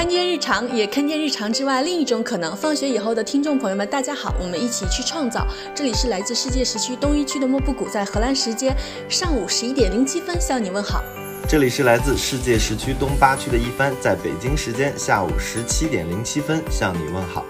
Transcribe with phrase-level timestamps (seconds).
[0.00, 2.56] 看见日常，也看见日常之外另一种可能。
[2.56, 5.46] 放学以后的听众朋友们，大家好，我们一起去创造。
[5.74, 8.74] 这里是来自世界时区东一区的莫布谷，在荷兰时间
[9.10, 11.04] 上午十一点零七分向你问好。
[11.46, 17.44] 这里是来自世界时区东八区的一帆，在北京时间下午十七点零七分向你问好。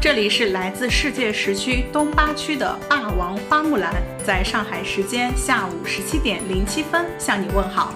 [0.00, 3.94] 这里是来自世界时区东八区的霸王花木兰，
[4.26, 7.94] 在上海时间下午十七点零七分向你问好。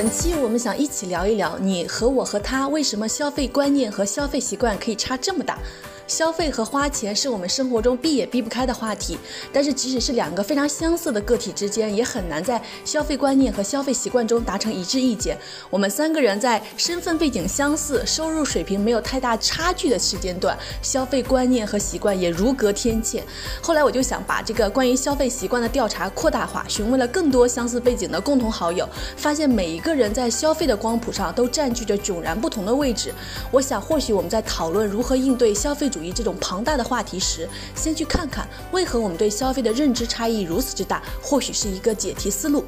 [0.00, 5.58] 本期我们想一起聊一聊，你和我和他为什么消费观念和消费习惯可以差这么大。
[6.08, 9.18] 消费和花钱是我们生活中避也避不开的话题，
[9.52, 15.36] 但是即使是两个非常相似的个体之间，也很难在消费观念和消费习惯中达成一致意见。
[15.68, 23.22] 我们三个人在身份背景相似、收入水平没有太大差距的时间段，消费观念和习惯也如隔天堑。
[23.62, 33.12] 后来我就想把这个关于消费习惯的调查扩大化，询问了更多相似背景的共同好友，发现每一个人在消费的光谱上都占据着迥然不同的位置。
[33.50, 35.97] 我想，或许我们在讨论如何应对消费主。
[35.98, 42.64] 主义这种庞大的话题时，先去看看为何我们对消费的认知差异如此之大，或许是一个解题思路。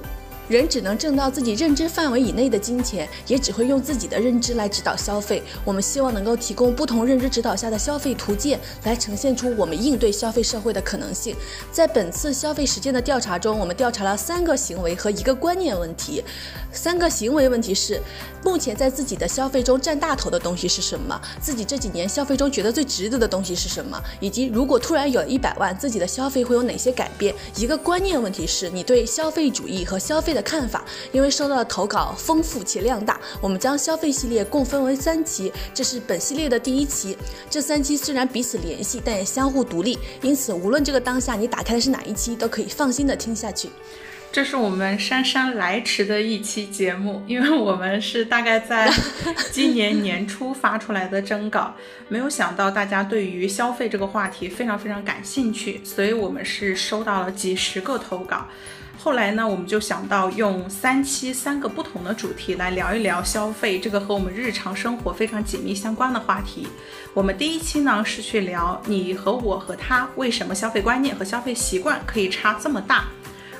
[0.50, 5.40] 人只能挣到自己认知范围以内的金钱，也只会用自己的认知来指导消费。
[5.64, 11.36] 我们希望能够提供不同认知指导下的消费途径，来呈现出我们应对消费社会的可能性。
[11.70, 16.24] 在本次消费实践的调查中，我们调查了三个行为和一个观念问题。
[16.72, 18.00] 三个行为问题是：
[18.44, 21.20] 目前在自己的消费中占大头的东西是什么？
[21.40, 24.00] 自己这几年消费中觉得最值得的东西是什么？
[24.18, 27.32] 以及如果突然有一百万，自己的消费会有哪些改变？
[27.56, 30.84] 一个观念问题是你对消费主义和消费的看法。
[31.12, 37.16] 因为收到的投稿丰富且量大，我们将消费系列共分为三期，这是本系列的第一期。
[37.48, 43.68] 这三期虽然彼此联系，但也相互独立，因此无论这个当下你打开的是哪一期，都可以放心的听下去。
[44.32, 48.88] 这是我们姗姗来迟的一期节目，因为我们是大概在
[49.50, 51.74] 今年年初发出来的征稿，
[52.06, 58.46] 没有想到大家对于消费这个话题非常非常感兴趣，所以我们是收到了几十个投稿。
[59.02, 66.68] 后来呢，我们就想到用三期三个不同的主题来聊一聊消费这个和我们日常生活非常紧密相关的话题。
[67.14, 73.06] 我们第一期呢是去聊你和我和他为什么消费观念和消费习惯可以差这么大。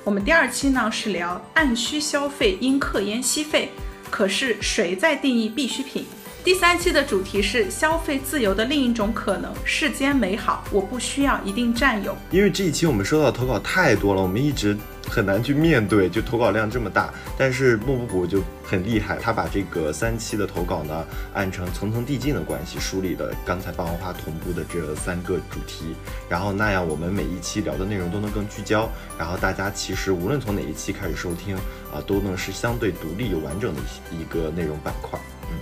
[0.05, 3.71] 我们第二期呢是聊按需消费应克烟息费，
[4.11, 6.05] 可是谁在定义必需品？
[6.45, 12.15] 第三期的主题是消费自由的另一种可能，世间美好，我不需要一定占有。
[12.31, 14.77] 因为这一期我们收到的投稿太多了，我们一直
[15.11, 17.13] 很难去面对，就投稿量这么大。
[17.37, 21.05] 但是莫布谷就很厉害，他把这个三期的投稿呢
[21.35, 25.97] 按成层层递进的关系梳理了刚才霸王花同步的这三个主题，
[26.29, 28.89] 然后那样我们每一期聊的内容都能更聚焦，
[29.19, 31.57] 然后大家其实无论从哪一期开始收听
[31.93, 33.81] 啊，都能是相对独立又完整的
[34.13, 35.19] 一个内容板块。
[35.51, 35.59] 嗯。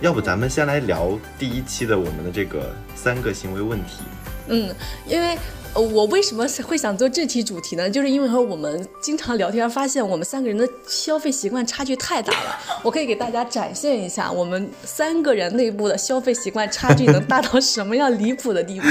[0.00, 4.02] 要不咱们先来聊第一期的我们的这个三个行为问题。
[4.48, 4.74] 嗯，
[5.06, 5.38] 因为
[5.74, 7.88] 我为什么会想做这期主题呢？
[7.88, 12.58] 就是因为和我们经常聊天，发现我们三个人的消费习惯差距太大了。
[12.82, 18.86] 我可以给大家展现一下，我们三个人内部的消费习惯差距能大到什么样离谱的地步。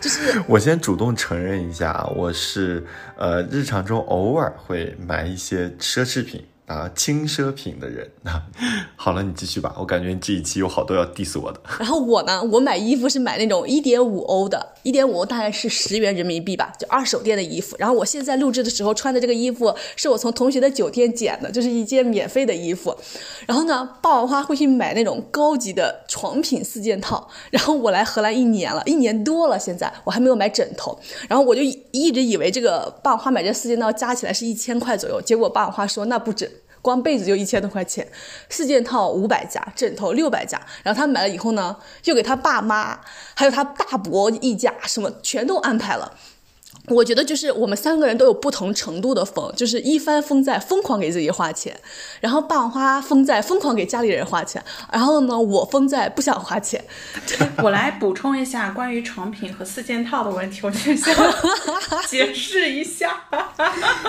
[0.00, 6.42] 就是 我先主动承认一下，我是呃日常中偶尔会买一些奢侈品。
[6.66, 8.42] 啊，轻奢品的人啊，
[8.96, 9.76] 好了，你继续吧。
[9.78, 11.60] 我感觉你这一期有好多要 diss 我的。
[11.78, 17.76] 然后我呢，我买衣服是买那种一点五欧的，一点五欧大概是十元人民币吧，就二手店的衣服。
[17.78, 22.96] 然后我现在录制的时候穿的这个衣服是我从同学的酒店捡的，就是一件免费的衣服。
[23.46, 27.28] 然后呢，霸王花会去买那种高级的床品四件套。
[27.50, 30.98] 然后我来荷兰一年了，一年多了，现在我还没有买枕头。
[31.28, 36.50] 然后我就一直以为这个霸王花买这四件套加起来是一千块左右，结果霸王花说那不止。
[36.84, 38.06] 光被子就一千多块钱，
[38.50, 40.60] 四件套五百加，枕头六百加。
[40.82, 41.74] 然后他买了以后呢，
[42.04, 43.00] 又给他爸妈，
[43.34, 46.12] 还有他大伯一家，什么全都安排了。
[46.88, 51.74] 我觉得就是我们三个人都有不同程度的疯，就是一帆疯在疯狂给自己花钱，
[52.20, 54.62] 然后霸王花疯在疯狂给家里人花钱，
[54.92, 56.84] 然后呢，我疯在不想花钱。
[57.64, 61.14] 我来补充一下关于床品和四件套的问题，我就想
[62.06, 63.18] 解释一下。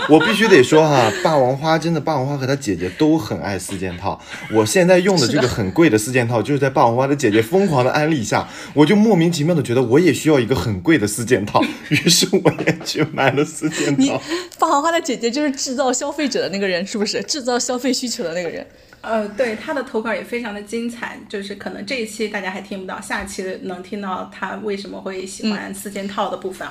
[0.10, 4.20] 我必须得说哈，霸王花真的，霸王花和他姐姐都很爱四件套。
[4.52, 12.52] 我现在用的这个很贵的四件套，就是在霸王花的姐姐疯狂的安利下，我就莫名其妙的觉得我也需要一个很贵的四件套， 于是我。
[12.86, 14.22] 去买了四件套。
[14.58, 17.22] 霸王花的姐姐就是制造消费者的那个人，是不是？
[17.24, 18.66] 制造消费需求的那个人。
[19.02, 26.68] 呃，对他的投稿也非常的精彩，就是可能这一期大家还听不到，下一期能听到他为什么会喜欢四件套的部分。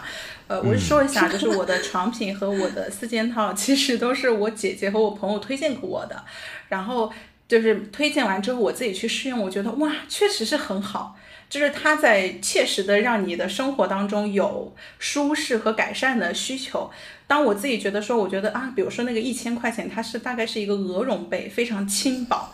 [0.49, 6.25] 呃，我说一下，就是我的床品和我的四件套其实都是我姐姐和我朋友推荐给我的，
[6.71, 7.13] 然后
[7.47, 11.17] 就是推荐完之后我自己去试用，我觉得哇，确实是很好。
[11.55, 16.91] 就是它在切实的让你的生活当中有舒适和改善的需求。
[17.29, 22.53] 当我自己觉得说，我觉得啊，比如说那个一千块钱，它是大概是一个鹅绒被，非常轻薄。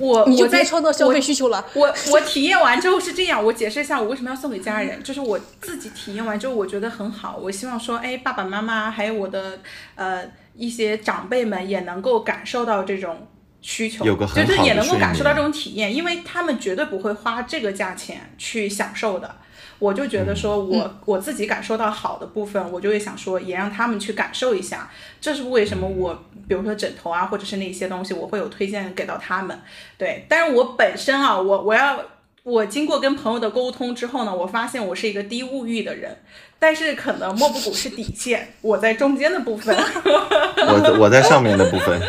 [0.00, 1.62] 我你在创造消费需求了。
[1.74, 9.60] 我我体验完之后是这样，我解释一下我为什么要送给家人，就是我自己体验完之后我觉得很好，我希望说，哎，爸爸妈妈还有我的
[9.94, 10.24] 呃
[10.56, 13.28] 一些长辈们也能够感受到这种。
[13.64, 19.36] 需求有个很就是也能够感受到这种体验，因为他们绝对不会花这个价钱去享受的。
[19.78, 24.90] 我就觉得说我，我、自己感受到好的部分，我就会想说，也让他们去感受一下。
[25.20, 26.14] 这是为什么我，
[26.46, 29.58] 比如说枕头啊，或者是那些东西，我会有推荐给到他们。
[29.96, 32.00] 对，但是我本身啊，我我要
[32.42, 36.16] 我经过跟朋友的沟通之后呢，我发现我是一个低物欲的人，
[36.64, 39.76] 但是可能莫布谷是底线，我在中间的部分。
[39.76, 42.00] 我在我在上面的部分。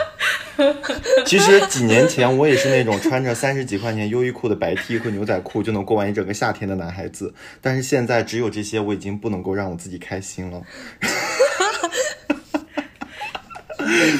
[1.25, 10.59] 其实几年前我也是那种穿着三十几块钱优衣库的白 T 和牛仔裤就能过完一整个夏天的男孩子，但是现在只有这些，我已经不能够让我自己开心了。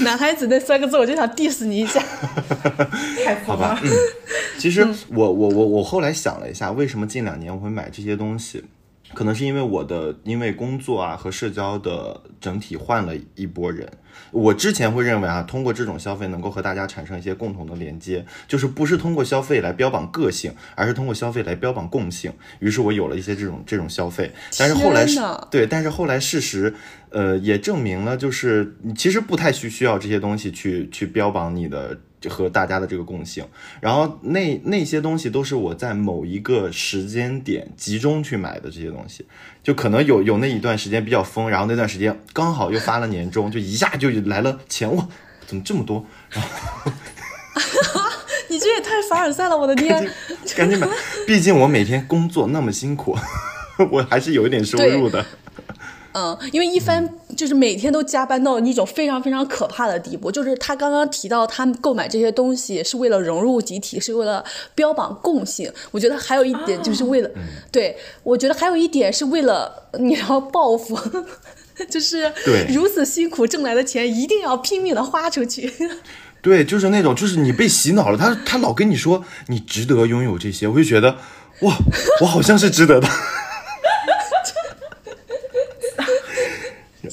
[0.01, 2.03] 男孩子那三个字，我就想 diss 你一下。
[3.23, 3.89] 太疯好吧了，，嗯，
[4.59, 8.65] 其实我我我我后来想了一下，为什么近两年我会买这些东西，
[9.15, 13.89] 可能是因为我的因为工作啊和社交的整体换了一波人。
[14.31, 22.31] 我之前会认为啊，通过这种消费能够和大家产生一些共同的连接，就是不是通过消费来标榜个性，而是通过消费来标榜共性。
[22.59, 25.19] 于是我有了一些这种这种消费，但是后来是
[25.49, 26.73] 对，但是后来事实，
[27.09, 33.45] 呃，也证明了，就是你其实不太需需要这些东西去去标榜你的和大家的这个共性。
[33.81, 39.25] 然后那那些东西都是我在某一个时间点集中去买的这些东西，
[39.63, 45.07] 就可能有有那一段时间比较疯，然后那段时间刚好又发了年终，就一下就来了钱，哇，
[45.45, 46.05] 怎么这么多？
[46.29, 46.91] 然 后
[48.49, 50.07] 你这也太凡尔赛了，我的天！
[50.55, 50.87] 赶紧买，
[51.25, 53.17] 毕竟我每天工作那么辛苦，
[53.91, 55.25] 我还是有一点收入的。
[56.15, 65.69] 嗯，因为一帆就是每天都加班到一种非常非常可怕的地步，就是他刚刚提到他购买这些东西是为了融入集体，是为了标榜共性。
[65.91, 67.29] 我觉得还有一点就是为了，
[67.69, 70.97] 对我觉得还有一点是为了你要报复。
[71.89, 75.69] 就是对如此辛苦挣来的钱，一定要拼命的花出去。
[76.41, 81.17] 对，就是那种，就是你被洗脑了，他他老跟你说你值得拥有这些，我就觉得，
[81.63, 81.75] 哇，
[82.21, 83.09] 我好像是值得的。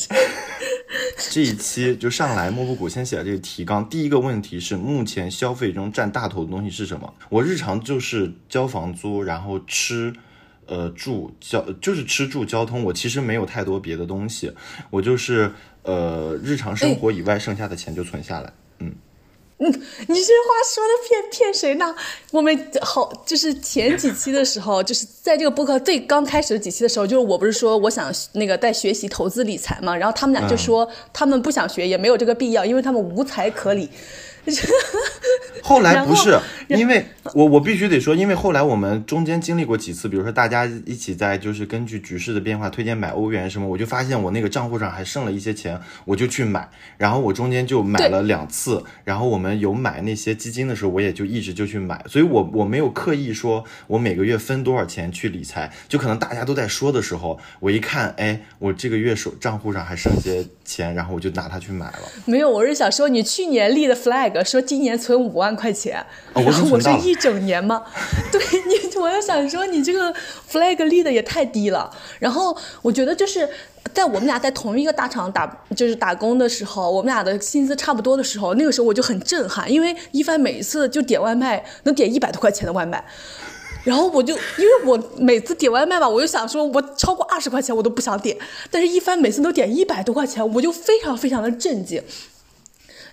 [1.30, 3.88] 这一期就上来，莫布谷先写了这个提纲。
[3.88, 7.14] 第一个问题是，目前消费中占大头的东西是什么？
[7.30, 10.12] 我日常就是交房租，然后吃，
[10.66, 12.84] 呃，住交就是吃住交通。
[12.84, 14.52] 我其实没有太多别的东西，
[14.90, 15.50] 我就是
[15.82, 18.52] 呃日常生活以外剩下的钱就存下来。
[18.80, 18.94] 嗯，
[19.69, 21.94] 你这话说的骗骗谁呢？
[22.31, 33.88] 我们好，就是前几期的时候，就是在这个播客最刚开始的几期的时候，就是我不是说我想那个在学习投资理财嘛，然后他们俩就说他们不想学，也没有这个必要，因为他们无财可理。
[35.62, 36.36] 后来不是，
[36.68, 46.68] 因为我我必须得说，因为后来我们中间经历过几次，比如说大家一起在就是根据局势的变化推荐买欧元什么，我就发现我那个账户上还剩了一些钱，我就去买，
[46.99, 62.00] 然后我中间就买了两次，然后我们有买那些基金的时候，我也就一直就去买，所以我我没有刻意说我每个月分多少钱去理财，就可能大家都在说的时候，我一看，哎，我这个月手账户上还剩些钱，然后我就拿它去买了。
[62.25, 65.94] 没有，我是想说你去年立的 flag 说今年存五万块钱，
[66.32, 67.82] 然后 我是一整年吗？
[68.30, 70.14] 对你，我就想说你这个
[70.48, 71.90] flag 立的也太低了。
[72.20, 73.48] 然后我觉得就是
[73.92, 83.04] 在我们俩在同一个大厂打就是打工的时候，我们俩的薪资差不多的时候，那个时候我就很震撼，因为一帆每一次就点外卖能点一百多块钱的外卖。
[83.84, 88.36] 然后我就，因为我每次点外卖吧，我就想说，我超过二十块钱我都不想点，
[88.70, 92.00] 但是一帆每次都点一百多块钱，我就非常非常的震惊。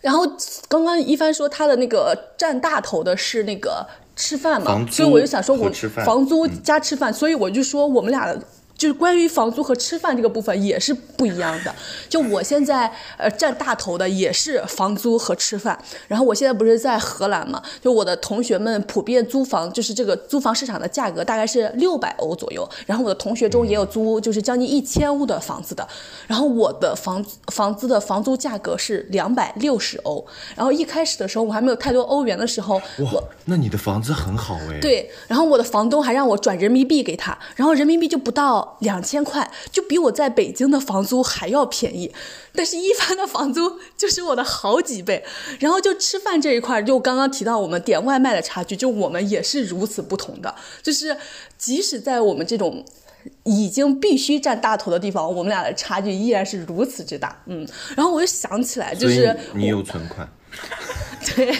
[0.01, 0.25] 然后
[0.67, 5.69] 刚刚一帆说他的那个占大头的是那个吃饭嘛所以我就想说我
[6.05, 8.33] 房租加吃饭，所以我就说我们俩
[8.79, 11.75] 就是关于房租和吃饭这个部分也是不一样的。
[12.07, 15.77] 就我现在呃占大头的也是房租和吃饭。
[16.07, 22.67] 然后我现在不是在荷兰嘛，就我的同学们普遍租房，就是这个租房市场的价格大概是六百欧左右。
[22.85, 25.85] 然后我的同学中也有租就是将近一千欧的房子的。
[26.25, 30.25] 然后我的房房子的房租价格是两百六十欧。
[30.55, 34.79] 然后一开始的时候我还没有太多欧元的时候，哇，那你的房子很好哎。
[34.79, 38.68] 对，然后我的房东还让我转人民币给他，然后人民币就不到。
[38.79, 42.13] 两千块就比我在北京的房租还要便宜，
[42.53, 45.23] 但是一帆的房租就是我的好几倍。
[45.59, 50.53] 然后就吃饭这一块，就刚刚提到我们点外卖的差距，就我们也是如此不同的。
[50.81, 51.17] 就是
[51.57, 52.85] 即使在我们这种
[53.43, 57.41] 已经必须占大头的地方，我们俩的差距依然是如此之大。
[57.47, 60.27] 嗯，然后我就想起来，就是你有存款。
[61.35, 61.53] 对，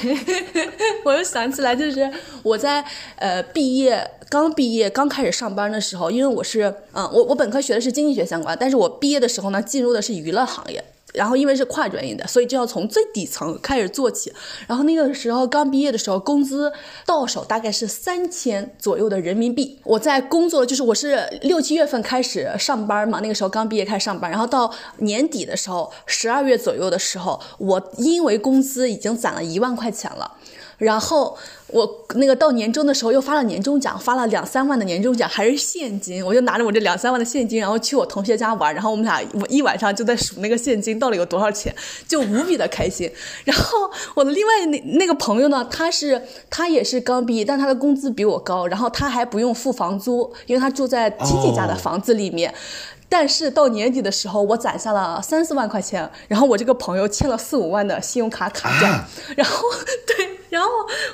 [1.03, 2.11] 我又想起来，就是
[2.43, 2.83] 我在
[3.17, 10.83] 呃毕业刚毕业刚开始上班的时候，因为我是嗯我我本科学的是经济学相关，但是我毕业的时候呢，进入的是娱乐行业。
[11.13, 14.31] 然后因为是跨专业的，所以就要从最底层开始做起。
[14.67, 16.71] 然后那个时候刚毕业的时候，工资
[17.05, 19.79] 到手大概是三千左右的人民币。
[19.83, 24.29] 我在工作就是我是六七月份开始上班嘛，那个时候刚毕业开始上班。
[24.29, 30.31] 然后到年底的时候，十二月左右的时候，我因为工资已经攒了一万块钱了。
[30.79, 36.25] 然后我那个到年终的时候又发了年终奖，发了两三万的年终奖，还是现金。
[36.25, 41.73] 我就拿着我这两三万的现金，然后去我同学家玩，然后我们俩我一晚上就在数那个现金到底有多少钱，
[42.07, 43.11] 就无比的开心。
[43.43, 52.53] 然后我的另外那那个朋友呢，他是他也是刚毕业，但他的工资比我高，然后他还不用付房租，因为他住在亲戚家的房子里面。
[53.09, 59.03] 但是到年底的时候，我攒下了三四万块钱，然后我这个朋友欠了四五万的信用卡卡债，
[59.35, 59.63] 然后
[60.05, 60.29] 对。
[60.49, 60.67] 然后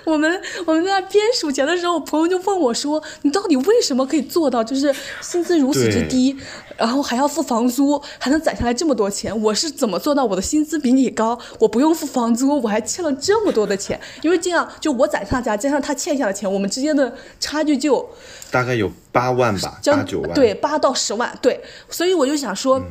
[0.06, 6.34] 我们我们在那边数钱的时候，我朋友就问我说：“你到底为什么可以做到，就是薪资如此之低，
[6.78, 9.40] 然后还要付房租，还能攒下来这么多钱？
[9.42, 10.26] 我是怎么做到？
[10.26, 14.00] 我的薪资比你高，我不用付房租，我还欠了这么多的钱？
[14.22, 18.08] 因为这样，就我攒下家加上他欠下的钱，我们之间的差距就
[18.50, 21.62] 大概有八万吧，八九万，对，八到十万，对。
[21.90, 22.82] 所以我就想说。”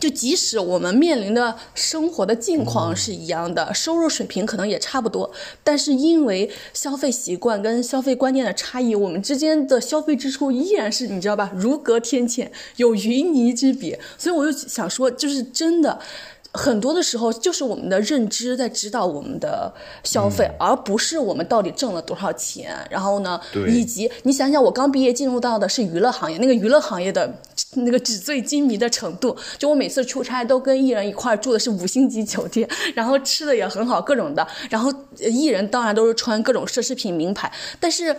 [0.00, 5.30] 就即使我们面临的生活的境况是一样的，收入水平可能也差不多，
[5.64, 13.98] 但是因为消费习惯跟消费观念的差异，我们之间的消费支出依然是你知道吧，如隔天堑，有云泥之别。
[14.16, 15.98] 所以我就想说，就是真的。
[16.52, 22.76] 很多的时候，就是我们的认知在指导我们的消费，而不是我们到底挣了多少钱。
[22.90, 27.32] 然后呢，以及你想想，我刚毕业进入到的是娱乐行业，那个娱乐行业的
[27.74, 34.44] 那个纸醉金迷的程度，就我每次出差都跟艺人一块住的是五星级酒店， 然后吃的也很好，各种的。
[34.68, 38.16] 然后艺人当然都是穿各种奢侈品名牌，但是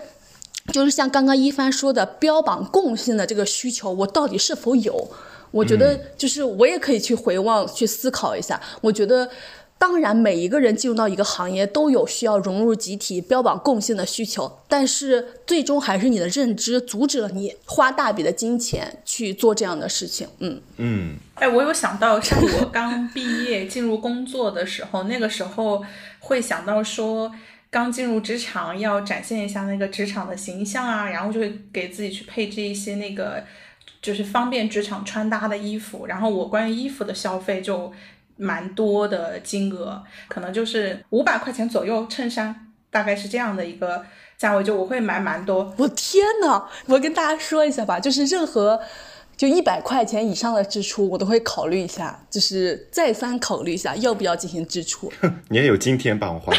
[0.71, 5.09] 就是像刚刚一帆说的，标榜共性的这个需求，我到底是否有？
[5.51, 8.59] 我觉得就是我也可以去回望、去思考一下。
[8.79, 9.29] 我觉得，
[9.77, 20.27] 当然每一个人进入到一个行业都有需要融入集体、标榜共性的需求，但是最终还是你的认知阻止了你花大笔的金钱去做这样的事情。
[20.39, 21.17] 嗯嗯。
[21.35, 25.83] 哎，我有想到，像我刚毕业进入工作的时候，那个时候
[26.19, 27.31] 会想到说，
[27.69, 33.43] 刚进入职场要展现一下那个职场的形象啊，然后就会给自己去配置一些那个。
[34.01, 37.91] 就是方便职场穿搭的衣服，然后我关于衣服的消费就
[38.37, 44.03] 蛮多的金额，可能就是五百块钱左右衬衫，大概是这样的一个
[44.37, 45.71] 价位，就我会买蛮多。
[45.77, 48.81] 我天呐，我跟大家说一下吧，就是任何
[49.37, 55.13] 就一百块钱以上的支出，我都会考虑一下，就是再三考虑一下要不要进行支出。
[55.49, 56.51] 你也有今天帮我花。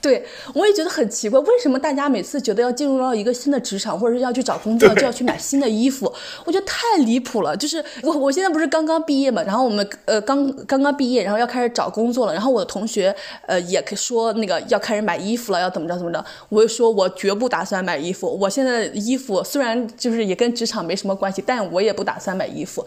[0.00, 0.24] 对，
[0.54, 6.12] 我也觉得很奇怪，为什么大家每次觉得要进入到一个新的职场，或者是要去找工作， 就要去买新的衣服？
[6.44, 7.56] 我觉得太离谱了。
[7.56, 13.14] 就是我，我现在不是刚刚毕业嘛，然后我们呃刚刚刚毕业，然后要开始找工作了，然后我的同学
[13.46, 16.24] 呃也说那个要开始买衣服了，要怎么着怎么着。
[16.48, 22.86] 我就说我绝不打算买衣服，我现在衣服虽然就是也跟职场没什么关系，但我也不打算买衣服。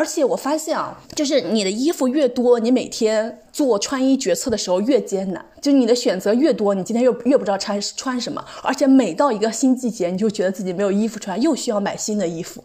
[0.00, 5.44] 而且我发现啊，就是你的衣服越多，你每天做穿衣决策的时候越艰难。
[5.60, 8.42] 就是你的选择越多，你今天又越不知道穿穿什么。
[8.62, 12.64] 而且每到一个新季节，你就觉得自己没有衣服穿，又需要买新的衣服。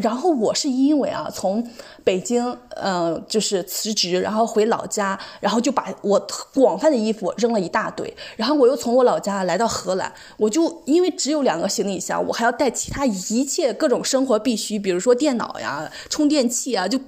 [0.00, 1.68] 然后我是因为啊，从
[2.08, 6.18] 北京呃就是辞职，然后回老家，然后就把我
[6.54, 8.16] 广泛的衣服扔了一大堆。
[8.34, 16.98] 然后我又从我老家来到荷兰，我就因为只有两个行李箱，我还要带其他一切各种生活必须，比如说电脑呀、充电器啊，就。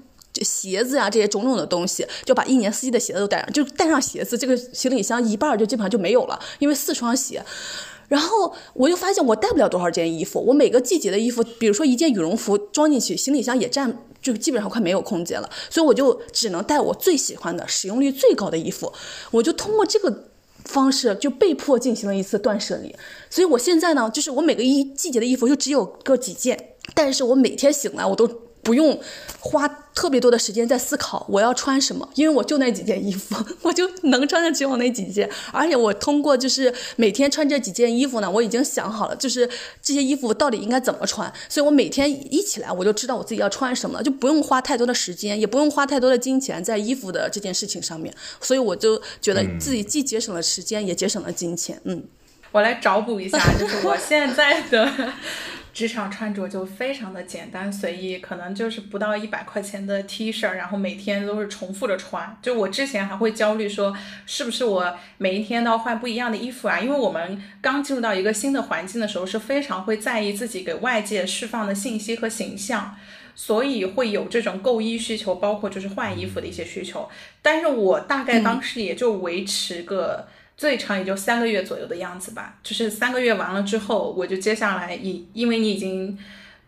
[0.42, 7.44] 鞋子呀，这些种种的东西，就把一年四季的鞋子都带上，就带上鞋子，这个行李箱一半就基本上就没有了，因为四双鞋。
[8.10, 18.92] 然后我就发现我带不了多少件衣服，我每个季节的衣服，比如说一件羽绒服装进去，行李箱也占就基本上快没有空间了，所以我就只能带我最喜欢的、使用率最高的衣服。
[19.30, 20.24] 我就通过这个
[20.64, 22.92] 方式，就被迫进行了一次断舍离。
[23.30, 28.28] 所以我现在呢，就是我每个一季节的衣服就只有个几件，但是我每天醒来我都
[28.62, 29.00] 不用
[29.38, 35.28] 花特别多的时间在思考我要穿什么，因为我就那几件衣服， 我就能穿的只有那几件。
[35.52, 39.48] 而且我通过就是每天穿这几件衣服呢，我已经想好了，就是
[39.82, 41.30] 这些衣服到底应该怎么穿。
[41.48, 48.14] 所以我每天一起来，我就知道我自己要穿什么了，就不用花太多的时间，也不用花太多的金钱在衣服的这件事情上面。
[48.40, 51.80] 所以我就觉得自己既节省了时间，也节省了金钱。
[51.84, 52.04] 嗯，
[52.52, 55.12] 我来找补一下，就是我现在的。
[55.72, 62.36] 职场穿着就非常的简单随意，可能就是不到一百块钱的 T 恤，然后每天都是重复着穿。
[62.42, 63.96] 就我之前还会焦虑说，
[64.26, 66.80] 是不是我每一天都要换不一样的衣服啊？
[66.80, 72.96] 因为我们刚进入到一个新的环境的时候，是非常会在意自己给外界释放的信息和形象，
[73.34, 77.08] 所以会有这种购衣需求，包括就是换衣服的一些需求。
[77.40, 80.28] 但是我大概当时也就维持个。
[80.60, 86.18] 最长也就三个月左右的样子吧，就是三个月完了之后，我就接下来以，因为你已经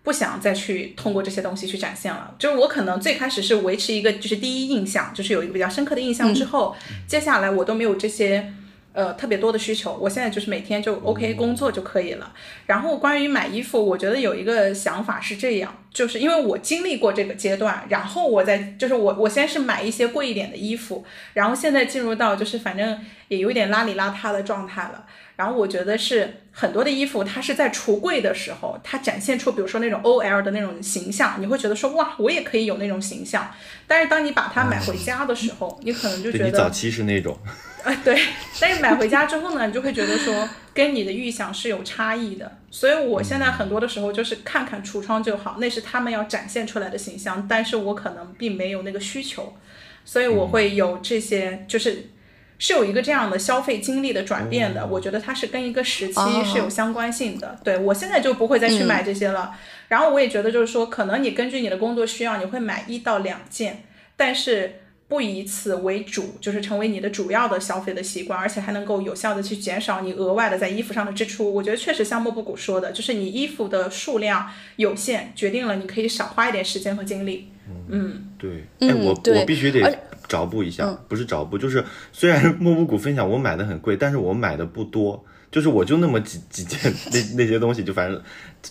[0.03, 6.75] 不想再去通过这些东西去展现了，就是我可能最开始是维持一个就是第一印象，就是有一个比较深刻的印象之后，
[7.07, 8.51] 接下来我都没有这些。
[8.93, 12.33] 呃，特别多的需求，我现在就是每天就 OK 工作就可以了。
[12.67, 25.07] 然后关于买衣服，我觉得有一个想法是这样，就是因为我经历过这个阶段，然后我在就是我我先是买一些贵一点的衣服，然后现在进入到就是反正也有一点邋里邋遢的状态了。
[25.35, 33.51] 然后我觉得是很多的衣服，它是在橱柜的时候，它展现出比如说那种 OL 的那种形象，你会觉得说哇，我也可以有那种形象。
[33.87, 37.37] 但是当你把它买回家的时候，你可能就觉得你早期是那种。
[37.85, 38.17] 啊，对，
[38.61, 49.57] 但是买回家之后呢，你就会觉得说跟你的预想是有差异的，所以我现在很多的时候就是看看橱窗就好，那是他们要展现出来的形象，但是我可能并没有那个需求，
[50.05, 52.11] 所以我会有这些，就是
[52.59, 59.53] 是有一个这样的消费经历的转变的，我觉得它是跟一个时期是有相关性的，对我现在就不会再去买这些了，
[59.89, 63.83] 然后我也觉得就是说，可能你根据你的工作需要，你会买一到两件，
[64.17, 64.79] 但是。
[65.13, 71.53] 不以此为主，就是成为你的主要的消费的习惯，而且还能够有效的去减少你额外的在衣服上的支出。
[71.53, 77.49] 我觉得确实像莫布谷说的，就是你衣服的数量有限，决定了你可以少花一点时间和精力。
[77.91, 86.81] 嗯，对，哎，我我必须得找补一下，不是找补，就是虽然莫布谷分享我买的很贵，但是我买的不多，就是我就那么几几件
[87.13, 88.19] 那那些东西，就反正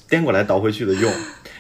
[0.10, 1.13] 颠过来倒回去的用。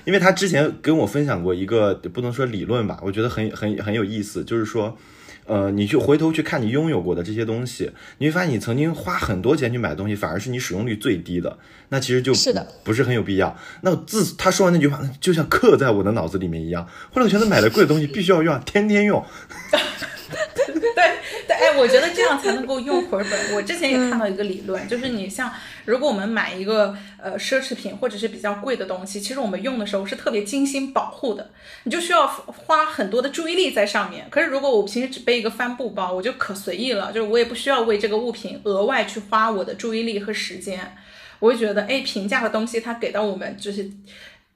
[0.05, 4.97] 因为他之前跟我分享过一个不能说理论吧，我觉得很很很有意思，就是说，
[5.45, 11.57] 呃，你去回头去看你拥有过的这些东西，你会发现你曾经花很多钱去买东西，反而是你使用率最低的，
[11.89, 13.57] 那其实就是的，不是很有必要。
[13.81, 16.87] 那自他说完那句话，就像刻在我的脑子里面一样。
[17.11, 19.23] 后来我觉得买的贵的东西必须要用，天天用。
[20.31, 21.03] 对
[21.51, 23.53] 对，哎，我觉得这样才能够用 回本。
[23.53, 25.51] 我之前也看到一个理论，就是你像
[25.83, 31.51] 如果我们买一个呃奢侈品或者是比较贵的东西，其实我们用的时候是特别精心保护的，
[31.83, 34.27] 你就需要花很多的注意力在上面。
[34.29, 40.95] 可是如果我平时只背一个帆布包，我就可随意了，就是我也不需要为这个物品额外去花我的注意力和时间。
[41.39, 43.89] 我会觉得，哎，平价的东西它给到我们就是。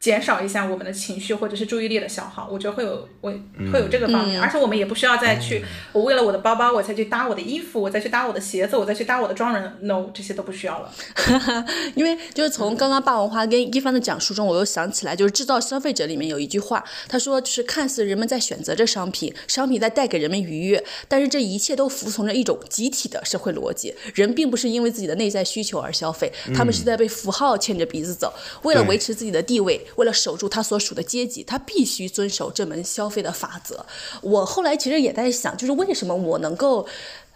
[0.06, 3.32] 减少一下我们的情绪或者是注意力的消耗，我觉得会有我
[3.74, 10.94] 会有这个方面，而且我们也不需要再去我为了我的包包我才去搭我的衣服，我再去搭我的鞋子，我再去搭我的妆容，no，这些都不需要了。
[11.98, 29.82] 因为就是从刚刚霸王花跟一帆的讲述中，我又想起来，就是制造消费者里面有一句话，他说就是看似人们在选择着商品，商品在带给人们愉悦，但是这一切都服从着一种集体的社会逻辑，人并不是因为自己的内在需求而消费，他们是在被符号牵着鼻子走，为了维持自己的地位。
[29.96, 33.86] 为了守住他所属的阶级，他必须遵守这门消费的法则。
[34.22, 36.86] 我后来其实也在想，就是为什么我能够，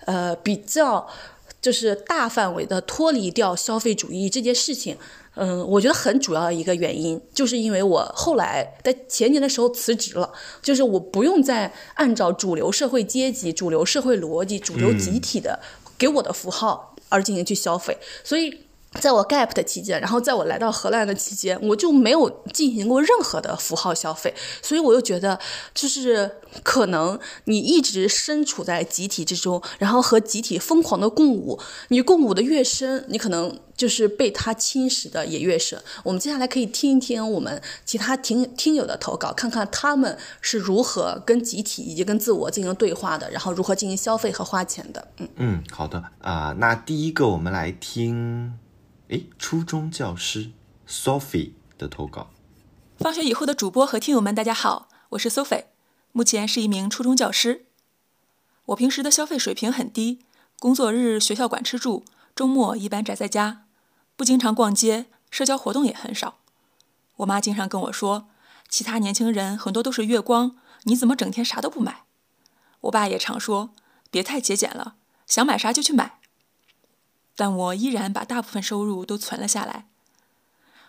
[0.05, 1.07] 呃，比较
[1.61, 4.97] 就是大范围的脱离掉消费主义这件事情。
[5.35, 10.29] 嗯，我觉得很主要的一个原因，就是因为我后来在前年的时候辞职了，
[10.61, 15.59] 就是我不用再按照主流社会阶级、主流社会逻辑、主流集体的
[15.97, 18.68] 给我的符号而进行去消费，所以。
[18.99, 25.39] 在我 gap 的期间，然后在我来到荷兰的期间，我就没有进行过任何的符号消费，所以我又觉得，
[25.73, 26.29] 就是
[26.63, 31.59] 可能你一直身处在集体之中，然后和集体疯狂的共舞，
[31.89, 35.81] 你共舞的越深，你可能就是被它侵蚀的也越深。
[36.03, 45.07] 我们接下来可以听一听我们其他听听友的投稿，看看他们是如何跟集体以及跟自我进行对话的，然后如何进行消费和花钱的。
[45.17, 48.53] 嗯嗯，好的啊，那第一个我们来听。
[49.09, 50.51] 诶，初中教师
[50.87, 52.29] Sophie 的投稿。
[52.99, 55.65] 放学以后的主播和听友们，大家好，我是 Sophie，
[56.11, 57.65] 目前是一名初中教师。
[58.67, 60.19] 我平时的消费水平很低，
[60.59, 63.65] 工作日学校管吃住，周末一般宅在家，
[64.15, 66.37] 不经常逛街，社交活动也很少。
[67.17, 68.29] 我妈经常跟我说，
[68.69, 72.03] 其他年轻人很多都是月光，你怎么整天啥都不买？
[72.81, 73.71] 我爸也常说，
[74.11, 76.18] 别太节俭了，想买啥就去买。
[77.39, 79.87] 但我依然把大部分收入都存了下来。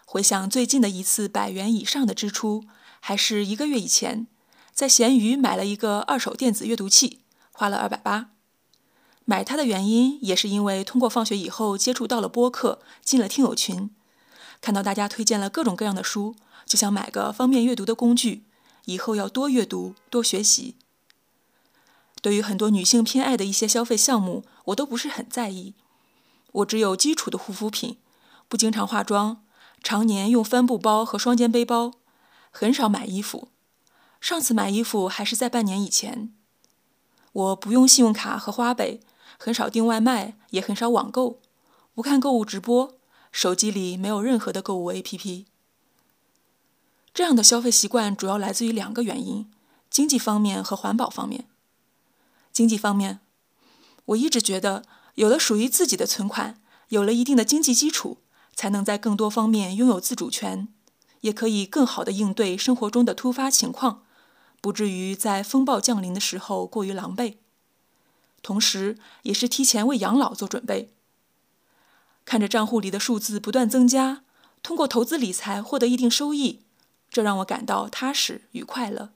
[0.05, 2.65] 回想最近的一次百元以上的支出，
[2.99, 4.27] 还是一个月以前，
[4.75, 7.21] 在闲鱼买了一个二手电子阅读器，
[7.53, 8.31] 花了二百八。
[9.25, 13.89] 买它的原因也是因为通过放学以后接触到了播客，进了听友群，
[14.61, 16.35] 看到大家推荐了各种各样的书，
[16.67, 18.43] 就想买个方便阅读的工具，
[18.87, 20.75] 以后要多阅读多学习。
[22.21, 25.75] 对于很多女性偏爱的一些消费项目，我都不是很在意。
[26.53, 27.99] 我只有基础的护肤品，
[28.49, 29.45] 不经常化妆，
[29.83, 31.93] 常年用帆布包和双肩背包，
[32.51, 33.49] 很少买衣服。
[34.21, 36.35] 上次买衣服还是在半年以前。
[37.33, 39.01] 我不用信用卡和花呗，
[39.39, 41.41] 很少订外卖，也很少网购，
[41.95, 42.99] 不看购物直播，
[43.31, 45.47] 手机里没有任何的购物 APP。
[47.15, 49.49] 这样的消费习惯主要来自于两个原因：
[49.89, 51.47] 经济方面和环保方面。
[52.53, 53.21] 经济方面，
[54.07, 54.83] 我一直觉得。
[55.15, 58.19] 有了属于自己的存款，有了一定的经济基础，
[58.55, 60.69] 才能在更多方面拥有自主权，
[61.21, 64.05] 也可以更好的应对生活中的突发情况，
[64.61, 67.37] 不至于在风暴降临的时候过于狼狈。
[68.43, 70.95] 同时，也是提前为养老做准备。
[72.25, 74.23] 看着账户里的数字不断增加，
[74.63, 76.63] 通过投资理财获得一定收益，
[77.11, 79.11] 这让我感到踏实与快乐。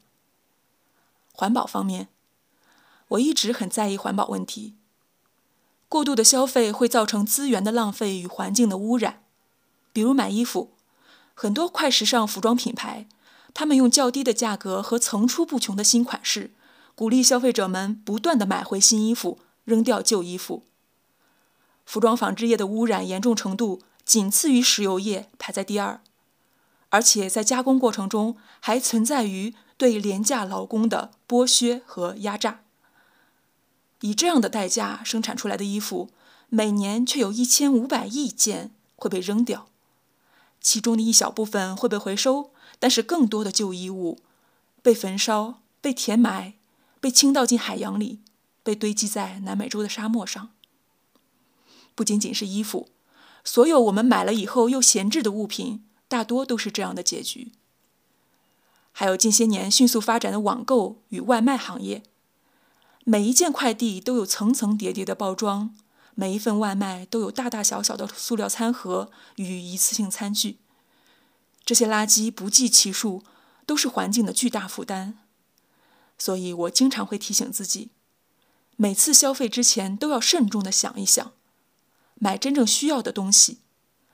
[1.33, 2.09] 环保方面，
[3.09, 4.74] 我一直很在意环保问题。
[5.94, 9.22] 过度的消费会造成资源的浪费与环境的污染，
[9.92, 10.72] 比如买衣服，
[11.35, 13.07] 很多快时尚服装品牌，
[13.54, 16.50] 他们用较低的价格和层出不穷的新款式，
[16.96, 20.64] 鼓励消费者们不断的买回新衣服，扔掉旧衣服。
[21.87, 26.00] 服装纺织业的污染严重程度仅次于石油业，排在第二，
[26.88, 32.63] 而且在加工过程中还存在于对廉价劳工的剥削和压榨。
[34.04, 36.10] 以这样的代价生产出来的衣服，
[36.50, 39.70] 每年却有一千五百亿件会被扔掉，
[40.60, 44.18] 其中的一小部分会被回收，但是更多的旧衣物
[44.82, 46.52] 被焚烧、被填埋、
[47.00, 48.20] 被倾倒进海洋里，
[48.62, 50.50] 被堆积在南美洲的沙漠上。
[51.94, 52.90] 不仅仅是衣服，
[53.42, 57.52] 所有我们买了以后又闲置的物品，大多都是这样的结局。
[58.92, 62.02] 还有近些年迅速发展的网购与外卖行业。
[63.06, 65.76] 每一件快递都有层层叠叠的包装，
[66.14, 70.58] 每一份外卖都有大大小小的塑料餐盒与一次性餐具。
[71.66, 73.22] 这些垃圾不计其数，
[73.66, 75.18] 都是环境的巨大负担。
[76.16, 77.90] 所以我经常会提醒自己，
[78.76, 81.32] 每次消费之前都要慎重的想一想，
[82.14, 83.58] 买真正需要的东西，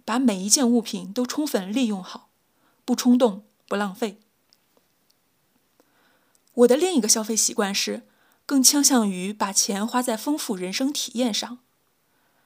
[0.05, 2.31] 把每一件物品都充分利用好，
[2.85, 4.18] 不冲动，不浪费。
[6.55, 8.03] 我的另一个消费习惯是。
[8.51, 11.59] 更倾向于把钱花在丰富人生体验上。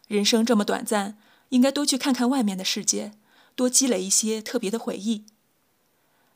[0.06, 1.16] 人生这么短暂，
[1.48, 3.12] 应该多去看看外面的世界，
[3.54, 5.24] 多积累一些特别的回忆。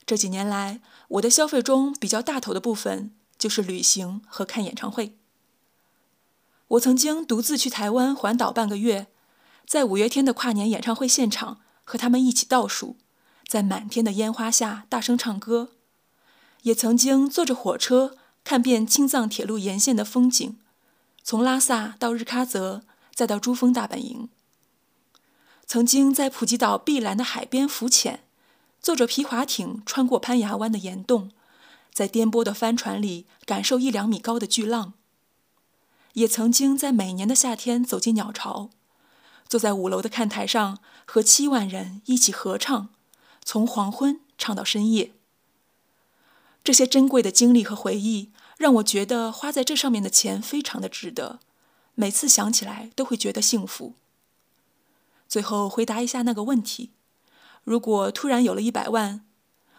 [0.07, 5.19] 这几年来，我的消费中比较大头的部分就是旅行和看演唱会。
[6.69, 9.09] 我曾经独自去台湾环岛半个月，
[9.67, 12.97] 在五月天的跨年演唱会现场和他们一起倒数，
[13.47, 15.73] 在满天的烟花下大声唱歌，
[16.63, 18.17] 也曾经坐着火车。
[18.49, 20.57] 看遍青藏铁路沿线的风景，
[21.23, 22.81] 从拉萨到日喀则，
[23.15, 24.31] 再到珠峰大本营。
[25.67, 28.25] 曾经在普吉岛碧蓝的海边浮潜，
[28.81, 31.31] 坐着皮划艇穿过攀崖湾的岩洞，
[31.93, 34.95] 在颠簸的帆船里感受一两米高的巨浪。
[36.15, 38.71] 也曾经在每年的夏天走进鸟巢，
[39.47, 42.89] 坐在五楼的看台上和七万人一起合唱，
[43.45, 45.13] 从黄昏唱到深夜。
[46.65, 48.31] 这些珍贵的经历和回忆。
[48.59, 51.39] 让我觉得花在这上面的钱非常的值得，
[51.95, 53.95] 每次想起来都会觉得幸福。
[55.29, 56.91] 最后回答一下那个问题：
[57.63, 59.25] 如果突然有了一百万，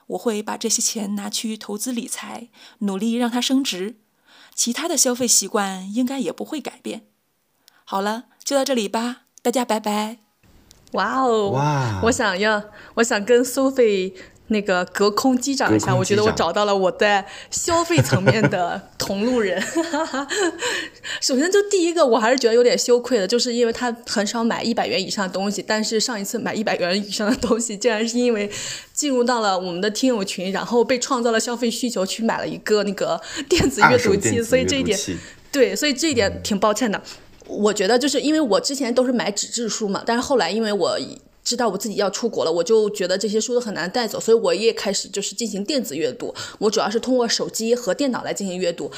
[0.08, 2.48] 我会把这些钱拿去投资理财，
[2.80, 3.98] 努力让它升值，
[4.56, 7.08] 其他的消费习惯应该也不会改变。
[7.84, 10.20] 好了，就到这里吧，大家拜拜。
[10.94, 11.50] 哇哦！
[11.50, 12.64] 哇，我想要，
[12.96, 14.14] 我想跟 Sophie。
[14.50, 19.62] 那个隔空击掌一下，我觉得我找到了我在消费层面的同路人。
[21.22, 28.50] 首先，就第一个，我还是觉得有点羞愧的，就是因为他很少买一百元以上的东西，但是上一次买一百元以上的东西，竟然是因为
[28.94, 34.98] 进入到了我们的听友群，然后被创造了消费需求，去买了一个那个电子阅读器，所以这一点，
[35.52, 37.02] 对，所以这一点挺抱歉的。
[37.46, 41.00] 我觉得就是因为我之前都是买纸质书嘛，但是后来因为我。
[41.50, 46.32] 知道我自己要出国了，我就觉得这些书都很难带走，所以我也开始就是进行电子阅读。
[46.60, 48.92] 我主要是通过手机和电脑来进行阅读，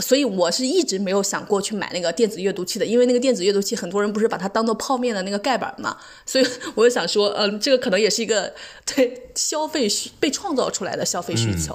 [0.00, 8.52] 所以我是一直没有想过去买那个电子阅读器的，因为那个电子阅读器很多人不是把它当做泡面的那个盖板嘛，所以我就想说，嗯，这个可能也是一个
[8.84, 11.74] 对消费需被创造出来的消费需求。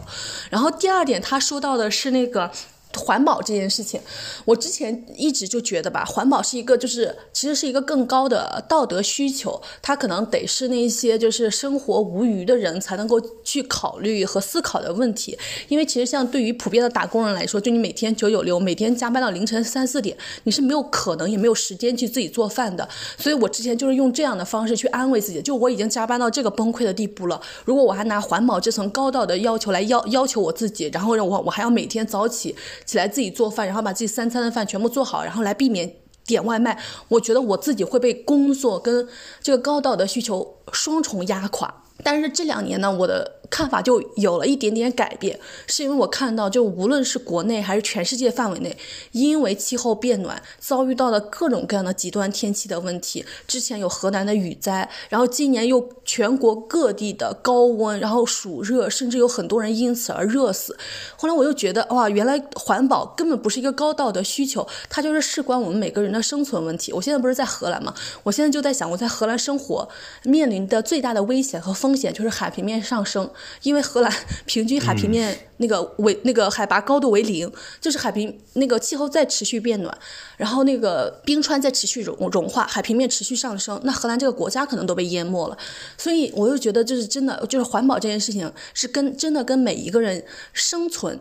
[0.51, 2.51] 然后第二点，他说到的是那个。
[2.97, 3.99] 环保这件事情，
[4.45, 15.37] 我之前一直就觉得吧，环保是一个就是其实是一个更高的道德需求，它可能得是那些就是生活无余的人才能够去考虑和思考的问题。
[15.67, 22.87] 因为其实像对于普遍的打工人来说，就你每天九九六，每天加班到凌晨三四点，你是没有可能也没有时间去自己做饭的。
[23.17, 32.55] 所以我之前就是用这样的方式去安慰自己，就我已经加班到这个崩溃的地步了，如果我还拿环保这层高道德要求来要要求我自己，然后让我我还要每天早起。
[32.85, 35.93] 起来自己做饭，然后把自己三餐的饭全部做好，然后来避免
[36.25, 36.77] 点外卖。
[37.07, 39.07] 我觉得我自己会被工作跟
[39.41, 41.83] 这个高道德需求双重压垮。
[42.03, 43.40] 但是这两年呢，我的。
[43.51, 45.37] 看法就有了一点点改变，
[45.67, 48.75] 是因为我看到，就无论是国内还是全世界范围内，
[49.11, 53.25] 因为气候变暖，遭遇到了各种各样的极端天气的问题。
[53.45, 60.77] 之前有河南的雨灾，然后今年又全国各地的高温，然后暑热，甚至有很多人因此而热死。
[61.17, 66.93] 后来我又觉得，哇，原来环保根本不是一个高道德需求，它就是事关我们每个人的生存问题。
[66.93, 67.93] 我现在不是在荷兰吗？
[68.23, 69.89] 我现在就在想，我在荷兰生活
[70.23, 73.29] 面临的最大的危险和风险就是海平面上升。
[73.63, 74.13] 因为荷兰
[74.45, 79.97] 平均海平面那个为那个海拔高度为零，就是海平那个气候在持续变暖，
[80.37, 85.57] 然后那个冰川在持续融融化，海平面持续上升，那荷兰这个国家可能都被淹没了。
[85.97, 90.23] 所以我又觉得，就是真的，就是环保这件事情是跟真的跟每一个人
[90.53, 91.19] 生存。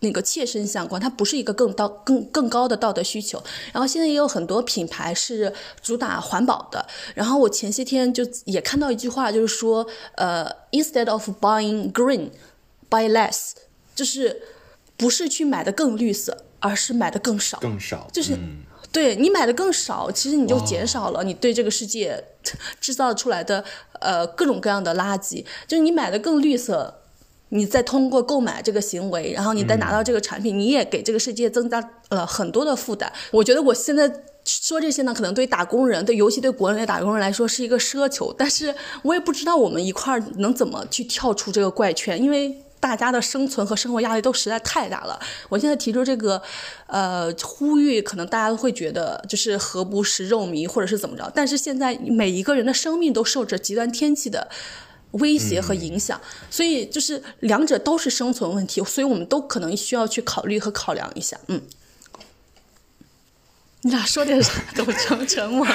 [0.00, 3.42] 那个切身相关，它不是一个更道更更高的道德需求。
[3.72, 6.86] 然后现在也有很多品牌是主打环保的。
[7.14, 13.52] 然后我前些天就也看到一句话，就是说，呃，instead of buying green，buy less，
[13.94, 14.42] 就是
[14.96, 17.58] 不是去买的更绿色，而是买的更少。
[17.60, 18.08] 更少。
[18.10, 18.38] 就是
[18.90, 22.24] 对你买的更少，其实你就减少了你对这个世界
[22.80, 23.62] 制造出来的
[24.00, 25.44] 呃各种各样的垃圾。
[25.68, 26.99] 就是你买的更绿色。
[27.50, 33.12] 你再通过购买这个行为，然后你再拿到这个产品，你也给这个世界增加了很多的负担。
[33.30, 34.10] 我觉得我现在
[34.44, 45.18] 说这些呢，可能对打工人，对尤其对国内的打工人来说是一个奢求，但是我也不知道我们一块儿能怎么去跳出这个怪圈，因为大家的生存和生活压力都实在太大了。
[45.48, 46.40] 我现在提出这个，
[46.86, 51.30] 呃，呼吁，可能大家都会觉得就是何不食肉糜，或者是怎么着？
[51.34, 54.48] 但是现在每一个人的生命都受着极端天气的。
[55.12, 56.20] 威胁和影响，
[56.50, 61.38] 所以就是两者都是生存问题，所以我们都可能需要去考虑和考量一下。
[61.48, 61.60] 嗯，
[63.82, 64.52] 你俩说点啥？
[64.76, 65.66] 都成沉默。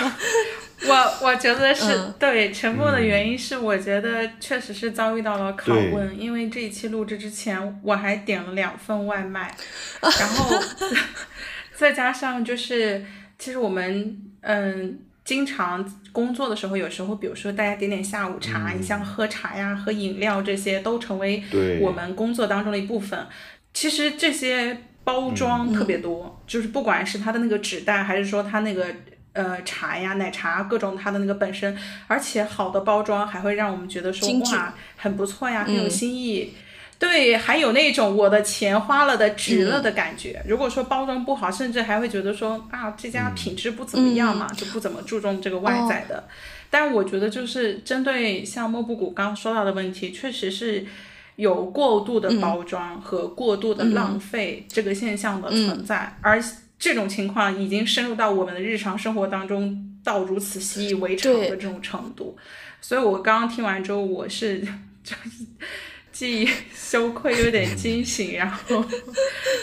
[0.88, 9.56] 我我觉得是对沉默的原因是，我觉得确实是遭遇到了拷问，因为这一期录制之前我还点了两份外卖，
[10.02, 10.56] 然后
[11.76, 13.06] 再加上就是
[13.38, 15.00] 其实我们嗯。
[15.25, 21.43] 经常工作的时候，有时候比如说大家点点下午茶，你像喝茶呀、喝饮料这些，都成为
[21.81, 23.25] 我们工作当中的一部分。
[23.73, 28.85] 其实这些包装特别多，就是不管是它的那个纸袋，还是说它那个
[29.33, 31.75] 呃茶呀、奶茶各种它的那个本身，
[32.07, 36.53] 而且好的包装还会让我们觉得说哇很不错呀，很有新意。
[36.97, 40.41] 对，还有那种我的钱花了的值了的感觉。
[40.47, 46.23] 如果说包装不好，甚至还会觉得说啊，这家品质不怎么样嘛，就不怎么注重这个外在的。
[46.69, 50.86] 但我觉得就是针对像莫布谷刚刚说到的问题，确实是
[51.36, 56.41] 有过度的包装和过度的浪费这个现象的存在，而
[56.79, 62.38] 这种情况已经深入到我们的日常生活当中，到如此习以为常的这种程度。
[62.79, 64.62] 所以我刚刚听完之后，我是
[65.03, 65.45] 就是。
[66.17, 68.86] 既羞愧，又有点惊醒，然后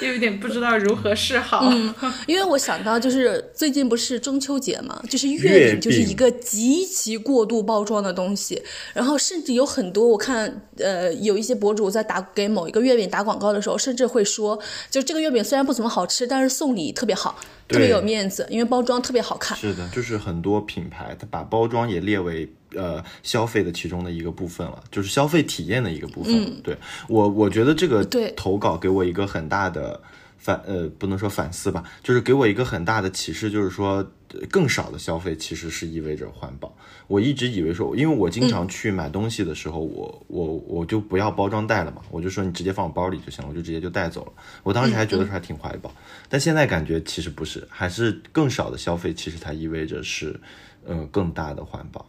[0.03, 1.67] 又有点不知道如何是好。
[1.71, 1.95] 嗯，
[2.27, 8.63] 因为我想到就是最近不是中秋节嘛，就是月饼就是一个极其过度包装的东西，
[8.93, 14.59] 然后甚至有很多我看呃有一些博主在打给某一个月饼打广告的时候，甚至会说，
[14.91, 19.57] 就这个月饼虽然不怎么好吃，但是送礼特别好，特别有面子，因为包装特别好看。
[19.57, 22.53] 是的，就是很多品牌它把包装也列为。
[22.75, 26.63] 呃消费的其中的一个部分了，就是消费体验的一个部分。
[26.63, 26.77] 对
[27.09, 30.01] 我，我觉得这个对投稿给我一个很大的
[30.39, 33.97] 反呃，不能说反思吧，就是给我一个很大的启示，就是说
[34.35, 36.75] 呃更少的消费其实是意味着环保。
[37.07, 44.33] 我一直以为说，因为我经常去买东西的时候，我我我就不要包装袋了嘛，我就说你直接放我包里就行了，我就直接就带走了。
[44.63, 45.93] 我当时还觉得说还挺环保，
[46.29, 50.41] 但现在感觉其实不是，还是更少的消费，其实它意味着是，
[50.87, 52.07] 呃，更大的环保。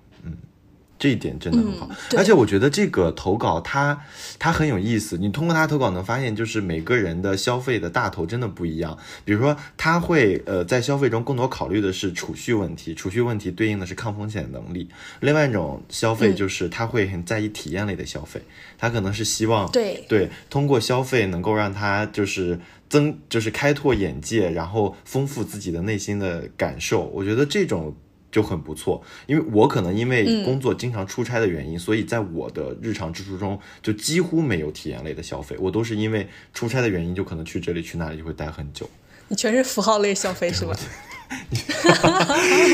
[1.04, 4.00] 嗯，这一点真的很好，对而且我觉得这个投稿它
[4.40, 5.18] 它很有意思。
[5.18, 8.98] 你通过它投稿能发现，就是每个人的消费的大头真的不一样。
[9.26, 14.88] 比如说，他会呃在消费中更多考虑的是储蓄问题， 储蓄问题对应的是抗风险能力。
[15.20, 18.42] 另外一种消费就是他会很在意体验类的消费，
[18.78, 22.58] 他可能是希望对对通过消费能够让他就是。
[22.90, 27.96] 增就是开拓眼界，然后丰富自己的内心的感受，我觉得这种
[28.34, 29.02] 就很不错。
[29.28, 38.90] 因为我可能因为工作经常出差的原因，所以在我的日常支出中就几乎没有体验类的消费，我都是因为出差的原因，就可能去这里去那里就会待很久。
[39.30, 40.76] 你全是符号类消费是吧？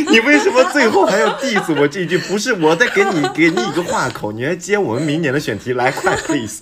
[0.10, 2.17] 你为什么最后还要 diss 我这一句？
[2.17, 6.62] 不是我在给你给你一个话口，你来接我们明年的选题，来快 please。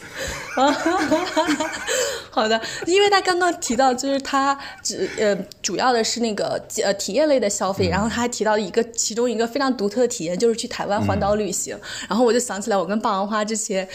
[2.37, 11.75] 好的，因为他刚刚提到，就是他只呃主要的是那个呃体验类的消费，然后他还提到一个其中一个非常独特的体验，就是去台湾环岛旅行。
[12.07, 13.87] 然后我就想起来，我跟霸王花之前。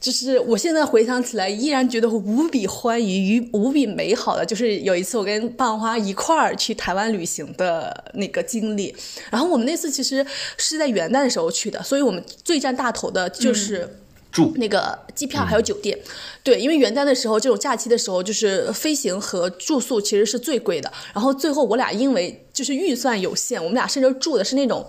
[0.00, 8.94] 就是我现在回想起来，依然觉得无比欢愉、与无比美好的，就是有一次我跟霸王花一块儿去台湾旅行的那个经历。
[9.30, 10.26] 然后我们那次其实
[10.58, 14.00] 是在元旦的时候去的，所以我们最占大头的就是。
[14.34, 14.52] 住。
[14.56, 15.96] 那个机票还有酒店，
[16.42, 20.92] 对，因为元旦的时候这种假期的时候，就是飞行和住宿其实是最贵的。
[21.14, 24.84] 然后最后我俩因为就是预算有限，我们俩甚至住的是那种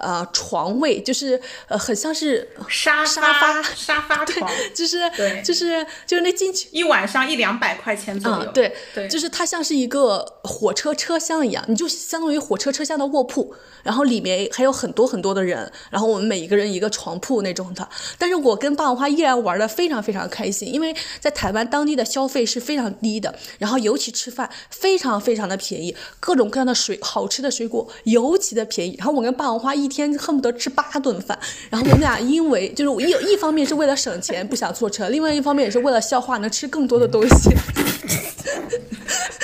[0.00, 6.68] 呃床位，就是呃很像是沙沙发发沙发床，就是对就是就是那进去。
[6.70, 8.44] 一晚上一两百块钱左右。
[8.44, 17.88] 嗯，对，对，就是它像是一个火车车厢一样，你就相当于火车车厢的卧铺，然后里面还有很多很多的人，然后我们每一个人一个床铺那种的。
[18.18, 28.94] 但是我跟霸王花依然玩的非常非常开心，因为在台湾当地的消费是非常低的，然后尤其吃饭非常非常的便宜，各种各样的水好吃的水果尤其的便宜。
[28.98, 31.38] 然后我跟霸王花一天恨不得吃八顿饭，
[31.70, 37.50] 然后我们俩因为就是一一方面是为了省钱不想坐车，另外一方面也是为了消化能吃更多的东西。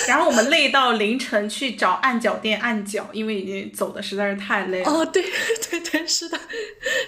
[0.07, 4.90] 然后我们累到凌晨去找按脚店按脚，因为已经走的实在是太累了。
[4.90, 5.22] 哦，对
[5.70, 6.38] 对对，是的，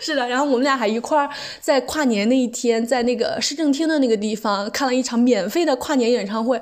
[0.01, 0.27] 是的。
[0.27, 1.29] 然后我们俩还一块儿
[1.61, 6.59] 在跨年那一天，在那个市政厅的那个地方看了一场免费的跨年演唱会。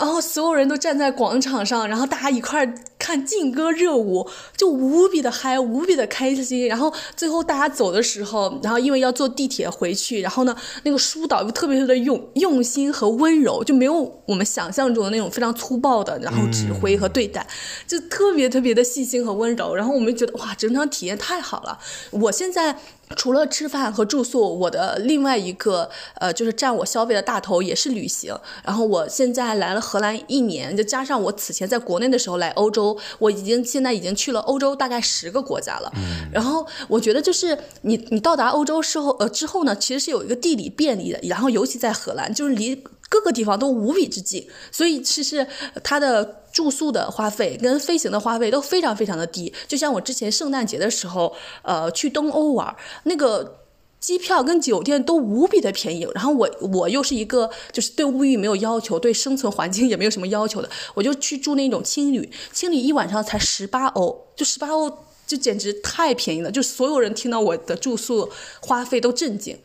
[0.00, 6.66] 然后所有人都站在广场上，然后大家一块儿看劲歌热舞，就无比的嗨，无比的开心。
[6.66, 17.46] 然后最后大家走的时候，然后因为要坐地铁回去，然后呢，那个疏导又特别特别的用用心和温柔，就没有我们想象中的那种非常粗暴的，然后指挥和对待，
[17.86, 19.76] 就特别特别的细心和温柔。
[19.76, 21.78] 然后我们觉得哇，整场体验太好了。
[22.10, 22.78] 我现在。
[23.16, 28.34] 除了吃饭和住宿，我的另外一个呃，就是占我消费的大头也是旅行。
[28.64, 35.92] 然后我现在来了荷兰一年，就加上我此前在国内的时候来欧洲，我已经现在已经去了欧洲大概十个国家了。
[36.32, 45.46] 然后我觉得就是你你到达欧洲之后呃之后呢，其实是有一个地理便利的，然后尤其在荷兰，就是离各个地方都无比之近，所以其实
[45.84, 46.38] 它的。
[46.52, 53.60] 住宿的花费跟飞行的花费都非常非常的低，就像我之前圣诞节的时候，呃，去东欧玩，那个
[54.00, 56.04] 机票跟酒店都无比的便宜。
[56.12, 64.90] 然后我我又是一个就是对物欲没有要求，对生存环境也没有什么要求的，我就去住那种青旅，青旅一晚上才十八欧，就十八欧
[65.24, 68.28] 就简直太便宜了，就所有人听到我的住宿
[68.60, 69.56] 花费都震惊。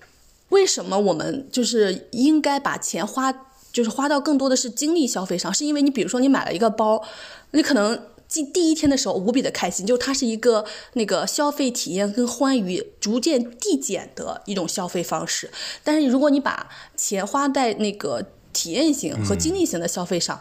[0.49, 3.33] 为什么我们就是应该把钱花？
[3.71, 7.03] 就是花到更多的是精力消费上，是因为你比如说你买了一个包，
[7.51, 15.51] 你可能进第一天的时候无比的开心，就它是一个那个消费体验跟欢愉逐渐递减的一种消费方式。
[15.83, 20.39] 但是如果你把钱花在那个体验型和经历型的消费上，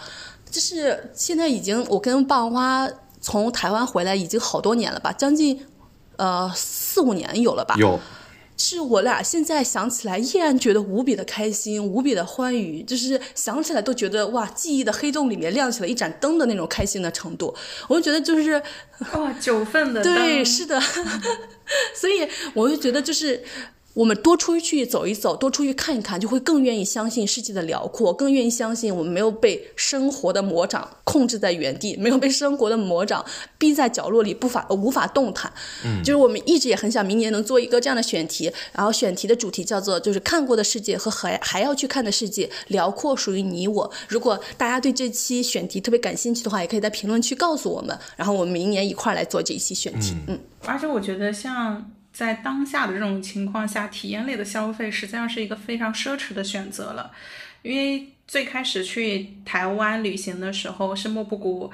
[0.48, 2.88] 就是现在已经我跟霸王花
[3.20, 5.66] 从台湾回来已经好多年了吧，将近
[6.18, 7.74] 呃四五年有了吧？
[7.80, 7.98] 有。
[8.56, 17.54] 是我俩现在想起来依然觉得无比的开心，无比的欢愉，就是想起来都觉得哇，记忆的黑洞里面亮起了一盏灯的那种开心的程度。
[17.88, 18.62] 我就觉得就是
[19.14, 20.80] 哇，九份的对，是的，
[21.94, 23.42] 所以我就觉得就是
[23.94, 33.24] 我们多出去走一走，多出去看一看，就会更愿意相信世界的辽阔，更愿意相信我们没有被生活的魔掌控制在原地，没有被生活的魔掌
[33.56, 35.52] 逼在角落里，不法无法动弹。
[35.84, 43.88] 嗯，就是我们一直也很想明年能做一个这样的选题，然后选题的主题叫做就是看过的世界和还还要去看的世界，辽阔属于你我。
[44.08, 50.16] 如果大家对这期选题特别感兴趣的话，也可以在评论区告诉我们，然后我们明年一块儿来做这一期选题。
[50.26, 50.36] 嗯，
[50.66, 51.92] 而且我觉得像。
[52.14, 57.10] 在当下的这种情况下，体验类的消费实际上是一个非常奢侈的选择了。
[57.62, 61.72] 因为最开始去台湾旅行的时候，是莫布谷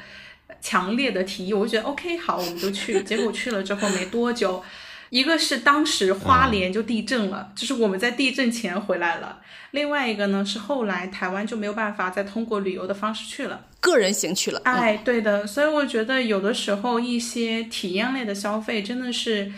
[0.62, 3.02] 强烈的提议，我就觉得 OK 好，我们就去。
[3.02, 4.64] 结果去了之后没多久，
[5.10, 14.60] 一个是当时花莲就地震了，就是我们在地震前回来了；另外一个呢是后来台湾就没有办法再通过旅游的方式去了，个人行去了。
[14.64, 19.52] 哎，对的，所以我觉得有的时候一些体验类的消费真的是。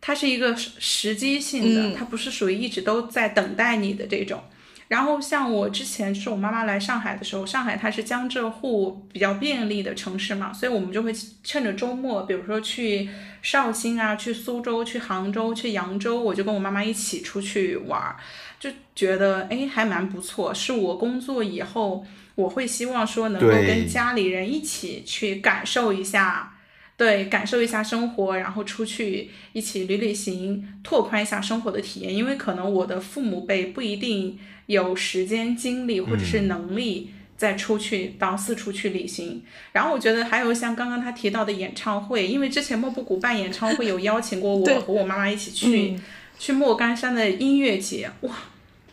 [0.00, 4.40] 它是一个时机性的，它不是属于一直都在等待你的这种。
[4.86, 11.12] 然后像我之前就是我妈妈来上海的时候，上海它是江浙沪比较便利的城市嘛，所以我们就会
[11.44, 13.06] 趁着周末，比如说去
[13.42, 18.16] 绍兴啊，去苏州、去杭州、去扬州，我就跟我妈妈一起出去玩儿，
[18.58, 20.54] 就觉得哎还蛮不错。
[20.54, 26.54] 是我工作以后，我会希望说能够跟家里人一起去感受一下。
[26.98, 32.12] 对，感受一下生活，然后出去一起旅旅行，拓宽一下生活的体验。
[32.12, 34.36] 因为可能我的父母辈不一定
[34.66, 39.40] 有时间、精力或者是能力再出去到四处去旅行。
[39.70, 45.96] 然后我觉得还有像刚刚他提到的演唱会，因为之前莫布谷办演唱会有邀请过我和我妈妈一起去
[46.36, 48.34] 去莫干山的音乐节，哇，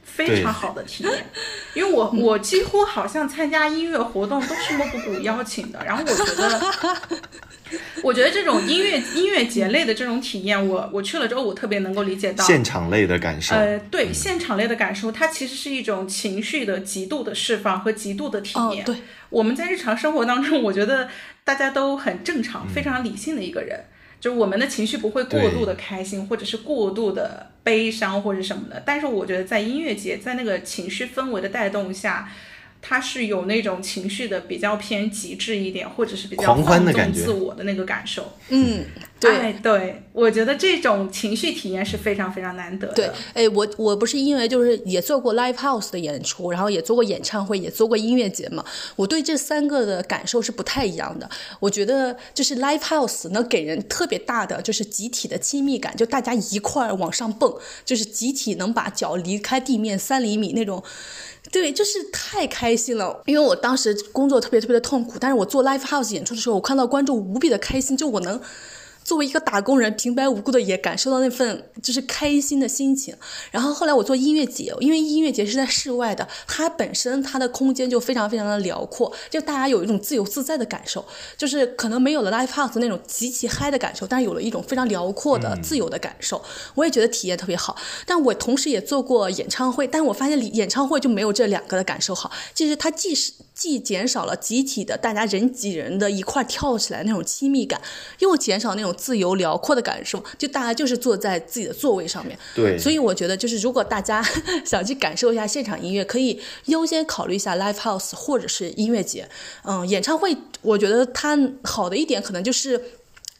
[0.03, 1.25] 非常好的体验。
[1.73, 6.61] 因为我我几乎好像参加音乐活动都是莫布谷邀请的，然后我觉得。
[8.03, 13.55] 我觉得这种音乐音乐节类的这种体验，我我去了之后，我特别能够理解到现场类的感受。
[13.55, 18.85] 呃，对，现场类的感受，它其实是一种情绪的极度的释放和极度的体验。
[18.85, 18.95] 对，
[19.29, 21.09] 我们在日常生活当中，我觉得
[21.43, 23.79] 大家都很正常、非常理性的一个人，
[24.19, 28.81] 就是我们的情绪不会过度的开心，或者是过度的悲伤或者什么的。
[28.85, 32.29] 但是我觉得在音乐节，在那个情绪氛围的带动下。
[32.87, 38.33] 它是有那种情绪的，比较偏极致一点，或者是比较放纵自我的那个感受。
[38.49, 38.85] 嗯，
[39.19, 42.93] 对对，我觉得这种情绪体验是非常非常难得的。
[42.93, 48.63] 对，哎，我我不是因为就是也做过 live house 的演出，然后也做过演唱会，也做过音乐节嘛，
[48.95, 51.27] 我对这三个的感受是不太一样的。
[51.59, 57.51] 我觉得就是 live house 能给人特别大的就是集体的亲密感，就大家一块儿往上蹦，
[57.83, 60.83] 就是集体能把脚离开地面三厘米那种。
[61.51, 68.39] 对，就是太开心了，因为我当时工作特别特别的痛苦，但是我做 live house 演出的时候，我看到观众无比的开心，就我能。
[69.05, 73.15] 作为一个打工人，平白无故的也感受到那份就是开心的心情。
[73.51, 81.05] 然后后来我做音乐节，因为音乐节是在室外的，它本身它的空间就非常非常的辽阔，就大家有一种自由自在的感受，
[81.37, 86.43] 就是可能没有了 live house 那种极其嗨的感受，但是有了一种非常辽阔的自由的感受。
[86.73, 87.77] 我也觉得体验特别好。
[88.07, 97.81] 但我同时也做过演唱会，但我发现演唱会就没有这两个的感受好，就是它既是既减少了集体的大家人挤人的一块跳起来那种亲密感，
[98.19, 98.93] 又减少那种。
[99.05, 102.35] 自由辽阔的感受，就大家就是坐在自己的座位上面。
[102.55, 104.23] 对，所以我觉得就是如果大家
[104.65, 109.29] 想去感受一下现场音乐，可以优先考虑一下 live house 或者是音乐节。
[109.63, 112.81] 嗯，演唱会我觉得它好的一点可能就是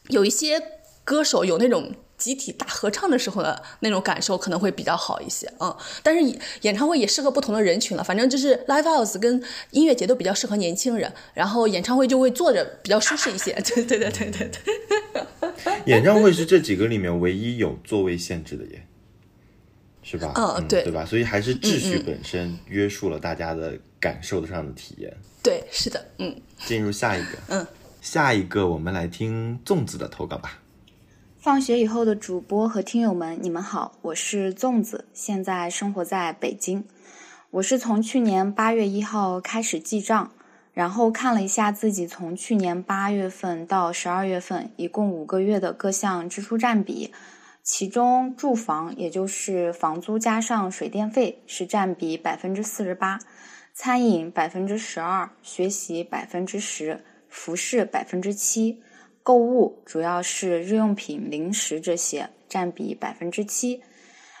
[0.08, 0.62] 有一些
[1.02, 1.92] 歌手有那种。
[2.18, 8.02] 集体大合唱的时候的那种感受可能会比较好一些，嗯，但是演唱会也适合不同的人群了。
[8.02, 13.52] 反正就是 live house 跟音乐节都比较适合年轻人，然后演唱会就会坐着比较舒适一些。
[13.52, 15.22] 对对对对对对。
[15.86, 18.86] 演唱会是这几个里面唯一有座位限制的耶，
[20.02, 20.32] 是吧？
[20.36, 21.04] 嗯，对，对吧？
[21.04, 25.14] 所以还是秩序本身约束了大家的感受上的体验。
[25.42, 26.34] 对，是的，嗯。
[26.64, 27.66] 进入下一个，嗯，
[28.00, 30.60] 下一个我们来听粽子的投稿吧。
[31.46, 36.84] 放学以后的主播和听友们，你们好，我是粽子，现在生活在北京。
[37.52, 40.32] 我是从去年八月一号开始记账，
[40.74, 47.12] 然后看了一下自己从去年八月份到十二月份一共五个月的各项支出占比，
[47.62, 53.20] 其中住房也就是房租加上水电费是占比百分之四十八，
[53.72, 58.82] 餐饮百分之十二，学习百分之十，服饰百分之七。
[59.26, 63.82] 购物主要是日用品、零食这些，占比百分之七。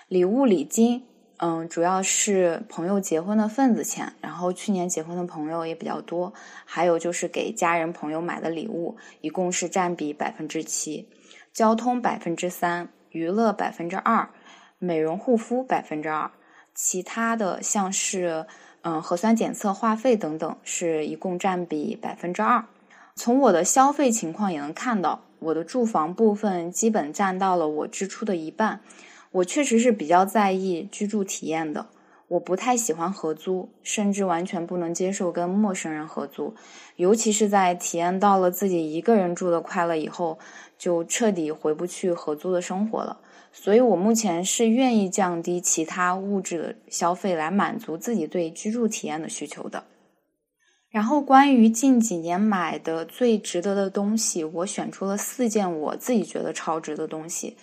[0.06, 1.04] 礼物礼金，
[1.38, 6.32] 嗯，主要是朋友结婚的份子钱，然后去年结婚的朋友也比较多，
[6.64, 11.08] 还有就是给家人朋友买的礼物，一共是占比百分之七。
[11.52, 14.30] 交通百分之三，娱乐百分之二，
[14.78, 16.30] 美容护肤百分之二，
[16.76, 18.46] 其他的像是
[18.82, 22.64] 嗯核酸检测、话费等等，是一共占比百分之二。
[23.18, 28.80] 从我的消费情况也能看到，我的住房部分基本占到了我支出的一半。
[29.32, 31.86] 我确实是比较在意居住体验的。
[32.28, 36.54] 我不太喜欢合租，甚至完全不能接受跟陌生人合租，
[36.96, 40.38] 尤其是在体验到了自己一个人住的快乐以后，
[40.76, 43.20] 就彻底回不去合租的生活了。
[43.50, 49.84] 所以，我目前是愿意降低其他物质的消费来满足自己对居住体验的需求的。
[50.88, 57.56] 然后，关于近几年买的最值得的东西，我选出了四件我自己觉得超值的东西。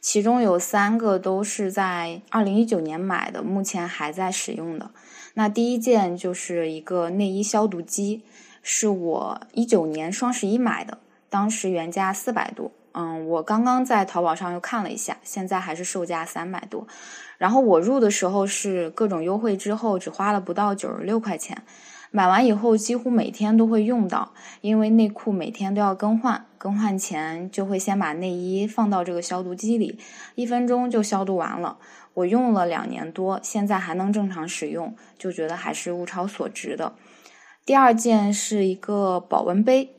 [0.00, 4.90] 其中有三个都是在二零一九年买的，目前还在使用的。
[5.34, 8.24] 那第一件就是一个内衣消毒机，
[8.62, 12.72] 是我一九年双十一买的，当时原价四百多。
[12.92, 16.88] 嗯，我刚刚在淘宝上又看了一下，现在还是售价三百多。
[17.36, 21.62] 然后我入的时候是各种优惠之后，只花了不到九十六块钱。
[22.12, 24.32] 买完以后几乎每天都会用到，
[24.62, 29.96] 因为内裤每天都要更换，更换前就会先把内衣放到这个消毒机里，
[30.34, 31.78] 一分钟就消毒完了。
[32.14, 36.94] 我用了两年多，现在还能正常使用，就觉得还是物超所值的。
[37.64, 39.94] 第二件是一个保温杯，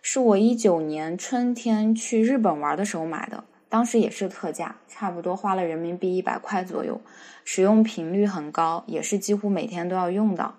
[0.00, 7.00] 是我一九年春天去日本玩的时候买的，当时也是特价，差不多花了人民币一百块左右，
[7.44, 10.54] 使用频率很高，也是几乎每天都要用到。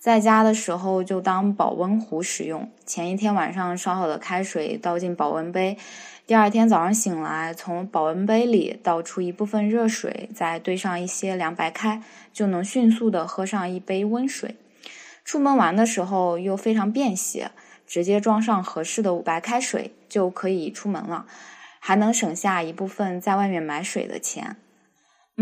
[0.00, 5.76] 在家的时候就当保温壶使用，前一天晚上烧好的开水倒进保温杯，
[6.26, 14.56] 第二天早上醒来，从保温杯里倒出一部分热水，再兑上一些凉白开，就能迅速的喝上一杯温水。
[15.22, 17.50] 出门玩的时候又非常便携，
[17.86, 21.26] 直接装上合适的白开水就可以出门了，
[21.78, 24.56] 还能省下一部分在外面买水的钱。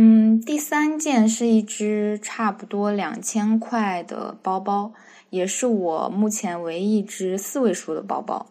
[0.01, 4.93] 嗯，第三件是一只差不多两千块的包包，
[5.29, 8.47] 也是我目前唯一一只四位数的包包。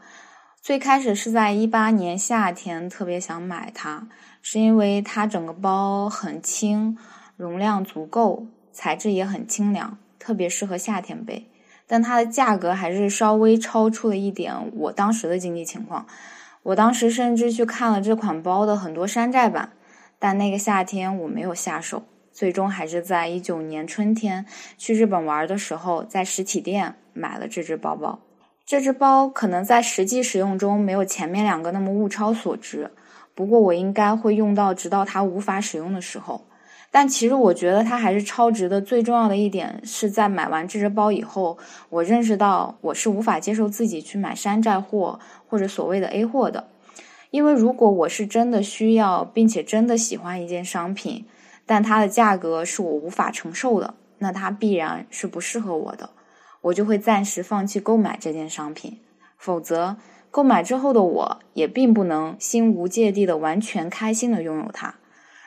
[0.62, 4.10] 最开始是在一八年夏天特别想买它，
[4.42, 6.98] 是因为它整个包很轻，
[7.38, 11.50] 容量足够，材质也很清凉，特别适合夏天背。
[11.88, 16.06] 但它的价格还是稍微超出了一点我当时的经济情况。
[16.64, 19.72] 我当时甚至去看了这款包的很多山寨版。
[20.20, 24.46] 但那个夏天我没有下手，最终还是在一九年春天
[24.78, 28.20] 去日本玩的时候，在实体店买了这只包包。
[28.66, 32.92] 这只包可能在实际使用中没有前面两个那么物超所值，
[33.34, 36.42] 不过我应该会用到直到它无法使用的时候。
[36.90, 38.82] 但其实我觉得它还是超值的。
[38.82, 41.58] 最重要的一点是在买完这只包以后，
[41.90, 46.68] 我认识到我是无法接受自己去买山寨货或者所谓的 A 货的。
[47.30, 51.26] 因为如果我是真的需要，并且真的喜欢一件商品，
[51.66, 56.10] 但它的价格是我无法承受的，那它必然是不适合我的，
[56.62, 59.00] 我就会暂时放弃购买这件商品。
[59.38, 59.98] 否则，
[60.32, 64.96] 购买之后的我也并不能心无芥蒂的完全开心的拥有它。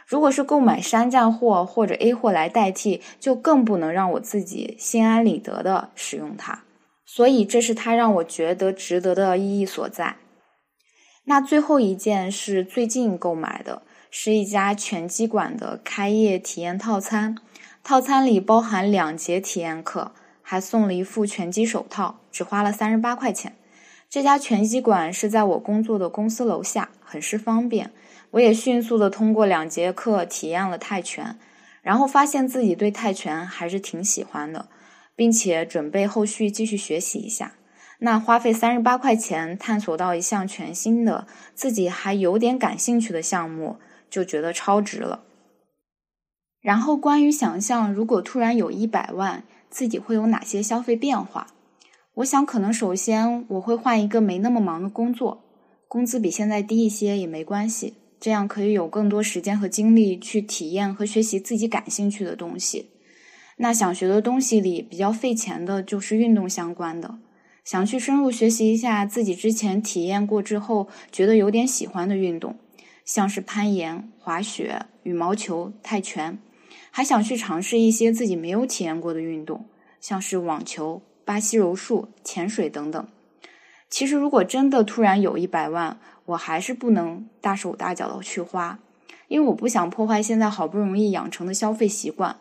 [0.06, 6.64] 如果是购买山寨货或者 A 货来代替，就更不能让我自己心安理得的使用它。
[7.06, 10.16] 所以，这是它让我觉得值得的意义所在。
[11.30, 17.36] 那最后一件是最近购买的，是一家拳击馆的开业体验套餐，
[17.84, 20.10] 套餐里包含两节体验课，
[20.42, 23.54] 还送了一副拳击手套，只花了三十八块钱。
[24.08, 27.92] 这家拳击馆是在我工作的公司楼下，很是方便。
[28.32, 31.38] 我也迅速的通过两节课体验了泰拳，
[31.80, 34.68] 然后发现自己对泰拳还是挺喜欢的，
[35.14, 37.52] 并且准备后续继续学习一下。
[38.00, 43.76] 那花费三十八块钱探索到一项全新的、自己还有点感兴趣的项目，
[44.08, 45.24] 就觉得超值了。
[46.62, 51.48] 然后关于想象，如果突然有一百万，自己会有哪些消费变化？
[52.14, 55.44] 我想，可能首先我会换一个没那么忙的工作，
[55.86, 62.90] 工资比现在低一些也没关系，这样可以有更多时间和精力去体验和学习自己感兴趣的东西。
[63.58, 67.18] 那想学的东西里比较费钱的就是运动相关的。
[67.64, 72.56] 想去深入学习一下自己之前体验过之后觉得有点喜欢的运动，
[73.04, 76.38] 像是攀岩、滑雪、羽毛球、泰拳，
[76.90, 79.66] 还想去尝试一些自己没有体验过的运动，
[80.00, 83.08] 像是网球、巴西柔术、潜水等等。
[83.88, 88.78] 其实，如果真的突然有一百万，我还是不能大手大脚的去花，
[89.26, 92.36] 因为我不想破坏现在好不容易养成的消费习惯。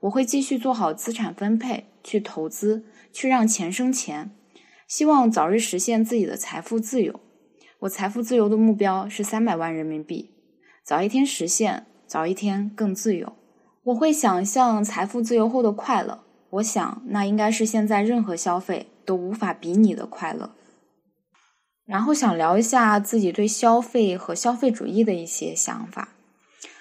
[0.00, 4.30] 我会继续做好资产分配，去投资，去让钱生钱。
[4.90, 7.20] 希望早日实现自己的财富自由。
[7.78, 10.32] 我财富自由的目标是三百万人民币，
[10.82, 13.34] 早一天实现，早一天更自由。
[13.84, 20.50] 我会想象财富自由后的快乐，我想那应该是现在任何消费都无法比拟的快乐。
[21.86, 26.08] 然后想聊一下自己对消费和消费主义的一些想法。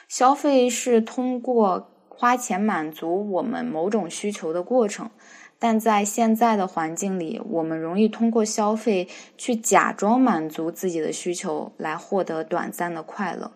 [0.08, 5.12] 消费是通过花钱满足我们某种需求的过程，
[5.60, 9.08] 但在现在的环境里，我们容易通过消费
[9.38, 13.52] 去假装满足自己的需求，来获得短暂的快乐。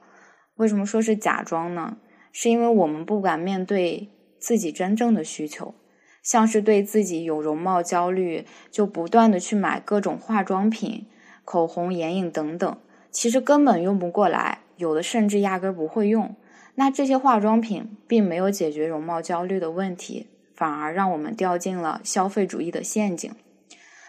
[0.58, 1.98] 为什么说是假装呢？
[2.32, 5.74] 是因为我们不敢面对自己真正的需求，
[6.22, 11.08] 像是对自己有容貌焦虑，就不断的去买各种化妆品。
[11.46, 12.78] 口红、眼影等等，
[13.12, 16.36] 其实根本用不过来，有的甚至压根儿不会用。
[16.76, 23.32] 那这些化妆品并没有解决容貌焦虑的问题，反而让我们掉进了消费主义的陷阱。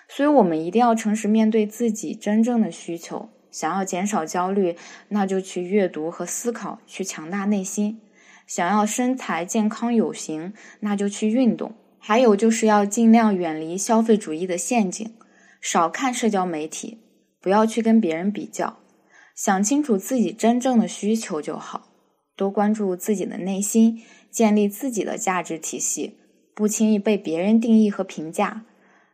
[0.08, 3.30] 所以，我们一定要诚实面对自己真正的需求。
[3.50, 4.76] 想要减少焦虑，
[5.08, 8.00] 那就去阅读和思考，去强大内心；
[8.46, 11.72] 想要身材健康有型，那就去运动。
[11.98, 15.14] 还有就是要尽量远离消费主义的陷阱，
[15.60, 16.98] 少看社交媒体。
[17.40, 18.78] 不要去跟别人比较，
[19.36, 21.92] 想清楚自己真正的需求就好。
[22.36, 26.18] 多关注自己的内心，建立自己的价值体系，
[26.54, 28.62] 不轻易被别人定义和评价。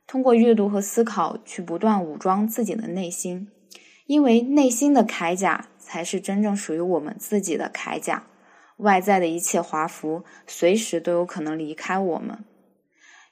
[0.06, 3.48] 通过阅读和思考，去不断武装自己的内心，
[4.06, 8.24] 因为内心的铠甲才是真正属于我们自己的铠甲。
[8.78, 12.44] 外在的一切华服，随时都有可能离开我们。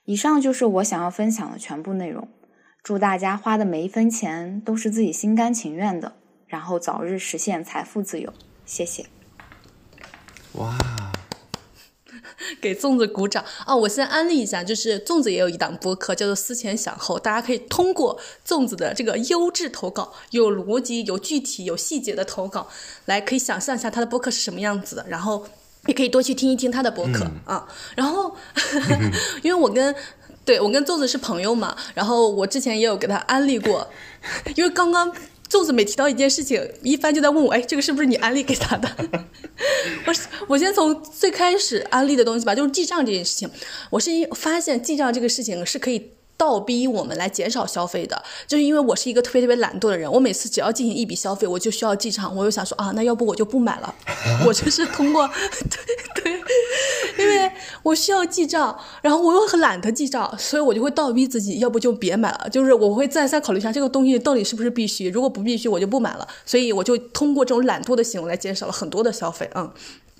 [0.04, 2.28] 以上就是我想要分享的全部内容。
[2.82, 6.14] 祝大家花的每一分钱都是自己心甘情愿的，
[6.46, 8.32] 然后早日实现财富自由。
[8.64, 9.06] 谢谢。
[10.54, 10.78] 哇！
[12.60, 13.74] 给粽子鼓掌啊！
[13.74, 22.68] 我先安利一下，就是粽子也有一档播客，叫做“思前想后”，大家可以通过粽子的这个优质投稿，有逻辑、有具体、有细节的投稿，
[23.06, 25.46] 来可以想象一下他的播客是什么样子的，然后
[25.86, 27.66] 也可以多去听一听他的播客啊。
[27.94, 28.34] 然后，
[29.42, 29.94] 因为我跟。
[30.44, 33.86] 对我跟粽子是朋友嘛，然后我之前也有给他安利过，
[34.56, 35.14] 因为刚刚
[35.48, 38.88] 粽子每提到一件事情，一帆就在问我，哎，这个是不是你安利给他的？
[40.06, 40.14] 我
[40.48, 43.50] 我先从最开始安利的东西吧，就是记账这件事情，
[43.90, 46.10] 我是因发现记账这个事情是可以。
[46.38, 50.10] 倒逼我们来减少消费的，就是因为我是一个特别特别懒惰的人。
[50.10, 52.34] 我每次只要进行一笔消费，我就需要记账。
[52.34, 53.92] 我就想说啊，那要不我就不买了。
[54.46, 55.28] 我就是通过
[56.14, 57.50] 对对，因为
[57.82, 62.48] 我需要记账，然后我又很懒得记账，所以我就会倒逼自己，要不就别买了。
[62.48, 66.28] 就是我会再三考虑一下这个东西到底是不是必须，如果不必须，我就不买了。
[66.46, 69.50] 所以我就通过这种懒惰的行为来减少了很多的消费。
[69.56, 69.68] 嗯，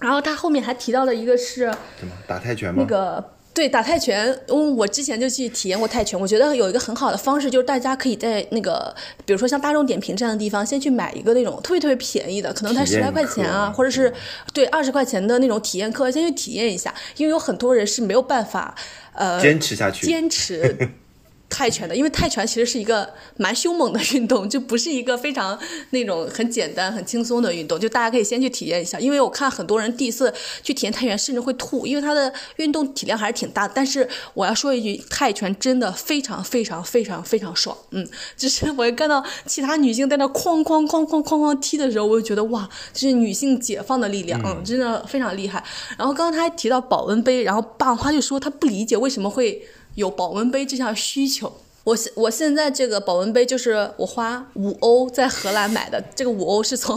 [0.01, 2.83] 然后他后面还提到了一个是什么打泰拳吗？
[2.83, 3.38] 那个。
[3.59, 6.19] 对打泰拳，嗯，我之前就去体验过泰拳。
[6.19, 8.95] 我觉得有一个很好的方式，就是大家可以在那个，
[9.27, 14.15] 比如说像大众点评这样的地方，先去买一个那种特别特别便宜的，可能才十来块钱啊，或者是
[14.55, 16.95] 对二十块钱的那种体验课，先去体验一下。
[17.17, 18.77] 因为有很多人是没有办法，
[19.13, 20.77] 呃，坚持下去，坚持。
[21.51, 25.59] 泰拳的，因为泰拳其实是一个蛮凶猛的运动，就不是一个非常
[25.91, 27.81] 那种很简单、很轻松的运动。
[27.81, 30.33] 就大家可以先去体验一下，因为我看很多人第一次
[30.63, 33.73] 去体验泰拳，甚至会吐，因为它的运动体量还是挺大的。
[33.75, 37.77] 但是我要说一句，泰拳真的非常非常非常非常爽。
[37.93, 45.65] 嗯，就是我看到其他女性在那哐哐哐哐哐哐踢的时候，我就觉得哇，这是女性解放的力量，嗯，真的非常厉害。
[45.97, 49.67] 然后刚刚他还提到保温杯，然后爸花就说他不理解为什么会。
[49.99, 56.97] 有保温杯这项需求，我现我现在这个保温杯就是我花五欧在荷兰买的，这个五欧是从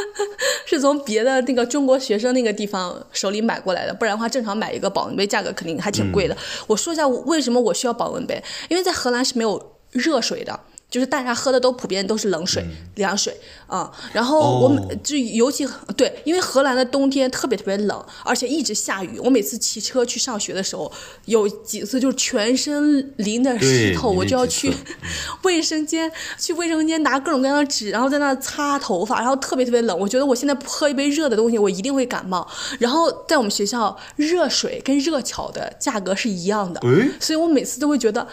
[0.64, 6.34] 是从别的那个中国学生那个地方手里买过来的，不然的话正常买一个保温杯价格肯定还挺贵的。
[6.66, 10.58] 我说一下为什么我需要保温杯，因为在荷兰是没有热水的。
[10.90, 12.66] 就是大家喝的都普遍都是冷水、
[12.96, 13.34] 凉水
[13.68, 15.66] 啊，然后我们就尤其
[15.96, 19.18] 对，因为荷兰的冬天特别特别冷，而且一直下雨。
[19.20, 20.90] 我每次骑车去上学的时候，
[21.26, 24.74] 有几次就全身淋的湿透，我就要去
[25.44, 29.96] 卫生间，去卫生间拿各种各样的纸，然后在那擦头发，然后特别特别冷。
[29.96, 32.44] 我觉得我现在喝一杯热的东西，我一定会感冒。
[32.80, 36.80] 然后在我们学校，热水跟热巧的价格是一样的，
[37.20, 38.26] 所以我每次都会觉得。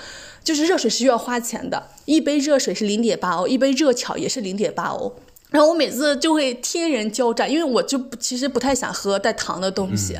[0.47, 5.13] 就是热水是需要花钱的，一杯热水是零点八欧，一杯热巧也是零点八欧。
[5.49, 10.17] 然后我每次就会天人交战，因为我就其实不太想喝带糖的东西。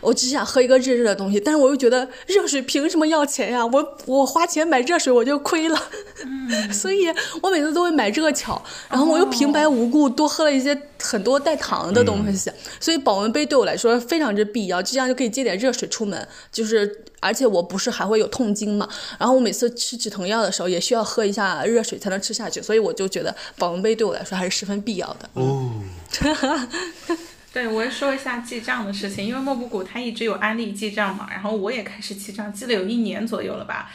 [0.00, 3.64] 我只想喝一个热热的东西，但是我又觉得热水凭什么要钱呀？
[3.66, 5.78] 我我花钱买热水我就亏了，
[6.72, 7.08] 所以
[7.42, 16.26] 我每次都会买热巧，然后我又平白无故多喝了一些很多带糖的东西，所以保温杯对我来说非常之必要，这样就可以接点热水出门。
[16.52, 18.88] 就是而且我不是还会有痛经嘛，
[19.18, 25.28] 然后我每次吃止疼药的时候也需要喝一下热水才能吃下去，所以我就觉得保温杯对我来说还是十分必要的。
[25.34, 25.72] 哦。
[27.58, 33.90] 对，我也说一下记账的事情，因为莫布谷它一直有安利记账嘛，然后我也开始记账，记了有一年左右了吧。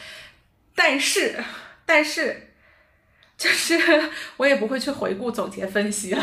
[0.74, 1.42] 但是，
[1.86, 2.50] 但是，
[3.38, 6.22] 就是我也不会去回顾、总结、分析了。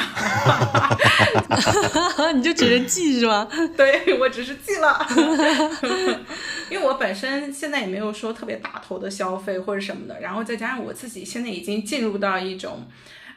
[2.36, 3.50] 你就只是记是吗？
[3.76, 5.04] 对，我只是记了。
[6.70, 12.88] 因为我本身现在也没有说特别大头的消费或者什么的，然后再加上我自己现在已经进入到一种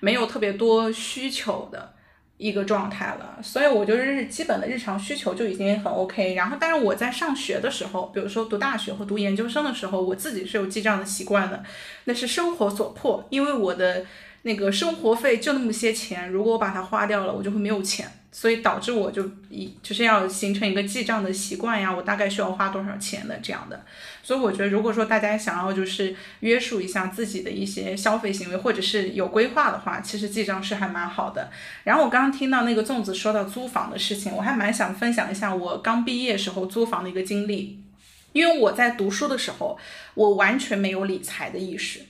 [0.00, 1.94] 没有特别多需求的。
[2.36, 6.34] 一个状态了，所以我就是基本的日常需求就已经很 OK。
[6.34, 11.62] 然后，但是我在上学的时候，比如说读大学或读研究生的时候，我自己是有记账的习惯的，
[12.04, 14.04] 那是生活所迫，因为我的
[14.42, 18.10] 那个生活费就那么些钱，如果我把它花掉了，我就会没有钱。
[18.32, 23.80] 所以导致我就一就是要形成一个记账的习惯呀，我大概需要花多少钱的这样的。
[24.24, 31.50] 所以我觉得，如果说大家想要就是约束一下自己的一些消费行为，或者是有规划的话，其实记账是还蛮好的。
[31.84, 37.84] 然后我刚刚听到那个粽子说到租房的事情，我还蛮想分享一下我刚毕业时候租房的一个经历。
[38.32, 39.78] 因为我在读书的时候，
[40.14, 42.00] 我完全没有理财的意识，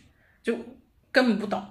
[0.42, 0.56] 就
[1.10, 1.62] 根本不懂。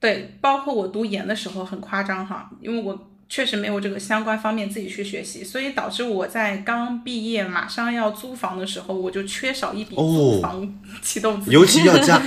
[0.00, 3.08] 对，包括我读研的时候很夸张哈，因为我。
[3.32, 10.70] 确实没有这个相关方面自己去学习，所以导致我在刚毕业马上要租房的时候，我就缺少一笔租房
[11.00, 12.20] 启动资金，尤其要加，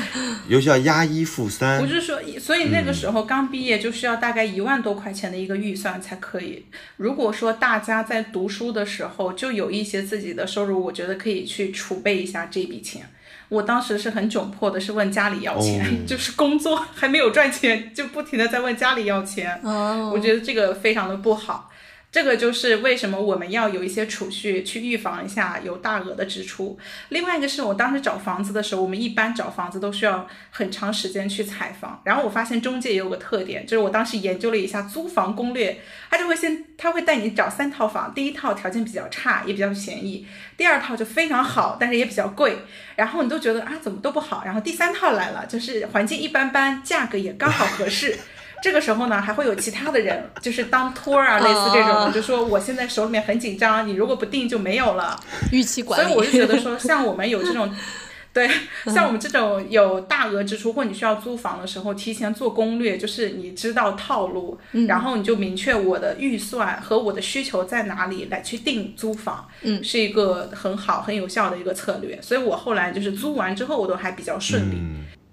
[0.48, 1.80] 尤其要押一付三。
[1.80, 6.66] 不是说，所以那个时候刚毕业就需要大概一万多块钱的一个预算才可以。
[6.98, 13.08] 如果说大家在读书的时候就有一些自己的收入，我觉得可以去储备一下这笔钱。
[13.50, 19.60] 我当时是很窘迫的，是问家里要钱， 就是工作还没有赚钱，就不停的在问家里要钱。
[19.64, 21.70] 哦，我觉得这个非常的不好。
[22.16, 26.80] 这个就是为什么我们要有一些储蓄，去预防一下有大额的支出。
[27.10, 32.02] 另外一个是我当时找房子的时候，我们一般找房子都需要很长时间去采房。
[32.06, 35.78] 然后我发现中介也有个特点，就是我当时研究了一下租房攻略，
[36.10, 42.60] 他就会先他会带你找三套房，第一套条件比较差，也比较便宜；第二套就非常好，但是也比较贵。
[42.96, 48.18] 然后你都觉得啊怎么都不好，然后第三套来了，就是环境一般般，价格也刚好合适。
[48.66, 55.16] 这个时候呢，还会有其他的人， 就是当托啊，类似这种，就说我现在手里面很紧张，你如果不定就没有了。
[55.52, 56.04] 预期管理。
[56.04, 57.72] 所以我就觉得说，像我们有这种，
[58.34, 58.50] 对，
[58.88, 64.58] 像我们这种有大额支出或你需要租房的时候，提前做攻略，就是你知道套路，
[64.88, 72.20] 然后你就明确我的预算和我的需求在哪里来去定租房，嗯，是一个很好很有效的一个策略。
[72.20, 74.82] 所以我后来就是租完之后，我都还比较顺利。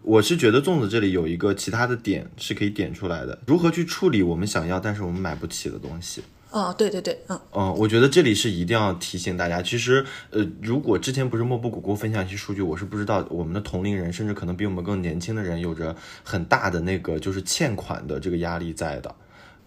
[0.03, 6.23] 我是觉得粽子这里有一个其他的点是可以点出来的，如何去处理我们想要但是我们买不起的东西。
[6.51, 19.15] 哦，对对对，嗯嗯，我觉得这里是一定要提醒大家，其实呃，如果之前不是莫布谷给我分享一些数据，我是不知道我们的同龄人，甚至可能比我们更年轻的人，有着很大的那个就是欠款的这个压力在的。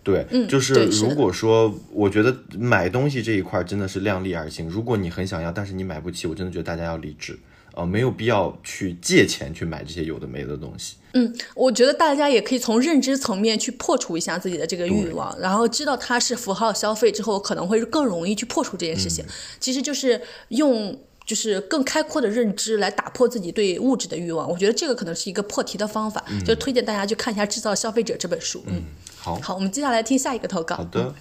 [0.04, 7.40] 对，就是如果说我觉得买东西这一块真的是量力而行，如果你很想要，但是你买不起，我真的觉得大家要理智。
[7.76, 10.96] 呃，没有必要去借钱去买这些有的没的东西。
[11.14, 19.24] 嗯，我觉得大家也可以从认知层面去破除一下自己的这个欲望，然后知道它是符号消费之后，可能会更容易去破除这件事情。
[19.60, 24.50] 其实就是用就是更开阔的认知来打破自己对物质的欲望。
[24.50, 28.64] 我觉得这个可能是一个破题的方法，就推荐大家去看一下《制造消费者》这本书。
[28.68, 28.84] 嗯，
[29.18, 30.76] 好，好，我们接下来听下一个投稿。
[30.76, 31.14] 好的，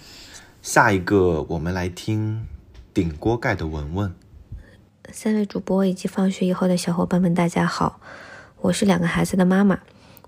[0.61, 2.45] 下一个我们来听
[2.93, 4.13] 顶锅盖的文文。
[5.11, 7.99] 三位主播以及放学以后的小伙伴们，大家好，
[8.61, 9.79] 我是两个孩子的妈妈，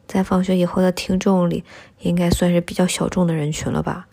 [0.08, 1.64] 在放学以后的听众里，
[2.00, 4.08] 应该算是比较小众的人群了吧？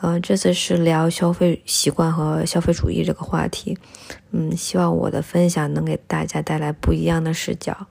[0.00, 3.78] 嗯，这次是聊消费习惯和消费主义这个话题，
[4.30, 7.86] 嗯，希望我的分享能给大家带来不一样的视角。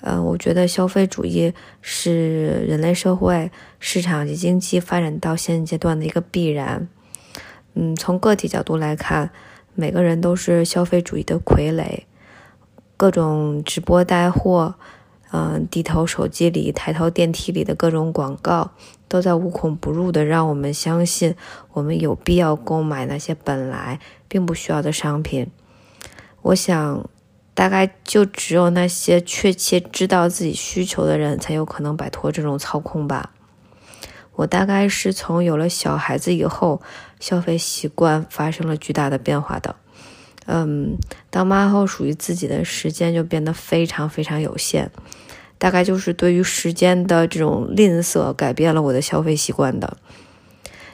[0.00, 6.88] 嗯，我觉得消费主义是人类社会、市场及经济发展到现阶段的一个必然。
[7.74, 9.30] 嗯，从个体角度来看。
[9.76, 12.02] 每个人都是消费主义的傀儡，
[12.96, 14.76] 各种直播带货，
[15.32, 18.70] 嗯，低头手机里、抬头电梯里的各种广告，
[19.08, 21.34] 都在无孔不入的让我们相信，
[21.72, 23.98] 我们有必要购买那些本来
[24.28, 25.50] 并不需要的商品。
[26.42, 27.10] 我想，
[27.52, 33.32] 大概就只有那些确切知道自己需求的人，才有可能摆脱这种操控吧。
[34.36, 36.80] 我大概是从有了小孩子以后。
[37.20, 39.76] 消费习惯发生了巨大的变化的，
[40.46, 40.98] 嗯，
[41.30, 44.90] 当妈后属于自己的时间就变得非常非常有限，
[45.58, 49.96] 大概就是对于时间的这种吝啬改变了我的消费习惯的，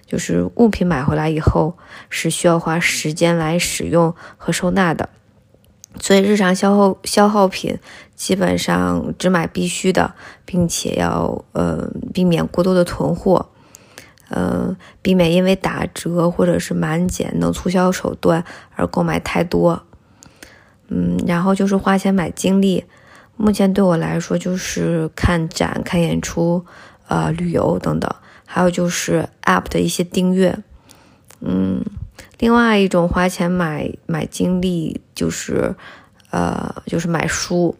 [0.06, 1.76] 就是物品买回来以后
[2.08, 5.08] 是需要花时间来使用和收纳的，
[6.00, 7.78] 所以日常消耗消耗品
[8.14, 10.14] 基本上只买必须的，
[10.44, 13.50] 并且要呃避免过多的囤货。
[14.30, 18.44] 嗯，避免因为打折或者是满减等促销手段
[18.76, 19.82] 而购买太多。
[20.88, 22.84] 嗯，然后就是花钱买经历，
[23.36, 26.64] 目前对我来说就是看展、看演出，
[27.08, 28.08] 呃，旅游等等，
[28.44, 30.56] 还有就是 App 的一些订阅。
[31.40, 31.84] 嗯，
[32.38, 35.74] 另外一种花钱买买经历就是，
[36.30, 37.76] 呃，就是买书。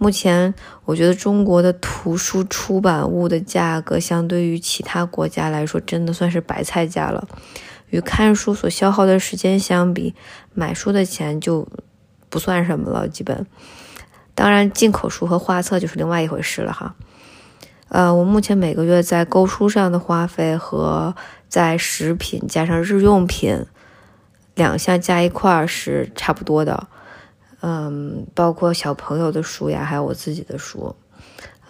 [0.00, 0.52] 目前
[0.86, 7.28] 我觉得中国的图书出版物的价格，相对于其他国家来说，真的算是白菜价了。
[7.90, 10.16] 与看书所消耗的时间相比，
[10.54, 11.68] 买书的钱就。
[12.32, 13.44] 不算什么了，基本。
[14.36, 16.94] 当然，进口书和画册就是另外一回事了哈。
[17.88, 21.16] 呃，我目前每个月在购书上的花费和
[21.48, 23.66] 在食品加上日用品
[24.54, 26.86] 两项加一块是差不多的。
[27.60, 30.94] 嗯，包括小朋友的书呀，还有我自己的书。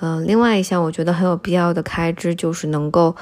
[0.01, 3.14] 嗯，另外一项我觉得很有必要的开支就是能够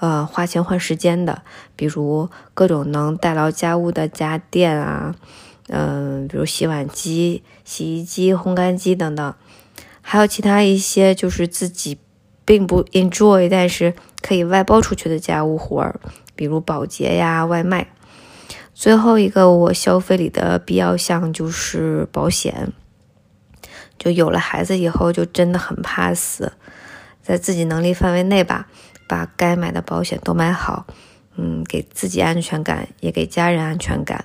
[0.00, 1.42] 呃花钱换时间的，
[1.76, 5.14] 比如各种能代劳家务的家电啊。
[5.68, 9.34] 嗯，比如洗碗机、洗衣机、烘干机等等，
[10.02, 11.96] 还有其他一些就是自己
[12.44, 15.98] 并不 enjoy，但是可以外包出去的家务活儿，
[16.36, 17.93] 比如保洁呀、外卖。
[18.74, 22.72] 最后一个我消费里的必要项就是保险。
[23.96, 26.52] 就有了孩子以后，就真的很怕死，
[27.22, 28.68] 在自己能力范围内吧，
[29.08, 30.86] 把该买的保险都买好，
[31.36, 34.24] 嗯，给自己安全感，也给家人安全感。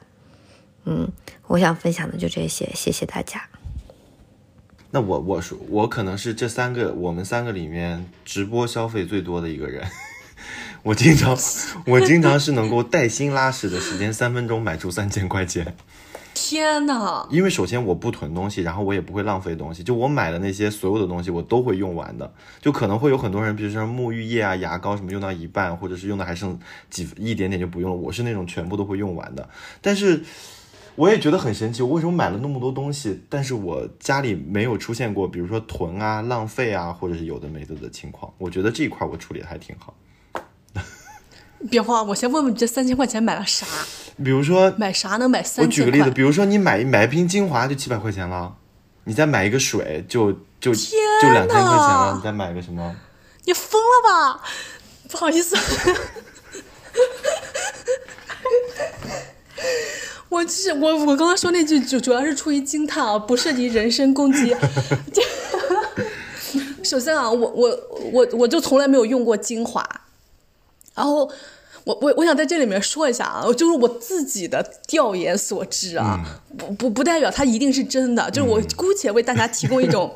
[0.86, 1.08] 嗯，
[1.46, 3.48] 我想分享的就这些，谢谢大家。
[4.90, 9.86] 那我我说我可能是这三个我们三个里面直播消费最多的一个人，
[10.84, 11.38] 我经常
[11.86, 15.76] 我经常是能够带薪拉屎的时间三分钟买出三千块钱。
[16.34, 17.28] 天呐！
[17.30, 22.32] 因为首先我不囤东西，然后我也不会浪费东西，就我买的那些所有的东西我都会用完的。
[22.62, 26.58] 就可能会有很多人，比如说沐浴液啊、牙膏什么用到一半，或者是用的还剩
[26.90, 27.98] 几一点点就不用了。
[27.98, 29.50] 我是那种全部都会用完的，
[29.82, 30.24] 但是。
[30.96, 38.34] 我也觉得很神奇，我为什么买了那么多东西，但是我家里没有出现过，比如说囤啊、浪费啊，或者是有的没的的情况。
[38.38, 39.94] 我觉得这一块我处理的还挺好。
[41.68, 43.66] 别慌，我先问问你这三千块钱买了啥？
[44.24, 45.66] 比如说买啥能买三千？
[45.66, 48.56] 我举个例子，比如说你买买一瓶精华就七百块钱了，
[49.06, 52.96] 你再买一个水就就就两千块钱了，你再买个什么？
[53.46, 54.42] 你疯了吧？
[55.10, 55.56] 不好意思。
[60.30, 64.56] 我就是我，我刚刚说那句主主要是出于惊叹啊，不涉及人身攻击。
[66.84, 67.80] 首先啊，我我
[68.12, 69.84] 我我就从来没有用过精华，
[70.96, 71.30] 然后
[71.84, 80.16] 我我我想在这里面说一下啊，就是我自己的调研所知啊，不不不代表它一定是真的，就是我姑且为大家提供一种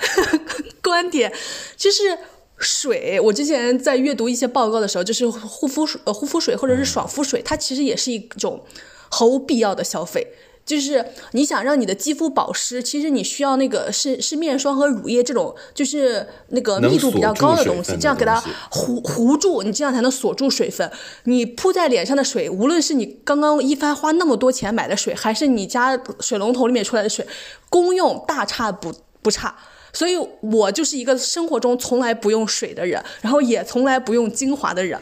[0.82, 1.32] 观点，
[1.76, 2.18] 就是
[2.58, 8.62] 水，我之前在阅读一些报告的时候，就是护肤水呃护肤水或者是爽肤水，它其实也是一种。
[9.08, 10.26] 毫无必要的消费，
[10.66, 20.90] 就是你想让你的肌肤保湿，其实你需要那个是是面霜和乳液这种，就是那个密度比较高的东西，这样给它糊糊住，你这样才能锁住水分。
[21.24, 27.24] 你铺在脸上的水，无论是你刚刚一番花那么多钱买的水，还是你家水龙头里面出来的水，
[27.70, 28.92] 功用大差不
[29.22, 29.54] 不差。
[29.92, 35.00] 所以我就是一个生活中从来不用水的人，然后也从来不用精华的人。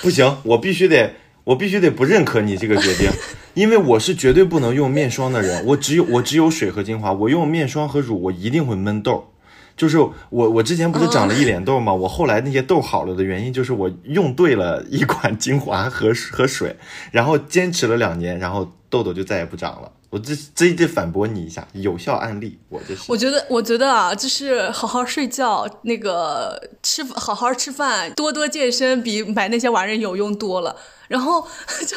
[0.00, 1.12] 不行，我必须得。
[1.46, 3.08] 我必须得不认可你这个决定，
[3.54, 5.64] 因为我是绝对不能用面霜的人。
[5.64, 9.30] 我只有我只有水和精华，我用面霜和乳，我一定会闷痘。
[9.76, 11.92] 就是我我之前不是长了一脸痘吗？
[11.92, 16.74] 我后来那些痘好了的原因就是我用对了一款精华和和水，
[17.12, 19.92] 然后坚持了两年，然后痘痘就再也不长了。
[20.08, 23.02] 我这这得反驳你一下，有效案例，我这是。
[23.08, 30.76] 我觉得，我觉得啊，就是好好睡觉，那个吃好好吃饭，多多健身，比买那些玩意儿有用多了。
[31.08, 31.42] 然后
[31.86, 31.96] 就，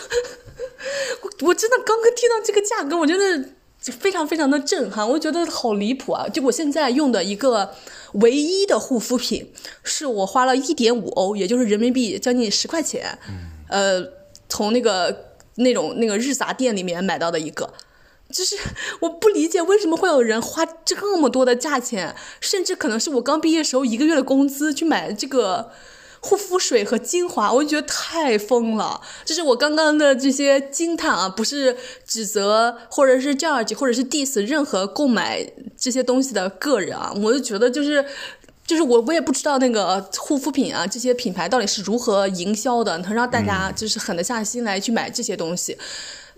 [1.22, 3.50] 我我真的刚刚听到这个价格，我真的
[3.92, 6.28] 非常非常的震撼，我觉得好离谱啊！
[6.28, 7.76] 就我现在用的一个
[8.14, 9.54] 唯一的护肤品，
[9.84, 13.18] 是我花了一点五欧，也就是人民币将近十块钱，
[13.70, 14.04] 呃，
[14.50, 17.72] 从那个那种那个日杂店里面买到的一个。
[18.32, 18.56] 就是
[19.00, 25.72] 我不理解为什么会有人花这么多的价钱，甚至可能是我刚毕业时候一个月的工资去买这个
[26.20, 29.02] 护肤水和精华，我就觉得太疯了。
[29.26, 31.76] 就是我刚刚的这些惊叹啊，不是
[32.06, 35.44] 指责或者是 judge 或者是 diss 任何购买
[35.76, 38.06] 这些东西的个人啊，我就觉得就是
[38.68, 45.76] 就是我我也不知道那个护肤品啊这些品牌到底是如何营销的，能让大家就是狠得下心来去买这些东西。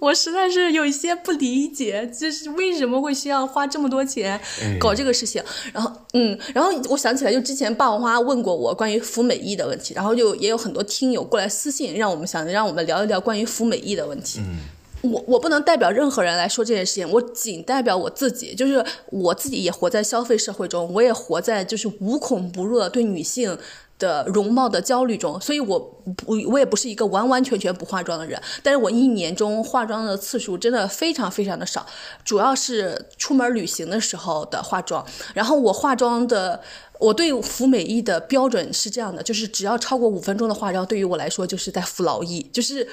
[0.02, 4.42] 我实在是有一些不理解，就是为什么会需要花这么多钱
[4.80, 5.44] 搞这个事情。
[5.72, 14.40] 然后，嗯，然后我想起来，就之前霸王花问过我关于服美役的问题，然后就也有很多听友过来私信，让我们想让我们聊一聊关于服美役的问题。
[14.40, 14.58] 嗯，
[15.02, 23.58] 我我不能代表任何人来说这件事情，我仅代表我自己，就是我自己也活在消费社会中，我也活在就是无孔不入的对女性。
[24.02, 25.80] 的容貌的焦虑中，所以我
[26.18, 31.86] 不，我也不是一个完完全全不化妆的人，但是我一年中化妆的次数真的非常非常的少，
[32.26, 36.60] 主要是出门旅行的时候的化妆，然后我化妆的。
[37.02, 42.46] 我对服美役的标准是这样的，就是只要超过五分钟的化妆，对于我来说就是在服劳役。
[42.54, 42.88] 就是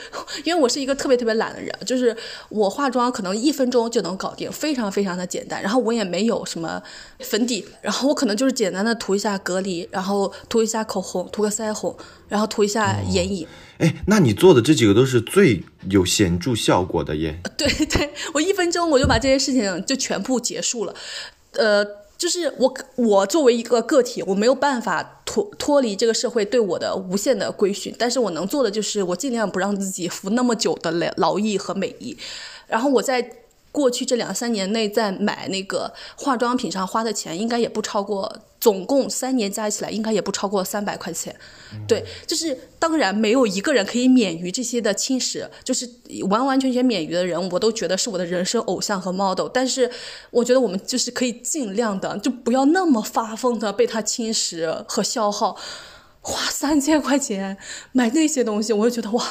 [0.45, 2.17] 因为我是一个特别特别懒的人，就是
[2.49, 5.63] 我化妆可能一分钟就能搞定，非常非常的简单。
[5.63, 6.83] 然后我也没有什么
[7.19, 11.95] 粉底，然后我可能就是简单的涂一下隔离，然后涂一下口红，涂个腮红，
[12.29, 13.47] 然后涂一下眼影。
[13.77, 17.39] 哎，那你做的这几个都是最有显著效果的耶？
[17.59, 20.95] 对对，我一分钟我就把这些事情就全部结束了，
[21.53, 21.87] 呃。
[22.19, 32.19] 就是我，我作为一个个体，我没有办法脱脱离这个社会对我的无限的规训，但是我能做的就是，我尽量不让自己服那么久的劳劳役和美役，
[32.67, 33.45] 然后我在。
[33.79, 41.33] 过去这两三年内，在买那个化妆品上花的钱，应该也不超过，总共三年加起来，应该也不超过三百块钱。
[41.87, 45.89] 对，就是当然没有一个人可以免于这些的侵蚀，就是
[46.29, 49.47] 完完全全免于的人，我都觉得是我的人生偶像和 model。
[49.55, 49.89] 但是，
[50.33, 55.57] 我觉得我们就是可以尽量的，就不要那么发疯的被它侵蚀和消耗。
[56.21, 57.57] 花三千块钱
[57.93, 59.25] 买那些东西，我就觉得哇，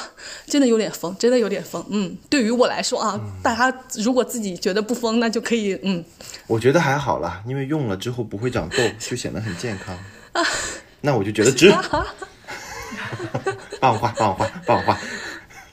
[0.46, 1.84] 真的有点疯，真的有点疯。
[1.90, 6.04] 嗯，对于我来说啊，大家如果自己觉得不疯，那就可以嗯。
[6.46, 9.94] 我觉得还好啦，因为用了之后不会长痘，就显得很健康。
[10.32, 10.42] 啊
[11.00, 11.70] 那我就觉得值。
[13.78, 14.98] 帮我画，帮我画，帮我画。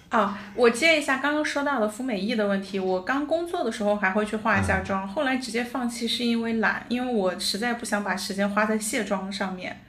[0.09, 2.77] 啊，我接一下刚刚说到的肤美役的问题。
[2.77, 9.81] 我刚工作的时候还会去化一下妆，后来直接放弃是因为懒，因为我实在不想把时间花在卸妆上面。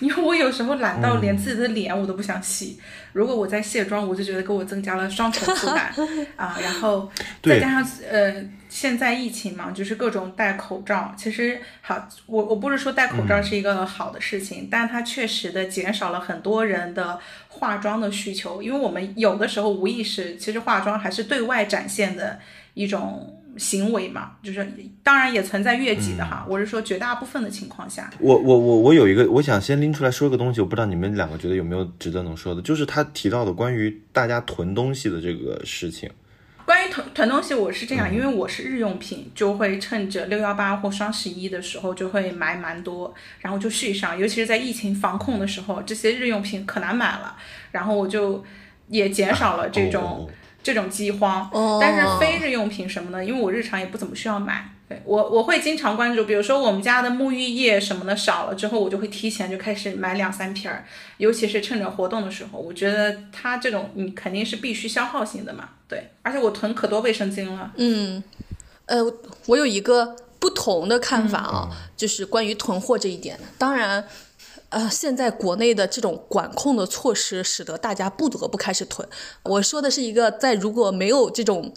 [0.00, 2.78] 因为我有时候懒到连自己的脸我都不想洗，
[3.12, 5.92] 如果我在卸妆，我就觉得给我增加了双重负担
[6.36, 6.56] 啊。
[6.62, 7.10] 然后
[7.42, 11.14] 再加上呃，现在疫情嘛，就是各种戴口罩。
[11.16, 17.18] 其实好，我我不是说戴口罩是一个好的事情，但它确实的减少了很多人的
[17.48, 22.38] 化妆的需求，因为我们有的时候无意识，其实化妆还是对外展现的
[22.74, 23.38] 一种。
[23.56, 24.66] 行为嘛，就是
[25.02, 26.46] 当然也存在越级的哈。
[26.48, 36.10] 我是说绝大部分的情况下，我我我我有一个，我想先拎出来说一个东西，我不知道你们两个觉得有没有值得能说的，就是他提到的关于大家囤东西的这个事情。
[36.64, 44.18] 关于囤囤东西，我是这样，因为我是日用品，就会趁着六幺八或双十一的时候就会买蛮多，然后就续上。
[44.18, 47.36] 尤其是在疫情防控的时候，这些日用品可难买了，
[47.72, 48.42] 然后我就
[48.88, 50.30] 也减少了这种。
[50.62, 51.50] 这种饥荒，
[51.80, 60.84] 但是非日用品什么的，因为我日常也不怎么需要买，对我我会经常关注，比如说我们家的沐浴液什么的少了之后，我就会提前就开始买两三瓶儿，
[61.16, 67.72] 尤其是趁着活动的时候，我觉得它这种你肯定是必须消耗型的嘛，对，而且我囤可多卫生巾了。
[67.76, 68.22] 嗯，
[68.86, 69.02] 呃，
[69.46, 74.04] 我有一个不同的看法啊，就是关于囤货这一点，当然。
[74.72, 79.06] 呃，现在国内的这种管控的措施，使得大家不得不开始囤。
[79.42, 81.70] 我说的是一个在如果没有这种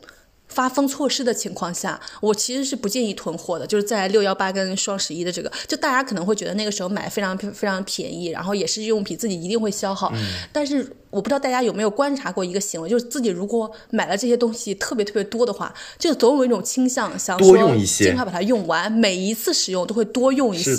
[0.47, 3.67] 发疯措施的情况下，我其实是不建议囤货的。
[3.67, 10.13] 就是在六幺八跟双十一的这个，就大家可能会觉得那个时候买非常非常便宜，然后也是日用品，自己一定会消耗。
[10.53, 20.71] 但是我不知道大家有没有观察过一个行为，就是自己如果买了这些东西特别特别多的话，就总有一种倾向，想说尽快把它用完，每一次使用都会多用一些，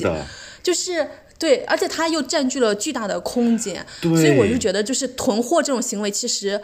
[0.63, 1.07] 就是。
[1.39, 6.61] 对，而且它又占据了巨大的空间，所以我就觉得，就是囤货这种行为，其实，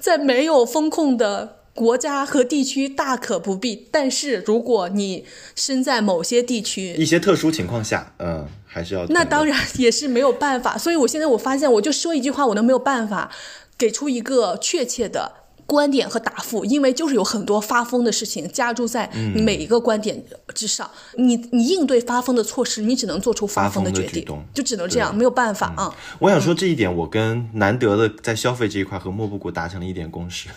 [0.00, 3.88] 在没有风控的国家和地区大可不必。
[3.90, 5.24] 但是如果你
[5.54, 10.76] 身在某些地区，一些特殊情况下，嗯，还是要那当然也是没有办法。
[10.76, 13.30] 所以我现在我发现，我就说一句话，我都没有办法
[13.78, 15.43] 给出一个确切的。
[15.66, 20.22] 观点和答复，因为就是有很多发疯的事情加注在每一个观点
[20.54, 25.94] 之上，你你应对发疯的措施，你只能做出发疯的决定，就只能这样，没有办法啊。
[26.18, 30.50] 我想说这一点，我跟难得的在消费这一块和莫布谷达成了一点共识，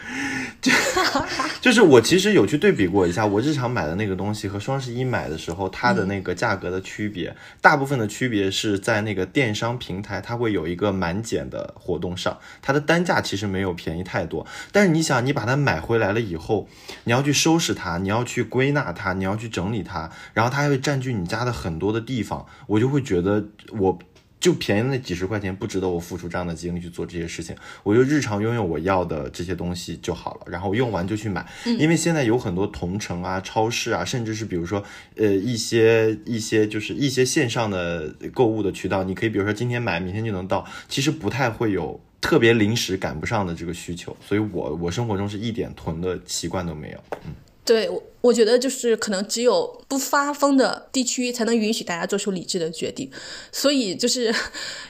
[0.62, 0.72] 就
[1.60, 14.29] 就是我其实有去对比过一下，我日常买的那个东西和双十一买的时候它的那个价格的区别，大部分的区别是在那个电商平台，它会有一个满减的活动上，它的单价其实没有便宜太。
[14.29, 14.29] 多，
[14.72, 16.68] 但是你想，你把它买回来了以后，
[17.04, 23.44] 你要去收拾它，你要去归纳它，你要去整理它，然后它还会占据你家的很多的地方，我就会觉得
[23.78, 23.98] 我
[24.38, 27.54] 就便宜那几十块钱，不值得我付出这样的精力去做这些事情。
[27.82, 31.46] 我就日常拥有我要的这些东西就好了，然后用完就去买。
[31.78, 34.82] 因为现在有很多同城啊、超市啊，甚至是比如说
[35.16, 44.16] 呃一些一些就是一些线上的购物的渠道，你可以比如说今天买，明天就能到，其实不太会有特别临时赶不上的这个需求。
[44.26, 46.98] 所以我我生活中是一点囤的习惯都没有。
[47.24, 47.34] 嗯。
[47.62, 53.08] 对，我我觉得就是可能只有不发疯的地区才能允许大家做出理智的决定，
[53.52, 54.34] 所以就是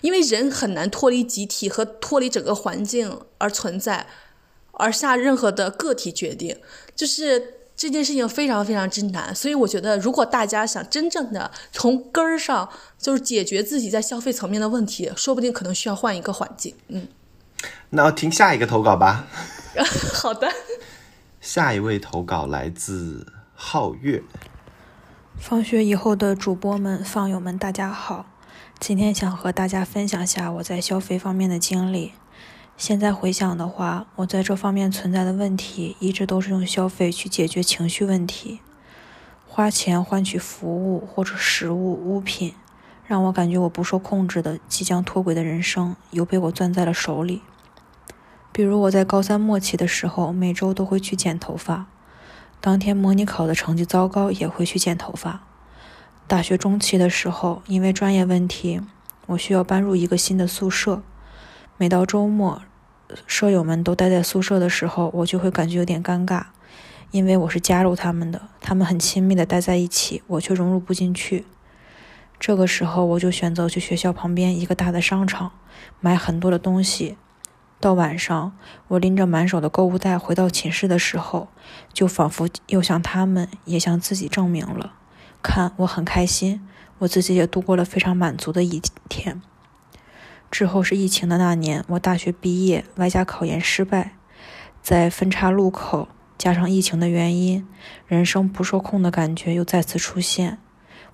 [0.01, 4.07] 因为人很难脱离集体和脱离整个环境而存在，
[4.73, 6.57] 而下任何的个体决定，
[6.97, 9.35] 就是这件事情非常非常之难。
[9.35, 12.67] 所以我觉得，如果大家想真正的从根儿上
[12.99, 16.75] 就是解决自己在消费层面的问题，说不定可能需要换一个环境。
[16.89, 17.07] 嗯，
[17.91, 19.27] 那我听下一个投稿吧。
[20.15, 20.49] 好的。
[21.41, 24.23] 下一位投稿来自皓月。
[25.39, 28.27] 放学以后的主播们、放友们，大家好。
[28.79, 32.13] 今天想和大家分享下我在消费方面的经历。
[32.77, 38.61] 现在回想的话，我在这方面存在的问题，一直都是用消费去解决情绪问题，
[39.47, 42.55] 花钱换取服务或者食物物品，
[43.07, 47.43] 让我感觉我不受控制的即将脱轨的人生又被我攥在了手里。
[48.53, 51.87] 比如我在高三末期的时候，每周都会去剪头发；
[52.61, 55.43] 当天模拟考的成绩糟糕，也会去剪头发。
[56.27, 58.81] 大学中期的时候，因为专业问题，
[59.27, 61.03] 我需要搬入一个新的宿舍。
[61.77, 62.63] 每到周末，
[63.27, 66.47] 舍友们都待在宿舍的时候，我就会感觉有点尴尬，
[67.13, 71.47] 因为我是加入他们的，他们很亲密的待在一起，我却融入不进去。
[72.39, 75.53] 这个时候，我就选择去学校旁边一个大的商场，
[76.01, 77.17] 买很多的东西。
[77.81, 78.53] 到晚上，
[78.89, 81.49] 我拎着满手的购物袋回到寝室的时候，
[81.95, 84.93] 就仿佛又向他们，也向自己证明了：
[85.43, 86.61] 看，我很开心，
[86.99, 89.41] 我自己也度过了非常满足的一天。
[90.51, 94.13] 之后是疫情的那年，我大学毕业，外加考研失败，
[94.83, 97.67] 在分岔路口加上疫情的原因，
[98.07, 100.59] 人生不受控的感觉又再次出现。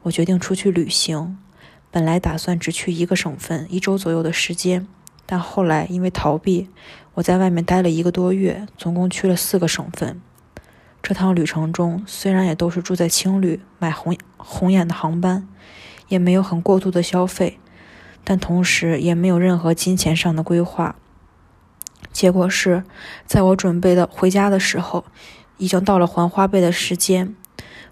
[0.02, 1.38] 我决定出去旅行，
[1.92, 4.88] 本来打算只去一个省份，一周左右的时间。
[5.26, 6.70] 但后来因为逃避，
[7.14, 10.20] 我在外面待了一个多月，总共去了四个省份。
[11.02, 15.48] 这趟旅程中，虽然也都是住在青旅，买红红眼的航班，
[16.08, 17.58] 也没有很过度的消费，
[18.24, 20.96] 但同时也没有任何金钱上的规划。
[22.12, 22.84] 结果是，
[23.24, 25.04] 在我准备的回家的时候，
[25.58, 27.34] 已经到了还花呗的时间。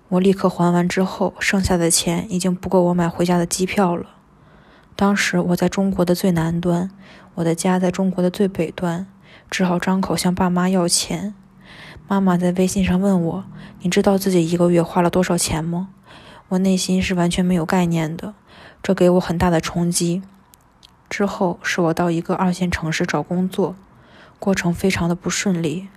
[0.09, 4.07] 我立刻还完之后，剩下的钱已经不够我买回家的机票了。
[4.97, 6.91] 当时我在中国的最南端。
[7.35, 9.07] 我的家在中国的最北端，
[9.51, 11.35] 只好张口向爸妈要钱。
[12.07, 13.45] 妈妈在微信上问我
[13.80, 15.89] ：“你知道自己一个月花了多少钱吗？”
[16.51, 18.35] 我内心是完全没有概念的，
[18.82, 20.22] 这给我很大的冲击。
[21.09, 23.74] 之后是我到一个二线城市找工作，
[24.39, 25.89] 过程非常的不顺利。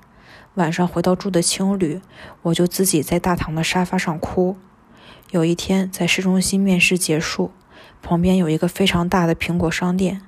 [0.56, 2.02] 晚上回到住的青旅，
[2.44, 4.58] 我就自己在大堂的沙发上哭。
[5.32, 7.52] 有一天在市中心面试结束，
[8.02, 10.22] 旁边有一个非常大的苹果商店。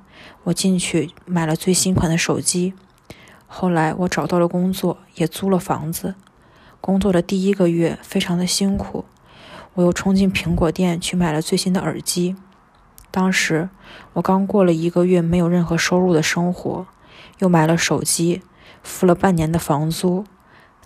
[0.50, 2.74] 我进去买了最新款的手机，
[3.48, 6.16] 后来我找到了工作，也租了房子。
[6.82, 9.06] 工作的第一个月非常的辛苦，
[9.76, 12.36] 我又冲进苹果店去买了最新的耳机。
[13.12, 13.70] 当时
[14.14, 16.88] 我刚过了一个月没有任何收入的生活，
[17.40, 18.42] 又买了手机，
[18.82, 20.26] 付了半年的房租。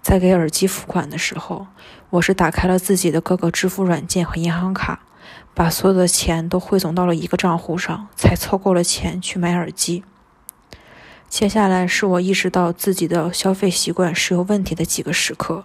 [0.02, 1.68] 在给耳机付款的时候，
[2.10, 5.04] 我是打开了自己的各个支付软件和银行卡。
[5.54, 10.04] 把所有的钱都汇总到了一个账户上，才凑够了钱去买耳机。
[11.30, 15.64] 接下来是我意识到自己的消费习惯是有问题的几个时刻。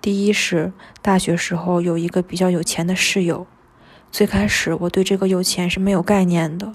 [0.00, 3.46] 第一是大学时候有一个比较有钱的室友，
[4.12, 6.74] 最开始我对这个有钱是没有概念的，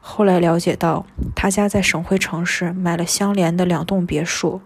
[0.00, 4.60] 后来了解到他家在省会城市买了相连的两栋别墅，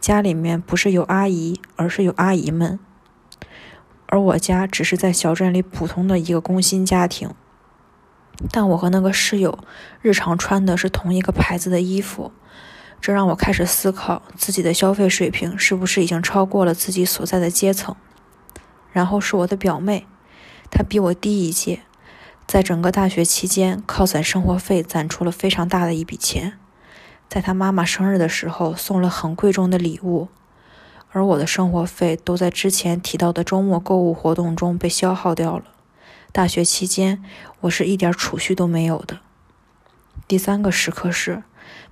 [0.00, 2.78] 家里面不是有阿姨，而是有阿姨们。
[4.10, 7.30] 而我家只是在小镇里普通的一个工薪家庭，
[8.50, 9.58] 但我和那个室友
[10.00, 12.32] 日常穿的是同一个牌子的衣服，
[13.02, 17.94] 这让我开始思考自己的消费水平是不是已经超过了自己所在的阶层。
[18.90, 20.06] 然后是我的表妹，
[20.70, 21.82] 她比我低一届，
[22.46, 26.54] 在整个大学期间靠攒生活费攒出了非常大的一笔钱，
[27.28, 30.28] 在她妈妈生日的时候送了很贵重的礼物。
[31.10, 35.64] 而我的生活费都在之前提到的周末购物活动中被消耗掉了。
[36.32, 37.24] 大学期间，
[37.60, 39.18] 我是一点储蓄都没有的。
[40.26, 41.42] 第三个时刻是，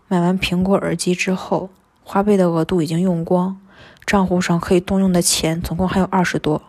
[0.08, 1.70] 买完苹果耳机之后，
[2.04, 3.58] 花呗的额度已经用光，
[4.04, 6.60] 账户上可以动用的钱总共还有二十多。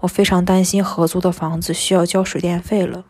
[0.00, 3.04] 我非常担心合租的房子需要交水电费了，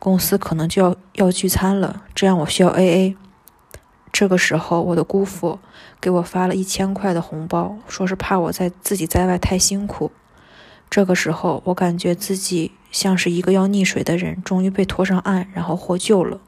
[0.00, 3.14] 公司可能就要要聚餐了，这样我需要 AA。
[4.12, 5.58] 这个时候，我的姑父
[6.00, 10.10] 给我发了一千块的红包，说是怕我在自己在外太辛苦。
[10.90, 16.40] 这个时候，我感觉自己像是一个要溺水的人，终于被拖上岸，然后获救了。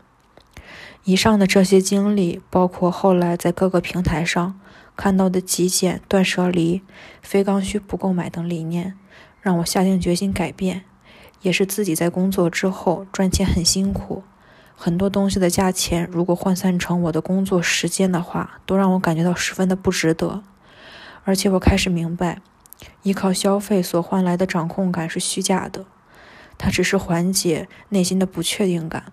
[1.04, 4.58] 以上的这些经历，包括后来在各个平台上
[4.96, 6.82] 看到的极简、断舍离、
[7.22, 8.94] 非刚需不购买等理念，
[9.40, 10.82] 让我下定决心改变。
[11.42, 14.22] 也是自己在工作之后赚钱很辛苦，
[14.82, 20.42] 很多东西的价钱如果换算成我的工作时间的话，都让我感觉到十分的不值得。
[21.24, 22.40] 而且我开始明白。
[23.02, 25.84] 依靠消费所换来的掌控感是虚假的，
[26.56, 29.12] 它只是缓解内心的不确定感。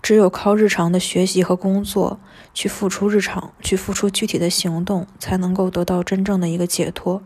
[0.00, 2.20] 只有靠日常的学习和工作
[2.54, 7.20] 去付出日常，去付出具体的行动，才能够得到真正的一个解脱。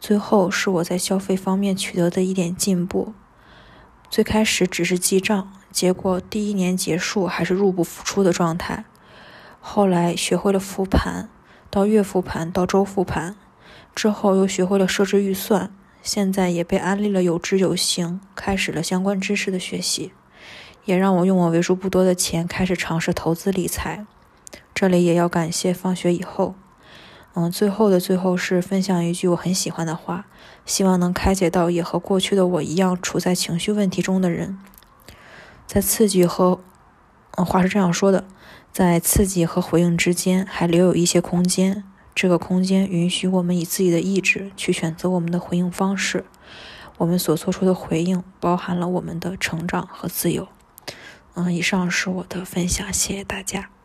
[0.00, 3.14] 最后是我在消费方面取得的一点进步。
[4.08, 8.84] 最开始只是记账，结果第一年结束还是入不敷出的状态。
[9.60, 11.28] 后来学会了复盘。
[11.68, 13.36] 到月复盘，到周复盘，
[13.94, 20.12] 之后又学会了设置预算，现在也被安利了有知有行，开始了相关知识的学习，
[20.86, 24.06] 也让我用我为数不多的钱开始尝试投资理财。
[24.72, 26.54] 这里也要感谢放学以后，
[27.38, 30.24] 嗯，最后的最后是分享一句我很喜欢的话，
[30.64, 34.58] 希望能开解到也和过去的我一样处在情绪问题中的人，
[35.66, 36.58] 在刺激和，
[37.32, 38.24] 嗯，话是这样说的。
[38.72, 41.84] 在刺激和回应之间还留有一些空间，
[42.14, 46.24] 这个空间允许我们以自己的意志去选择我们的回应方式。
[46.96, 50.48] 我们所做出的回应包含了我们的成长和自由。
[51.34, 53.75] 嗯，以上是我的分享，谢谢大家。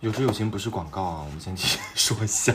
[0.00, 2.54] 有知有行不是广告啊，我们先继续说一下。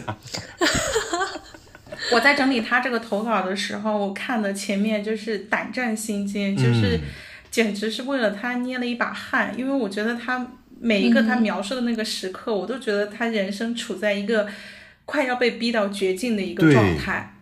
[2.11, 6.99] 我在整理他这个投稿的时候，我看的前面就是胆战心惊，就是
[7.49, 10.45] 简直是为了他捏了一把汗，因为我觉得他。
[10.77, 14.45] 每一个他描述的那个时刻，我都觉得他人生处在一个
[15.05, 17.33] 快要被逼到绝境的一个状态。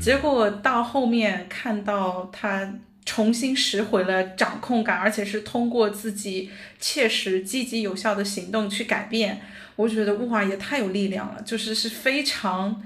[0.00, 2.68] 结果到后面看到他
[3.04, 9.40] 重新拾回了掌控感，而且是通过自己切实、积极、有效的行动去改变，
[9.76, 12.82] 我觉得哇，也太有力量了，就是是非常，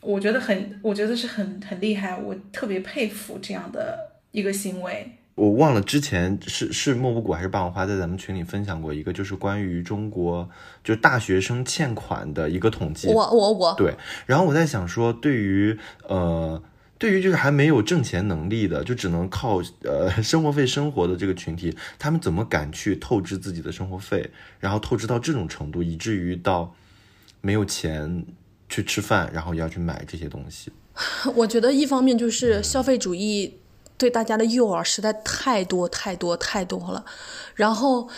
[0.00, 5.12] 我觉得很，我觉得是很很厉害，我特别佩服这样的一个行为。
[5.34, 10.48] 我忘了之前是是莫布谷还是霸王花在咱们群里分享过一个，就是关于中国
[10.82, 13.06] 就是大学生欠款的一个统计。
[13.06, 13.94] 我我我对，
[14.26, 15.78] 然后我在想说，对于
[16.08, 16.60] 呃
[16.98, 26.74] 对于就是还没有挣钱能力的，就只能靠呃生活费生活的这个群体，他们怎么敢去透支自己的生活费，然后透支到这种程度，以至于到
[27.40, 28.26] 没有钱
[28.68, 30.72] 去吃饭，然后要去买这些东西？
[31.34, 33.54] 我觉得一方面就是消费主义。
[33.96, 37.04] 对大家的诱饵实在太多太多太多了，
[37.56, 38.08] 然后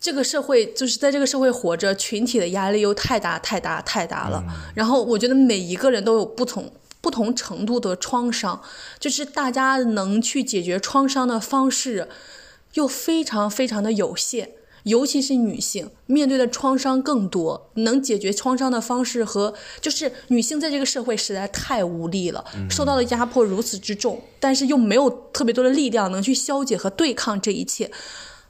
[0.00, 4.42] 这个社会就是在这个社会活着，群体的压力又太大太大太大了。
[4.74, 6.68] 然后我觉得每一个人都有不同
[7.02, 8.62] 不同程度的创伤，
[8.98, 12.08] 就是大家能去解决创伤的方式
[12.72, 14.52] 又非常非常的有限。
[14.84, 27.92] 尤其是女性面对的创伤更多，能解决创伤的方式和就是女性在这个社会实在太无力了，受到的压迫如此之重，但是又没有特别多的力量能去消解和对抗这一切，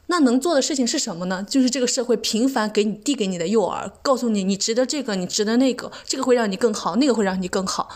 [0.07, 1.45] 那能做的事情是什么呢？
[1.47, 7.91] 就是这个社会频繁给你递给你的诱饵，告诉你你值得这个，你值得那个，这个会让你更好，那个会让你更好，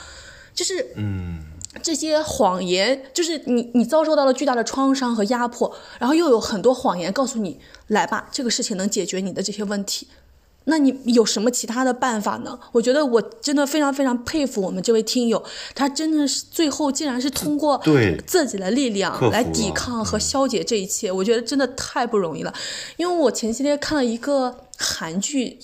[0.57, 1.45] 就是嗯。
[1.83, 10.09] 这些谎言就是你，你遭受到了巨大的创伤和压迫，然后又有很多谎言告诉你，来吧，这个事情能解决你的这些问题。
[10.65, 12.59] 那你有什么其他的办法呢？
[12.73, 22.55] 我觉得我真的非常非常佩服我们这位听友，他真的是最后竟然是通过对自己的力量来抵抗和消解这一切，我觉得真的太不容易了。
[22.97, 25.59] 因为我前些天看了一个韩剧，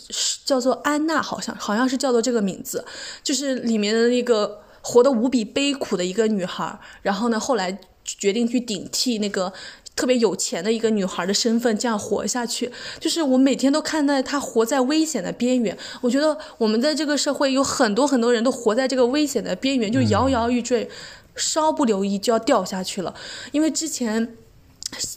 [0.45, 2.85] 叫做《安娜》，好像好像是叫做这个名字，
[3.25, 4.61] 就是里面的那个。
[4.83, 9.53] 活得无比悲苦的一个女孩，然后呢，后来决定去顶替那个
[9.95, 12.71] 特别有钱的一个女孩的身份，这样活下去。
[12.99, 15.77] 就是我每天都看到她活在危险的边缘。
[16.01, 20.91] 我觉得我们在这个社会有很多很多人都活在这个危险的边缘，就摇摇欲坠，
[21.37, 23.15] 稍不留意就要掉下去了。
[23.53, 24.37] 因为之前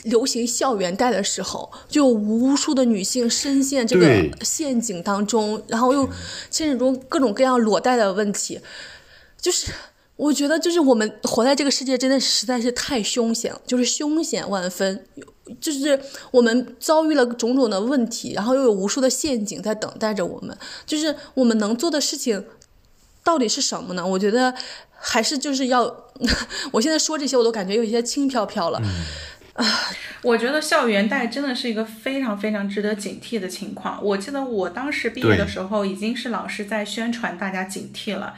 [0.04, 6.08] 流行校园贷的时候，就有无数的女性深陷这个陷阱当中，然后又
[6.52, 8.60] 牵扯中各种各样裸贷的问题。
[9.38, 9.72] 就是
[10.16, 15.06] 我觉得，就是我们活在这个世界，真的实在是太凶险了，就是凶险万分。
[15.62, 16.02] 就是
[16.32, 20.58] 我们遭遇了种种的问题，然后又有无数的陷阱在等待着我们。
[20.88, 22.44] 就是我们能做的事情，
[23.24, 24.04] 到底是什么呢？
[24.04, 24.56] 我觉得
[24.92, 25.84] 还是就是要，
[26.74, 28.82] 我现在说这些我都感觉有一些轻飘飘了。
[29.54, 29.64] 啊，
[30.24, 34.04] 我觉得校园贷真的是一个非常非常值得警惕的情况。
[34.04, 38.34] 我记得我当时毕业的时候，已经是老师在宣传大家警惕了。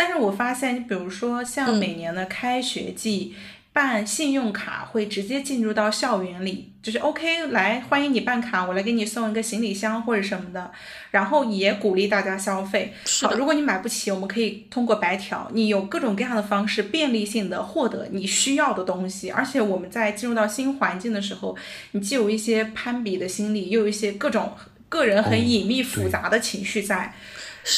[0.00, 3.34] 但是我发现，你比如说像每年的开学季。
[3.72, 10.72] 办信用卡会直接进入到校园里，就是 OK，来欢迎你办卡，我来给你送一个行李箱或者什么的，
[11.12, 12.92] 然后也鼓励大家消费。
[13.22, 19.30] 好，如果你买不起，我们可以通过白条，你有各种各样的方式，便利性的获得你需要的东西。
[19.30, 21.56] 而且我们在进入到新环境的时候，
[21.92, 24.52] 你既有一些攀比的心理，又有一些各种
[24.88, 27.14] 个人很隐秘复杂的情绪在，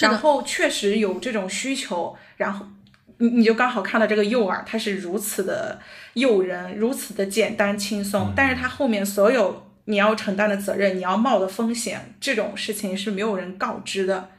[0.03, 2.67] 然后确实有这种需求，然后。
[3.19, 5.79] 你你就刚好看到这个诱饵，它是如此的
[6.15, 14.31] 诱人，如此的简单轻松，但是它后面所有你要承担的责任，你要冒的风险，这种事情是没有人告知的，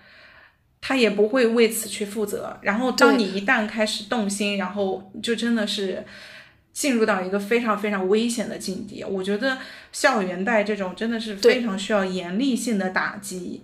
[0.82, 2.58] 他也不会为此去负责。
[2.62, 6.04] 然后当你一旦开始动心，然后就真的是
[6.74, 9.02] 进入到一个非常非常危险的境地。
[9.06, 9.58] 我觉得
[9.94, 13.64] 校园贷这种真的是非常需要严厉性的打击。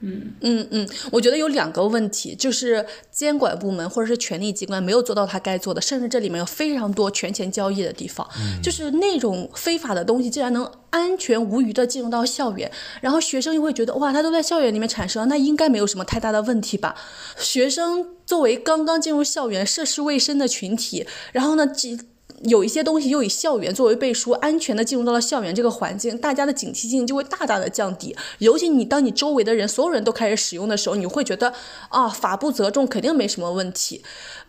[0.00, 8.28] 嗯嗯嗯，我觉得有两个问题，就是监管部门或者是权力机关没有做到他该做的，甚至这里面有非常多权钱交易的地方，
[8.62, 12.70] 就是那种非法的东西竟然能安全无虞的进入到校园，
[13.00, 16.94] 然后学生又会觉得哇，他都在校园里面产生，那应该没有什么太大的问题吧？
[17.36, 21.98] 学生作为刚刚进入校园、涉世未深的群体，然后呢，几。
[22.44, 28.14] 有一些东西又以校园作为背书，安全的进入到了校园这个环境，大家的警惕性就会大大的降低。
[28.38, 31.52] 尤其你当你周围的人所有人都开始使用的时候，你会觉得
[31.88, 34.02] 啊，法不责众，肯定没什么问题。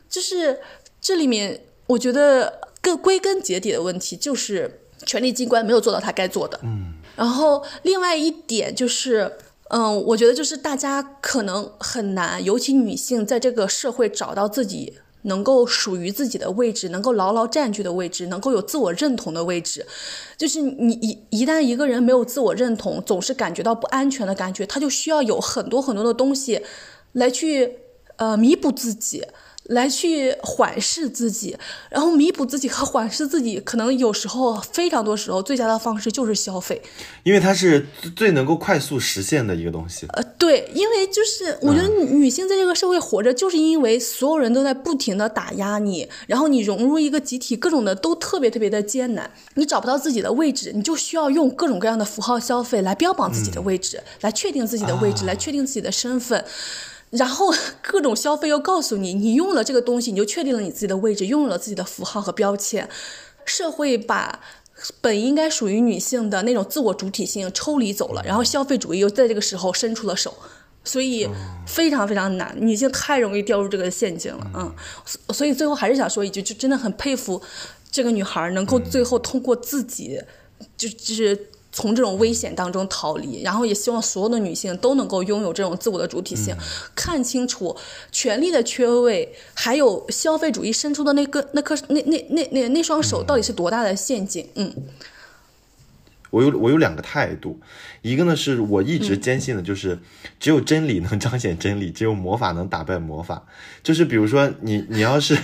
[0.08, 0.60] 就是
[1.02, 6.60] 这里面，我觉得更归根结底的问题就是权力机关没有做到他该做的。
[6.64, 6.94] 嗯。
[7.16, 9.34] 然后另外一点就是，
[9.70, 15.00] 嗯，我觉得就是大家可能很难，尤其女性在这个社会找到自己。
[15.24, 19.86] 能够属于自己的位置，能够牢牢占据的位置，能够有自我认同的位置，
[20.38, 26.62] 就是你一一旦一个人没有自我认同，总是感觉到不安全的感觉，他就需要有很多很多的东西
[27.14, 27.76] 来去
[28.16, 29.26] 呃弥补自己。
[29.70, 31.56] 来去缓释自己，
[31.90, 36.82] 然后弥补自己和缓释自己，可能有时候非常多时候最佳的方式就是消费，
[37.24, 37.86] 因为它是
[38.16, 40.08] 最能够快速实现的一个东西。
[40.14, 56.44] 呃，对，因为就是我觉得女性在这个社会活着，就是因为所有人都在不停的打压你，然后你融入一个集体，各种的都特别特别的艰难，你找不到自己的位置，你就需要用各种各样的符号消费来标榜自己的位置，来确定自己的位置，来确定自己的身份。
[57.12, 62.88] 然后 各种消费又告诉你，你用了这个东西，你就确定了你自己的位置，拥有了自己的符号和标签。
[63.46, 64.40] 社会把
[65.02, 70.38] 本应该属于女性的那种自我主体性抽离走了，然后消费主义又在这个时候伸出了手，
[70.84, 71.28] 所以
[71.66, 74.52] 非常非常难，女性太容易掉入这个陷阱了。
[74.54, 74.76] 嗯，
[75.34, 77.42] 所以最后还是想说一句，就真的很佩服
[77.90, 80.22] 这个女孩能够最后通过自己，
[80.78, 81.50] 就就是。
[81.72, 86.56] 从这种危险当中逃离，然后也希望所有的女性都能够拥有这种自我的主体性，
[86.96, 87.76] 看清楚
[88.12, 94.48] 权力的缺位，还有消费主义伸出的那个那颗那那那那那双手到底是多大的陷阱？
[94.56, 94.74] 嗯，
[96.32, 97.60] 我有我有两个态度，
[98.02, 100.00] 一个呢是我一直坚信的，就是
[100.40, 103.46] 只有真理能彰显真理，只有魔法能打败魔法。
[103.84, 105.38] 就是比如说你你要是。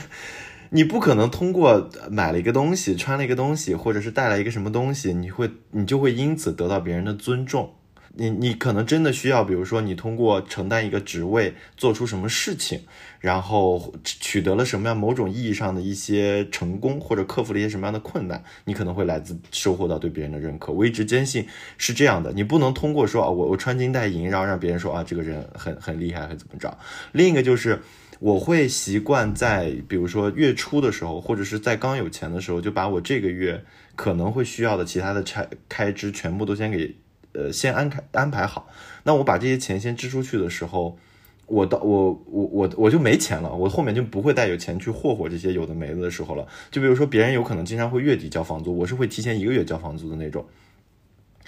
[0.69, 7.73] 你不可能通过买了一个东西、穿了一个东西，或者是带来一个什么东西，你会你就会因此得到别人的尊重。
[8.17, 12.79] 你你可能真的需要，比如说你通过承担一个职位、做出什么事情，
[13.19, 20.71] 然后取得了什么样某种意义上的一些成功，或者克服了一些什么样的困难，你可能会来自收获到对别人的认可。
[20.71, 21.45] 我一直坚信
[21.77, 26.77] 是这样的，你不能通过说啊我我穿金戴银，然后让别人说啊这个人很很厉害，很怎么着。
[27.11, 27.81] 另一个就是。
[28.19, 33.63] 我会习惯在，比如说月初的时候，或者是在刚有钱的时候，就把我这个月
[33.95, 36.95] 可能会需要的其他的开开支全部都先给，
[37.33, 38.69] 呃，先安排安排好。
[39.03, 40.97] 那我把这些钱先支出去的时候，
[41.45, 46.47] 我到我我我我就没钱了，我后面就不会再有钱去霍霍这些有的没的的时候了。
[46.71, 50.45] 就比如说别人有可能经常会月底交房租，我是会提前一个月交房租的那种。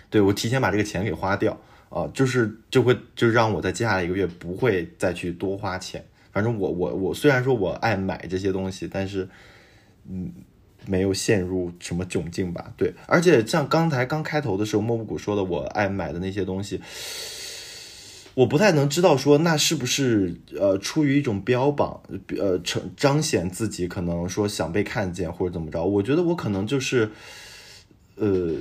[0.10, 1.58] 对我提前把这个钱给花掉
[1.90, 6.06] 啊，就是就会就让我在接下来一个月不会再去多花钱。
[6.38, 9.28] 反正我我我虽然说我爱买这些东西，但是
[10.08, 10.32] 嗯，
[10.86, 12.72] 没有陷入什么窘境吧。
[12.78, 16.80] 对，而且像刚才刚开头的时候，莫布谷说的我爱买的那些东西，
[18.36, 22.02] 我不太能知道说那是不是呃出于一种标榜，
[22.38, 25.84] 呃成彰显自己可能说想被看见或者怎么着。
[25.84, 27.10] 我觉得我可能就是
[28.14, 28.54] 呃，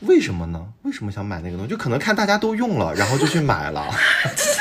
[0.00, 0.72] 为什么呢？
[0.82, 1.70] 为什么想买那个东西？
[1.70, 3.86] 就可能看大家都用了，然后就去买了。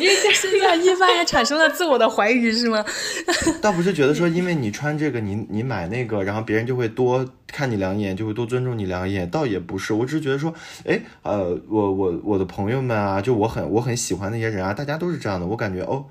[0.00, 2.84] 因为现在一般也产生了自我的怀疑是吗？
[3.60, 9.28] 倒不是觉得说，因为你穿这个，你你买那个，然后别人就会多看你两眼，就会多尊重你两眼。
[9.28, 10.52] 倒也不是，我只是觉得说，
[10.84, 16.06] 哎，呃，我我我的朋友们啊，就我很我很喜欢那些人啊，大家都是这样的，我感觉哦，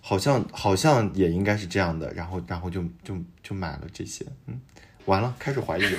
[0.00, 4.60] 好像好像也应该是这样的，然后然后就就就买了这些，嗯。
[5.08, 5.98] 完了，开始怀疑了。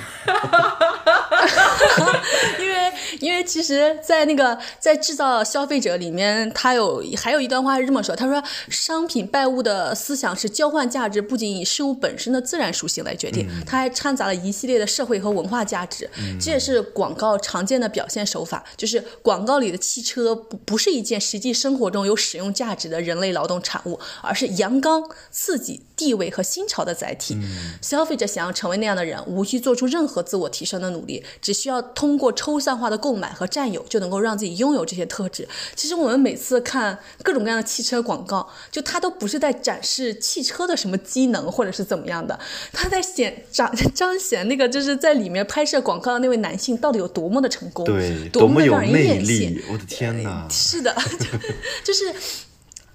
[2.60, 16.08] 因为因为其实，在那个在制造消费者里面，他有还有一段话是这么说：他说，商品拜物的思想是交换价值，不仅以事物本身的自然属性来决定，它还掺杂了一系列的社会和文化价值。
[16.40, 27.36] 这也是广告常见的表现手法，就是广告里的汽车不不是一件实际生活中有使用价值的人类劳动产物，而是阳刚、刺激、地位和新潮的载体。
[27.82, 29.04] 消费者想要成为那样的。
[29.10, 35.48] 人无需做出任何自我提升的努力，只需要通过抽象化的购买和占有，就能够让自己拥有这些特质。
[35.74, 42.38] 其实我们每次看各种各样的汽车广告，就它都不是在展示汽车的什么机能或者是怎么样的，
[42.72, 49.60] 它在显彰彰显那个就是在里面拍摄广告的那位男性到底有多么的成功，对，多么有让人艳羡。
[49.72, 50.46] 我的天哪！
[50.48, 50.94] 是的，
[51.82, 52.14] 就是。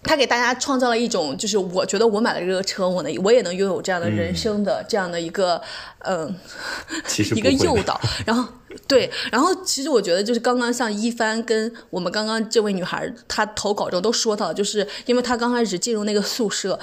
[0.06, 5.62] 他给大家创造了一种，就是我觉得我买了这个车，我能我也能拥有这样的人生的这样的一个，
[6.00, 6.34] 嗯，
[7.36, 8.00] 一个诱导。
[8.26, 8.48] 然后
[8.88, 16.80] 对，然后其实我觉得就是刚刚像一帆跟我们刚刚这位女孩她投稿中都说到，就是因为她刚开始进入那个宿舍，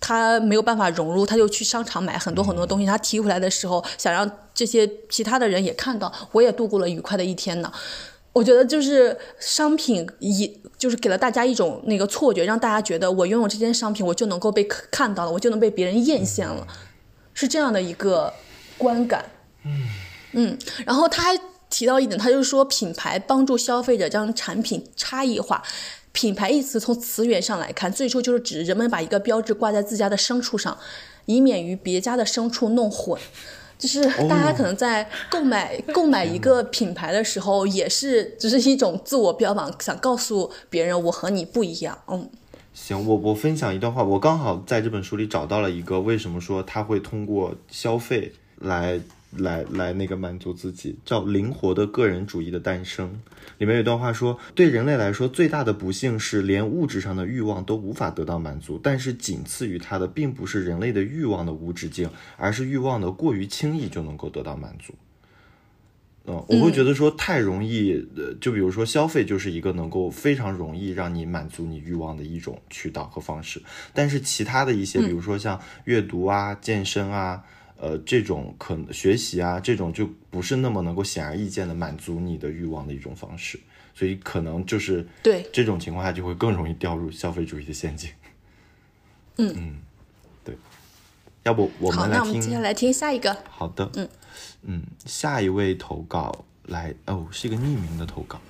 [0.00, 2.86] 她没有办法融入，她就去商场买很多很多东西。
[2.86, 7.70] 她提回来的时候，想让这些其他的人也看到，我也度过了愉快的一天呢。
[8.32, 16.66] 我觉得就是商品一就是给了大家一种那个错觉，让大家觉得我拥有这件商品，我就能够被看到了，我就能被别人艳羡了，
[17.32, 18.32] 是这样的一个
[18.76, 19.24] 观感。
[19.64, 19.88] 嗯
[20.32, 21.40] 嗯，然后他还
[21.70, 25.62] 提到一点，他就是说品牌帮助消费者将产品差异化。
[26.12, 30.78] 品牌一词从词源上来看，最初就是指人们把一个标志挂在自家的牲畜上，
[31.24, 33.20] 以免与别家的牲畜弄混。
[33.84, 41.98] 就是大家可能在购买 购买一个品牌的时候，也是只是一种自我标榜，想告诉别人我和你不一样。
[42.08, 42.26] 嗯，
[42.72, 48.98] 行，我我分享一段话，我刚好在这本书里找到了一个为什么说他会通过消费来。
[49.36, 53.20] 来来，那个满足自己，叫灵活的个人主义的诞生。
[53.58, 58.80] 里面有段话说，对人类来说，最大的不幸是连物质上的欲望都无法得到满足。
[58.82, 64.94] 但是仅次于它的，并不是人类的欲望的无止境，而是欲望的过于轻易就能够得到满足。
[66.26, 73.62] 嗯，我会觉得说太容易，呃，就比如说消费就是一个能够非常容易让你满足你欲望的一种渠道和方式。
[73.92, 77.44] 但是其他的一些，比如说像阅读啊、健身啊。
[77.84, 83.60] 呃，这种可能学习啊，这种就不是那么能够显而易见的满足你的欲望的一种方式，
[83.94, 88.08] 所以可能就是对这种情况下就会更容易掉入消费主义的陷阱。
[89.36, 89.78] 嗯嗯，
[90.42, 90.56] 对。
[91.42, 93.36] 要不我们来听，那我们接下来听下一个。
[93.50, 93.90] 好的。
[93.96, 94.08] 嗯
[94.62, 98.40] 嗯，下一位投稿来哦，是一个匿名的投稿。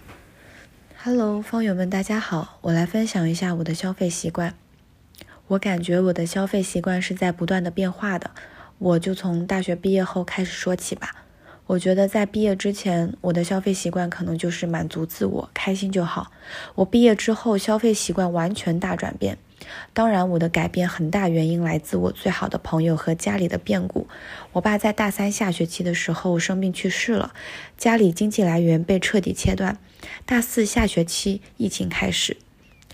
[1.02, 4.55] Hello，方友们，大家好，我来分享一下我的消费习惯。
[5.48, 8.31] 我感觉我的消费习惯是在不断的变化的。
[8.85, 11.24] 我就从大学毕业后开始说起吧。
[11.66, 16.31] 我觉得在毕业之前，我的消费习惯可能就是满足自我，开心就好。
[16.74, 19.39] 我毕业之后，消费习惯完全大转变。
[19.94, 24.06] 当然，我的改变很大原因来自我最好的朋友和家里的变故。
[24.52, 27.32] 我爸在大三下学期的时候生病去世了，
[27.78, 29.78] 家里经济来源被彻底切断。
[30.27, 32.36] 大四下学期，疫情开始，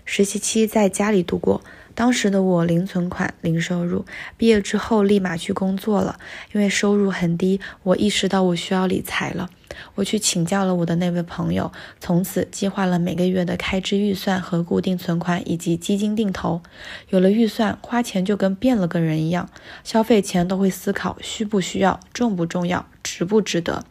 [0.05, 1.61] 实习期在家里度过。
[1.93, 4.05] 当时的我零存款、零收入，
[4.37, 6.19] 毕业之后立马去工作了。
[6.53, 9.49] 因为收入很低，我意识到我需要理财了。
[9.95, 16.61] 我去请教了我的那位朋友，从此计划了每个月的开支预算和固定存款以及基金定投。
[17.09, 19.49] 有了预算，花钱就跟变了个人一样，
[19.83, 23.85] 消费前都会思考需不需要、重不重要、值不值得。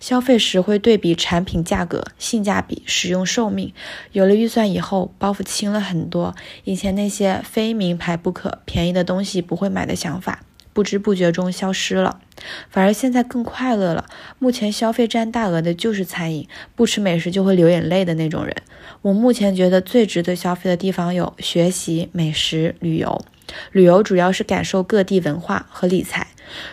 [0.00, 3.72] 消费时会对比产品价格、性价比、使用寿命。
[4.12, 6.34] 有了预算以后，包袱轻了很多。
[6.64, 10.42] 以前那些非名牌不可、便宜的东西不会买的想法，
[10.72, 12.20] 不知不觉中消失了。
[12.68, 14.06] 反而现在更快乐了。
[14.38, 18.54] 目前消费占大额的就是餐饮，不吃美食就会流眼泪的那种人。
[19.02, 23.24] 我目前觉得最值得消费的地方有学习、美食、旅游。
[23.72, 26.26] 旅游主要是感受各地文化和理财。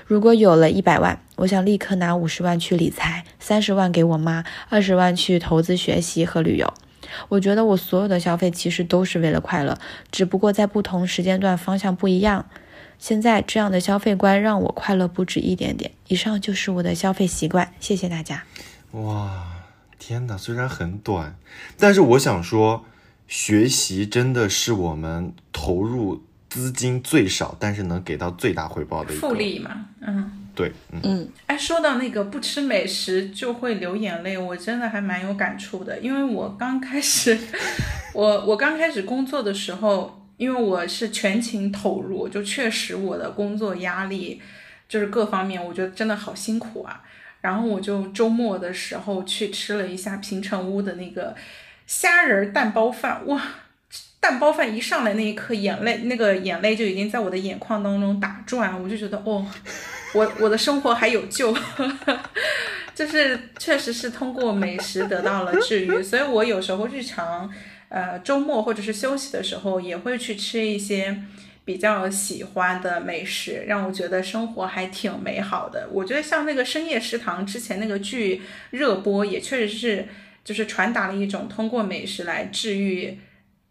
[0.06, 6.74] 如果有了一百万，我想立刻拿五十万去理财，三十万给我妈，二十万去投资学习和旅游。
[7.30, 9.78] 我觉得我所有的消费其实都是为了快乐，
[10.12, 12.46] 只不过在不同时间段方向不一样。
[13.00, 15.92] 现在这样的消费观让我快乐不止一点点。
[16.08, 18.44] 以上就是我的消费习惯，谢谢大家。
[18.92, 19.48] 哇，
[19.98, 20.38] 天哪！
[20.38, 21.36] 虽然很短，
[21.78, 22.86] 但是我想说。
[23.28, 26.22] 学习真的是我们投入
[26.52, 30.30] 资金最少，但是能给到最大回报的一个复利嘛，嗯。
[30.54, 35.98] 对，嗯嗯，哎，说到那个不吃美食就会流眼泪，我真的还蛮有感触的。
[36.00, 37.40] 因为我刚开始，
[38.14, 44.42] 我我刚开始工作的时候，因为我是全情投入，就确实我的工作压力
[44.90, 47.02] 就是各方面，我觉得真的好辛苦啊。
[47.40, 51.34] 然后我就周末的时候去吃了一下平城屋的那个
[51.88, 53.42] 虾仁蛋包饭，哇！
[54.22, 59.46] 蛋包饭一上来那一刻，眼泪那个眼泪就已经在我的眼眶当中打转，我就觉得哦。
[60.14, 61.56] 我我的生活还有救，
[62.94, 67.50] 就是确实是通过美食得到了治愈，所以我有时候日常，
[67.88, 71.18] 呃，周末或者是休息的时候，也会去吃一些
[71.64, 75.88] 比较喜欢的美食，让我觉得生活还挺美好的。
[75.94, 78.42] 我觉得像那个深夜食堂之前那个剧
[78.72, 80.10] 热播，也确实是
[80.44, 83.18] 就是传达了一种通过美食来治愈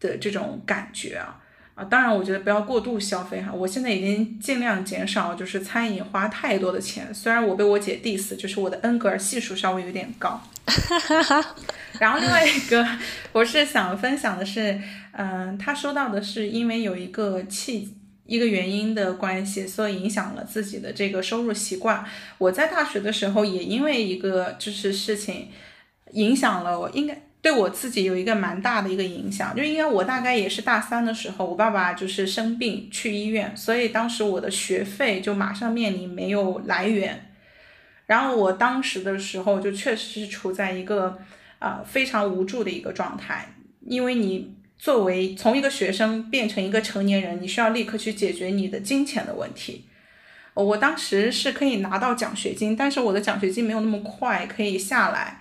[0.00, 1.40] 的这种感觉啊
[1.76, 1.84] 啊。
[1.84, 3.52] 当然，我觉得不要过度消费哈。
[3.52, 7.14] 我现在已经尽量减少，就是餐饮花太多的钱。
[7.14, 10.40] 虽然我被我姐 diss，就是我的恩格尔系数稍微有点高。
[11.98, 12.86] 然后另外一个，
[13.32, 14.80] 我是想分享的是，
[15.12, 17.94] 嗯，他说到的是因为有一个契
[18.24, 22.04] 一个原因的关系，所以影响了自己的这个收入习惯。
[22.38, 25.48] 我在大学的时候也因为一个就是事情
[26.12, 27.20] 影响了我，应该。
[27.42, 37.32] 对我自己有一个蛮大的一个影响，就因为我大概也是大三的时候，我爸爸就是生病去医院，所以当时我的学费就马上面临没有来源。
[38.06, 41.18] 然后我当时的时候就确实是处在一个
[41.58, 43.54] 啊非常无助的一个状态，
[43.86, 49.86] 因为你作为从一个学生变成一个成年人，你需要立刻去解决你的金钱的问题。
[50.54, 55.39] 我当时是可以拿到奖学金，但是我的奖学金没有那么快可以下来。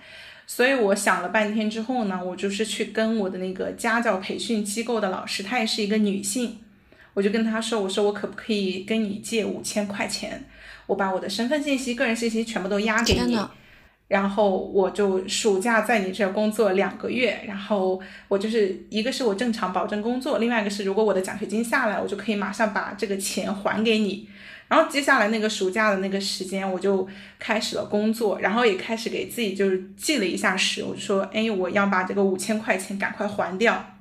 [0.52, 6.58] 所以我想了半天之后呢，我就是去跟我的那个家教培训机构的老师，她也是一个女性，
[7.14, 10.44] 我就跟她说，我说我可不可以跟你借五千块钱，
[10.86, 13.38] 我把我的身份信息、个人信息全部都押给你，
[14.08, 24.28] 然后我就暑假在你这工作两个月，然后我就是一个是我正常保证工作，另外一个是如果我的奖学金下来，我就可以马上把这个钱还给你。
[24.70, 27.06] 然后接下来那个暑假的那个时间，我就
[27.40, 33.96] 开始了工作，然后也开始给自己就是记了一下时，我就说，哎，我要把这个五千块钱赶快还掉。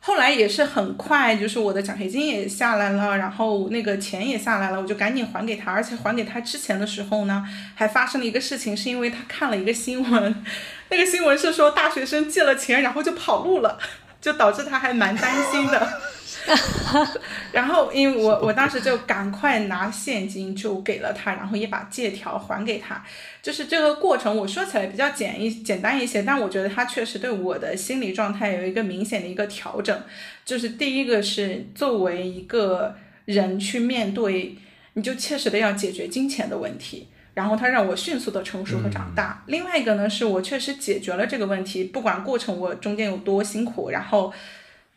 [0.00, 5.72] 后来也是很快，就是我的奖学金也下来了，然后那个钱也下来了，我就赶紧还给他。
[5.72, 7.42] 而且还给他之前的时候呢，
[7.74, 10.44] 还发生了一个事情，是因为他看了一个新闻，
[10.90, 13.78] 那个新闻是说大学生借了钱然后就跑路了，
[14.20, 16.00] 就导致他还蛮担心的。
[17.52, 23.02] 然后，因为我我当时就赶快拿现金就给了他，然后也把借条还给他。
[23.42, 29.98] 就是这个过程，我说起来比较简一简单一些，但我觉得他确实对我的心理状态有一个明显的一个调整。
[30.44, 32.94] 就是第一个是作为一个
[33.24, 34.56] 人去面对，
[34.92, 39.42] 你就切实的要解决金钱的问题，然后他让我迅速的成熟和长大。
[39.46, 44.30] 另外一个呢，是我确实解决了这个问题，不管过程我中间有多辛苦，然后。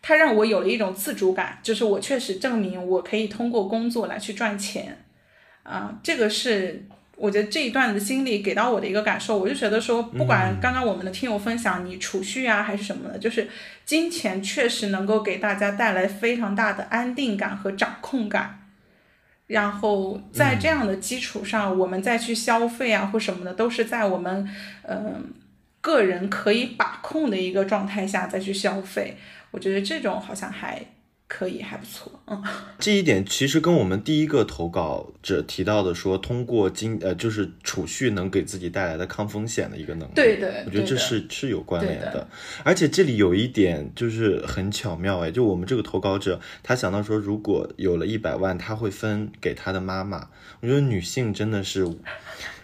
[0.07, 5.03] 他让我有了一种自主感，就是我确实证明我可以通过工作来去赚钱，
[5.63, 9.37] 啊，这个是我觉得这一段的经历给到我的一个感受。
[9.37, 13.49] 我就觉得说，不管刚刚我们的听友分享你储蓄啊还是什么的，就是
[13.83, 18.61] 金钱确实能够给大家带来非常大的安定感和掌控感。
[19.47, 24.49] 然后在这样的基础上，我们再去消费啊或什么的，都是在我们
[24.83, 25.33] 嗯
[25.81, 29.17] 个人可以把控的一个状态下再去消费。
[29.51, 30.85] 我觉得这种好像还
[31.27, 32.11] 可以，还不错。
[32.27, 32.41] 嗯，
[32.79, 42.27] 这一点其实跟我们第一个投稿者提到的说，通过金呃，就是储蓄能给自己带来的抗风险的一个能力，对对，我觉得这是是有关联的。
[42.63, 50.29] 而且这里有一点就是很巧妙哎，就我们这个投稿者他想到说，如果有了一百万，他会分给他的妈妈。
[50.61, 51.85] 我觉得女性真的是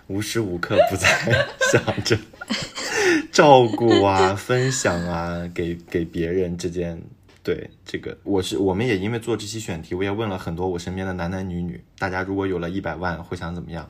[0.07, 1.07] 无时无刻不在
[1.71, 2.17] 想着。
[3.31, 7.01] 照顾啊，分享啊，给给别人之间，
[7.43, 13.89] 对这个，我是我们也因为做这期选题，我也问了很多我身边的男男女女，大家如果有了一百万会想怎么样？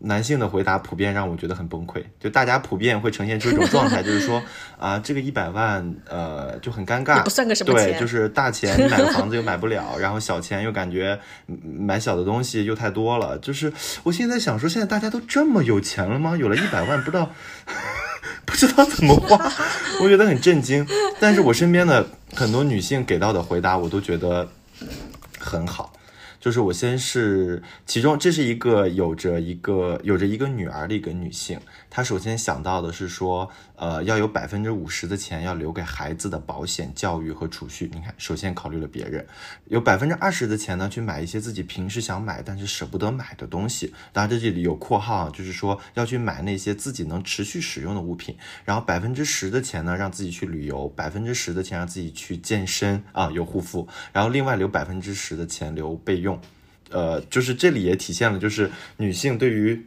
[0.00, 4.42] 男性的回答普遍让我觉得很崩溃，就大家普遍会呈现出一种状态，就是说
[4.78, 11.18] 啊，这个一百万，呃，就很尴尬，不算个什么钱，对，就是大钱买个房子又买不了， 然后小钱又感觉
[11.62, 13.72] 买小的东西又太多了，就是
[14.02, 16.36] 我现在想说，现在大家都这么有钱了吗？
[16.36, 17.30] 有了一百万，不知道。
[18.44, 19.36] 不知道怎么花，
[20.00, 20.84] 我觉得很震惊。
[21.20, 22.04] 但是我身边的
[22.34, 24.48] 很多女性给到的回答，我都觉得
[25.38, 25.92] 很好。
[26.40, 31.58] 就是我先是其中这是一个有着一个有着一个女儿的一个女性，
[31.90, 37.90] 她首先想到的是说，呃，要有百分之五十的钱要留给孩子的保险、教育和储蓄。
[37.92, 39.26] 你看，首先考虑了别人，
[39.66, 43.92] 有百分之二十的钱呢去买一些自己平时想买但是舍不得买的东西。
[44.12, 48.36] 当然，这里有括号，就是说要去买那些自己能持续使用的物品。
[48.64, 53.88] 然后百分之十的钱呢，让自己去旅游；百分之十的钱让自己去健身啊，有护肤。
[54.12, 56.38] 然后另外留百分之十的钱留备用。
[56.90, 59.86] 呃，就是这里也体现了，就是女性对于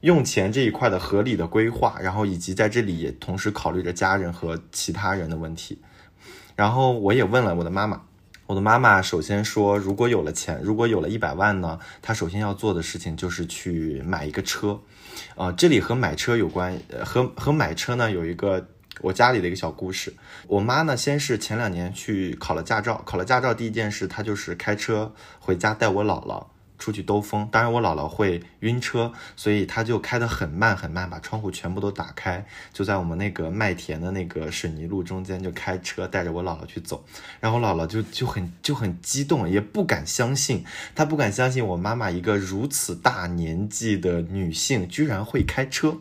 [0.00, 5.78] 用钱这一块的合理的规划，然后以及在这里也同时考虑着家人和其他人的问题。
[6.54, 8.02] 然后我也问了我的妈妈，
[8.46, 14.80] 我的妈妈首先说，如果有了钱，如果有了一百万呢，她首先要做的事情就是去买一个车。
[15.34, 18.68] 啊，这里和买车有关，和和买车呢有一个。
[19.00, 20.12] 我家里的一个小故事，
[20.48, 26.46] 我妈呢，先是前两年去考了驾照，考了驾照第一件事，她就是开车回家带我姥姥
[26.78, 27.48] 出去兜风。
[27.50, 37.04] 当然我姥姥会晕车，所以她就开得很慢很慢，把窗户全部都打开，就在我们那个麦田的那个水泥路中间就开车带着我姥姥去走。
[37.40, 40.64] 然后我姥姥就就很就很激动，也不敢相信，
[40.94, 45.98] 她不敢相信我妈妈一个如此大年纪的女性居然会开车。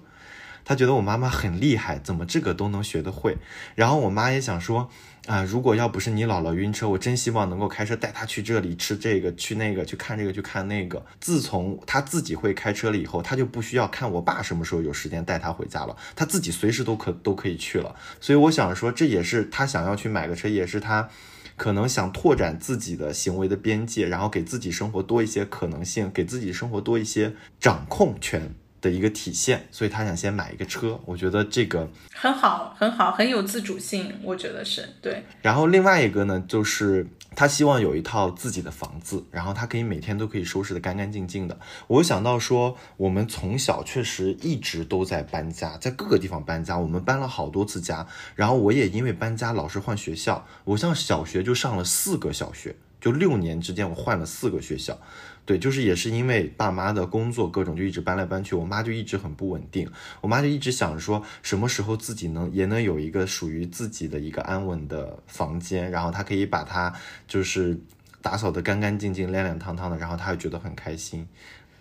[0.63, 3.37] 她觉得我妈妈很厉害，怎么这个都能学得会？
[3.73, 4.89] 然后我妈也想说，
[5.27, 11.05] 啊，如果要不是你姥姥晕车，我真希望能够开车带她去这里吃这个，去那个，去看这个，去看那个。
[11.19, 17.93] 自从她自己会开车了以后，她就不需要看我爸什么时候有时间带她回家了，她自己随时都可都可以去了。
[18.21, 21.09] 所以我想说，这也是她想要去买个车，也是她
[21.57, 28.55] 可能想拓展自己的行为的边界，然后给自己生活多一些可能性，给自己生活多一些掌控权。
[28.79, 35.23] 的一个体现，所以他想先买一个车，我觉得这个很好，很好，很有自主性，我觉得是对。
[35.41, 41.59] 然后另外一个呢，就是他希望有一套自己的房子，然后他可以每天都可以收拾的干干净净的。
[41.87, 48.07] 我想到说，我们从小确实一直都在搬家，在各个地方搬家，我们搬了好多次家。
[48.35, 54.99] 然后我也因为搬家老是换学校，我上小学就上了四个小学，就六年之间我换了四个学校。
[55.47, 59.89] 对，就是也是因为爸妈的工作各种就一直搬来搬去，我妈就一直很不稳定。
[60.19, 66.93] 我妈就一直想着说，什么时候自己能也能有一个属于自己的一个安稳的房间，然后她可以把它
[67.29, 67.79] 就是
[68.21, 71.25] 打扫得干干净净、亮亮堂堂的，然后她会觉得很开心。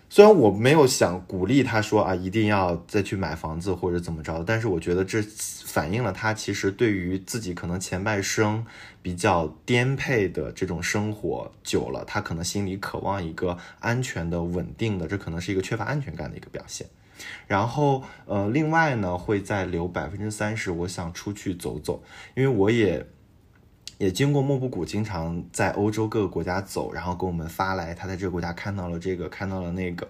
[0.09, 5.21] 虽然我没有想鼓励他说啊，一定要再去买房子或者怎么着，但是我觉得这
[5.65, 8.65] 反映了他其实对于自己可能前半生
[9.01, 16.87] 比较颠沛的这种生活久了，他可能心里渴望一个安全的、稳定的，这可能是一个缺乏安全感的一个表现。
[17.45, 22.01] 然后呃，另外呢，会再留百分之三十，我想出去走走，
[22.33, 23.05] 因为我也。
[23.97, 30.07] 也经过莫布谷，经常在欧洲各个国家走，然后给我们发来他在这个国家看到了这个，看到了那个，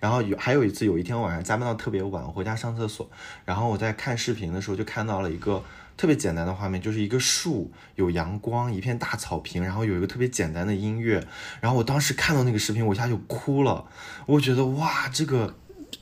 [0.00, 3.10] 然后有还有一次，有一天晚上加班到特别晚，回家上厕所，
[3.44, 5.62] 然后我在看视频的时候就看到了一个
[5.98, 11.22] 特别简单的画面，就是一个树，有阳光，一片大草坪，然后有一个特别简单的音乐，
[11.60, 13.84] 然后我当时看到那个视频，我一下就哭了，
[14.24, 15.54] 我觉得哇，这个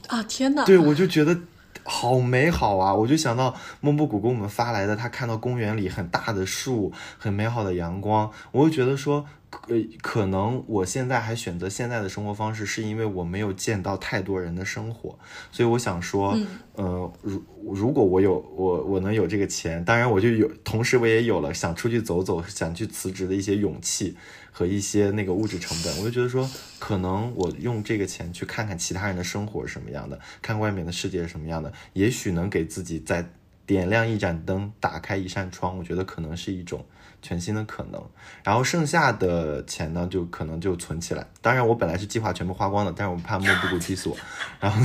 [0.06, 1.36] 啊天哪，对我就觉得。
[1.85, 2.94] 好美好啊！
[2.94, 9.27] 我就想到莫布谷给我们发来的，他看到公园里很大的树，很美好的阳光，我就觉得说，
[9.68, 15.18] 呃，可能我现在还选择现在的生活方式，是因为我没有见到太多人的生活，
[15.51, 16.39] 所以我想说，
[16.74, 24.16] 呃，如如果我有我我能有这个钱，当然我就有，同时我也有了想出去走走，想去辞职的一些勇气。
[24.56, 26.48] 和一些那个物质成本，我就觉得说，
[26.78, 33.28] 可能我用这个钱去看看其他人的生活是什么样的，看外面的世界是什么样的，也许能给自己再
[33.66, 36.85] 点亮一盏灯，打开一扇窗，我觉得可能是一种
[37.23, 38.03] 全新的可能。
[38.43, 41.27] 然后剩下的钱呢，就可能就存起来。
[41.41, 44.16] 当然，我本来是计划全部花光的，但是我怕莫布谷踢死我，
[44.61, 44.81] 然后。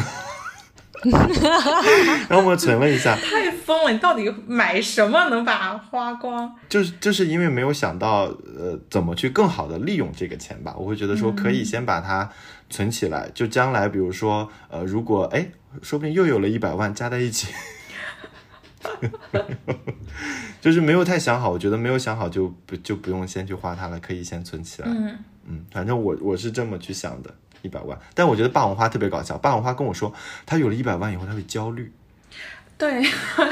[2.28, 3.92] 然后我存了一下，太疯了！
[3.94, 6.54] 你到底买什么能把它花光？
[6.68, 10.76] 就是就是因为没有想到，呃，怎么去更好的利用这个钱吧？
[10.78, 12.30] 我会觉得说，可以先把它
[12.70, 15.50] 存起来，就将来比如说，呃，如果哎，
[15.82, 17.48] 说不定又有了一百万加在一起，
[20.62, 21.50] 就是没有太想好。
[21.50, 24.88] 我觉得没有想好就不就不用先去花它了，可以先存起来。
[24.90, 27.34] 嗯嗯，反正我我是这么去想的。
[27.62, 29.38] 一百万，但我觉得霸王花特别搞笑。
[29.38, 30.14] 霸王花跟我说，
[30.46, 31.92] 他有了一百万以后，他会焦虑。
[32.78, 33.04] 对，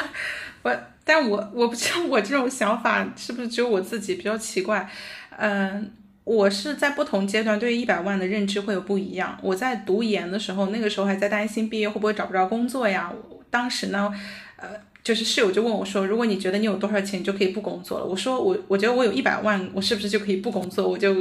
[0.64, 0.74] 我，
[1.04, 4.90] 但我我不知道我这种想法是不是只有我自己比较奇怪。
[5.38, 5.92] 嗯，
[6.24, 9.38] 我是在不同阶段对一百万的认知会有不一样。
[9.42, 13.12] 我在读研的时候，那个时候还在担心毕业会不会找不着工作呀。
[13.50, 14.10] 当时呢，
[14.56, 14.70] 呃，
[15.08, 18.06] 就是室友就问我说，如果你觉得你有多少钱，你就可以不工作了。
[18.06, 20.88] 我说我我觉得我有一百万，我是不是就可以不工作？
[20.88, 21.16] 我就。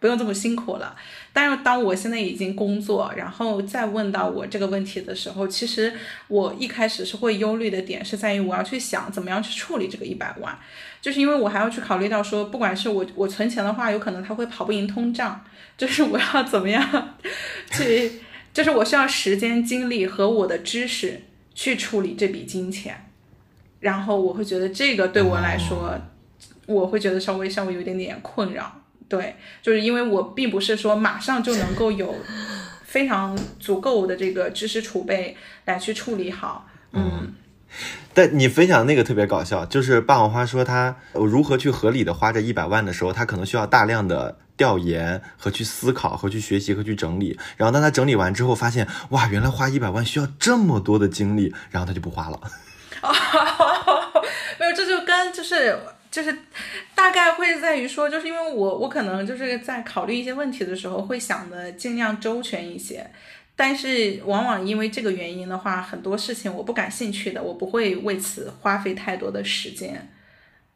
[0.00, 0.94] 不用这么辛苦了。
[1.32, 5.92] 但是当我现在已经工作，然后再问到我这个问题的时候，其实
[6.28, 10.56] 我一开始是会忧虑的点是在于我要去想怎么样去处理这个一百万，
[11.02, 15.44] 就是因为我还要去考虑到说，不管是我我存钱的话，有可能它会跑不赢通胀，
[15.76, 17.16] 就是我要怎么样
[17.72, 18.20] 去，
[18.54, 21.22] 就是我需要时间、精力和我的知识
[21.56, 23.07] 去处理这笔金钱，
[23.80, 25.94] 然后我会觉得这个对我来说，
[26.66, 28.72] 我会觉得稍微稍微有一点点困扰。
[29.08, 32.14] 对，就是因为我并不是说马上就能够有
[32.84, 37.34] 非常足够的这个知识储备来去处理好，嗯。
[38.12, 47.38] 但你分享那个特别搞笑，就是霸王花说他如何去合理的花这一百万的时候，他可能需要大量的调研和去思考和去学习和去整理。
[47.56, 52.40] 然后当他整理完之后，发现哇，原来花一百万需要这么多的精力，然后他就不花了。
[54.58, 55.78] 没有，这就跟就是。
[56.10, 56.34] 就是
[56.94, 63.06] 大概会在于说，就是因为我我可能就是在考虑一些问题的时候，会想的尽量周全一些，
[63.54, 70.10] 但是往往因为这个原因的话，很多事情我不感兴趣的，我不会为此花费太多的时间。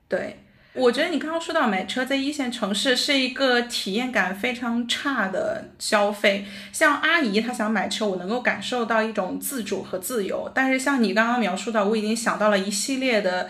[0.06, 0.41] 对，
[0.74, 13.48] 我觉得你刚刚说到买车在一线城市是一个体验感非常差的消费，像阿姨她想买车，我能够感受到一种自主和自由，但是像你刚刚描述到，我已经想到了一系列的。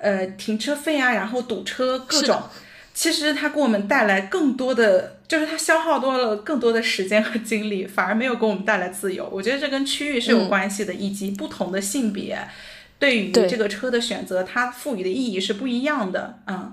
[0.00, 2.40] 呃，停车费啊，然后堵车各种，
[2.94, 9.28] 其实它给我们带来更多的，就是它消耗多了更多的时间和精力，反而没有给我们带来自由。
[9.32, 12.38] 我觉得这跟区域是有关系的，以及不同的性别
[12.98, 16.72] 对于这个车的选择，它赋予的意义是不一样的，嗯，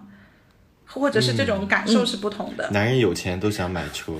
[0.85, 2.69] 或者是这种感受是不同的。
[2.71, 4.13] 男人有钱都想买车。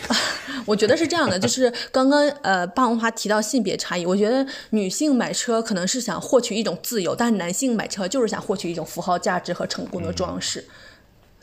[0.64, 10.64] 我觉得是这样的，就是刚刚呃，霸王花提到性别差异，我觉得女性买车可能是想获取一种自由，但是男性买车就是想获取一种符号价值和成功的装饰。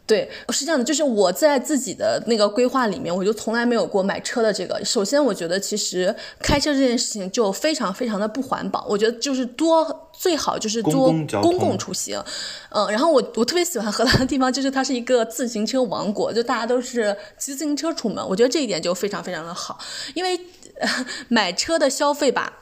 [0.08, 4.84] 对，是这样的，就是我在自己的那个规划里面，我就从来没有过买车的这个。
[4.86, 8.86] 首先，我觉得其实开车这件事情就非常非常的不环保。
[8.88, 12.24] 我觉得就是多最好就是多公共出行，
[12.70, 19.78] 嗯，然后我我特别喜欢荷兰的地方就是它是一个自行车王国，就大家都是骑自行车出门，我觉得这一点就非常非常的好，
[20.14, 20.40] 因为
[21.28, 22.54] 买车的消费吧。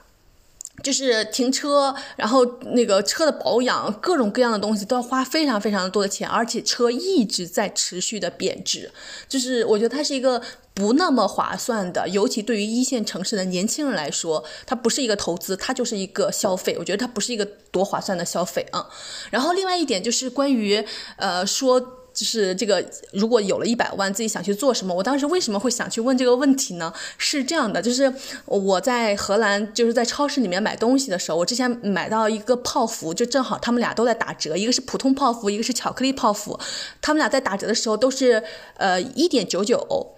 [0.82, 8.90] 就是停车，然后那个车的保养，各种各样的东西都要花非常非常多的钱，而且车一直在持续的贬值。
[9.28, 10.40] 就是我觉得它是一个
[10.74, 16.76] 不那么划算的，尤其对于一线城市的年轻人来说，它不是一个投资，它就是一个消费。
[16.78, 18.88] 我觉得它不是一个多划算的消费啊。
[19.30, 20.84] 然后另外一点就是关于
[21.16, 22.04] 呃说。
[22.16, 22.82] 就是这个，
[23.12, 24.94] 如果有了一百万，自己想去做什么？
[24.94, 26.90] 我当时为什么会想去问这个问题呢？
[27.18, 28.10] 是这样的，就是
[28.46, 36.58] 我在荷兰，就是在超市里面买东西的时候，我之前买到一个泡芙，就正好他们俩都在打折，一个是普通泡芙，一个是巧克力泡芙，
[37.02, 38.42] 他们俩在打折的时候都是
[38.78, 40.14] 呃一点九九。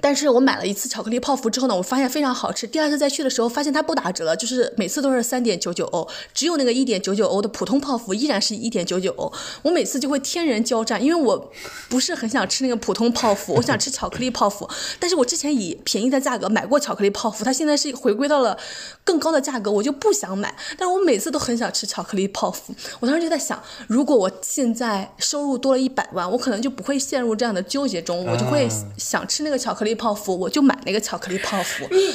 [0.00, 2.66] 但是我买了一次巧克力泡芙之后呢，我发现非常好吃。
[2.66, 9.32] 第二次再去的时候，发现它不打折了，就是每次都是三点九九欧，只有那个一点九九欧的普通泡芙依然是一点九九欧。
[9.62, 11.50] 我每次就会天人交战，因为我
[11.88, 14.68] 不是很想吃那个普通泡芙，我想吃巧克力泡芙。
[15.00, 18.56] 但是我之前以便宜的价格买过巧克力泡芙，它现在是回归到了
[19.02, 20.54] 更高的价格，我就不想买。
[20.78, 22.72] 但是我每次都很想吃巧克力泡芙。
[23.00, 29.87] 我当时就在想，如果我现在收入多了一百万，我可能就不会陷入这样的纠结中，我就会想吃那个巧克力。
[29.94, 31.86] 泡芙，我就买那个巧克力泡芙。
[31.90, 32.14] 你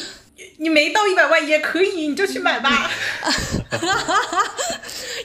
[0.58, 2.90] 你没到一百万也可以，你就去买吧。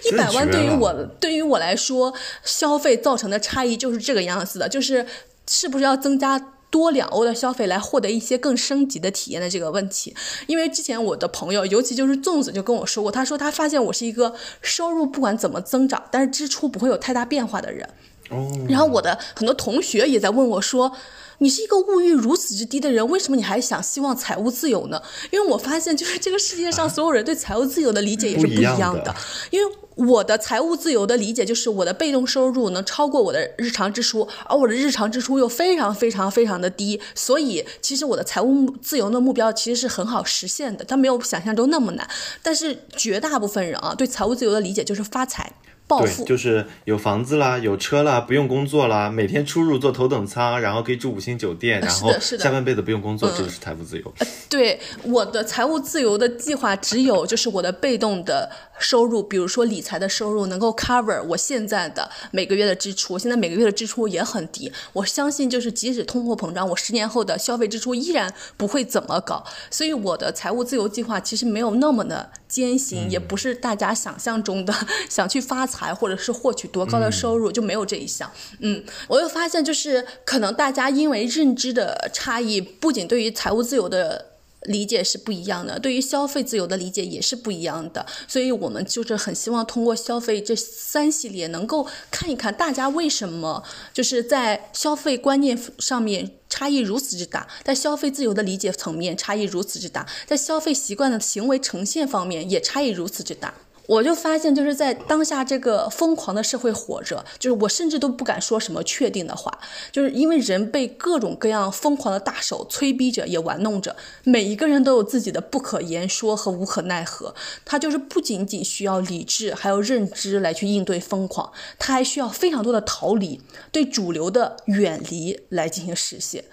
[0.04, 2.12] 一百万对于我对于我来说，
[2.44, 5.06] 消费造成的差异就是这个样子的，就是
[5.48, 6.38] 是不是要增加
[6.70, 10.14] 多两欧的消费来获得一些更升级的体验的这个问题。
[10.46, 17.88] 因为之前我的朋友，尤其就是粽子就跟我说过，他说他发现我是一个收入不管怎么增长，但是支出不会有太大变化的人。
[18.30, 18.48] 哦。
[18.68, 20.92] 然后我的很多同学也在问我说。
[21.38, 25.00] 你是一个物欲如此之低的人，为什么你还想希望财务自由呢？
[25.30, 29.14] 因为我发现，就是这个世界上所有人对财务自由的理解也是不一样的。
[29.50, 42.08] 因为我的财务自由的理解就是我的被动收入能超过我的日常支出，而我的日常支出又非常非常非常的低，所以其实我的财务自由的目标其实是很好实现的，它没有想象中那么难。
[42.42, 45.52] 但是绝大部分人啊，对财务自由的理解就是发财。
[45.88, 54.14] 对，就是有房子啦，有车啦，不用工作啦，每天出入坐头等舱，然后可以住五星酒店，然后下半辈子不用工作，这就是财务自由。
[54.50, 63.18] 对，我的财务自由的计划只有就是我的被动的收入，比如说理财的收入，能够 cover 我现在的每个月的支出。
[63.18, 69.44] 现在每个月的支出也很低，我相信就是即使通货膨胀，我十年后的消费支出依然不会怎么高。
[69.70, 74.74] 所以我的财务自由计划其实没有那么的艰辛，也不是大家想象中的
[75.10, 78.30] 想去发财或者是获取多高的收入，就没有这一项。
[78.60, 84.26] 嗯，我又发现就是可能大家因为认知的差异，不仅对于财务自由的。
[84.62, 93.62] 理解是不一样的，对于消费自由的理解也是不一样的，所以我们就是很希望通过消费这三系列，能够看一看大家为什么
[93.92, 103.54] 就是在消费观念上面差异如此之大，在消费自由的理解层面差异如此之大，在消费习惯的行为呈现方面也差异如此之大。
[103.88, 109.58] 我就发现，就是在当下这个疯狂的社会活着，就是我甚至都不敢说什么确定的话，
[109.90, 113.96] 就是因为人被各种各样疯狂的大手催逼着，也玩弄着。
[114.24, 117.34] 每一个人都有自己的不可言说和无可奈何，
[117.64, 123.40] 他就是不仅仅需要理智，还有认知来去应对疯狂，他还需要非常多的逃离，
[123.72, 126.44] 对主流的远离来进行实现。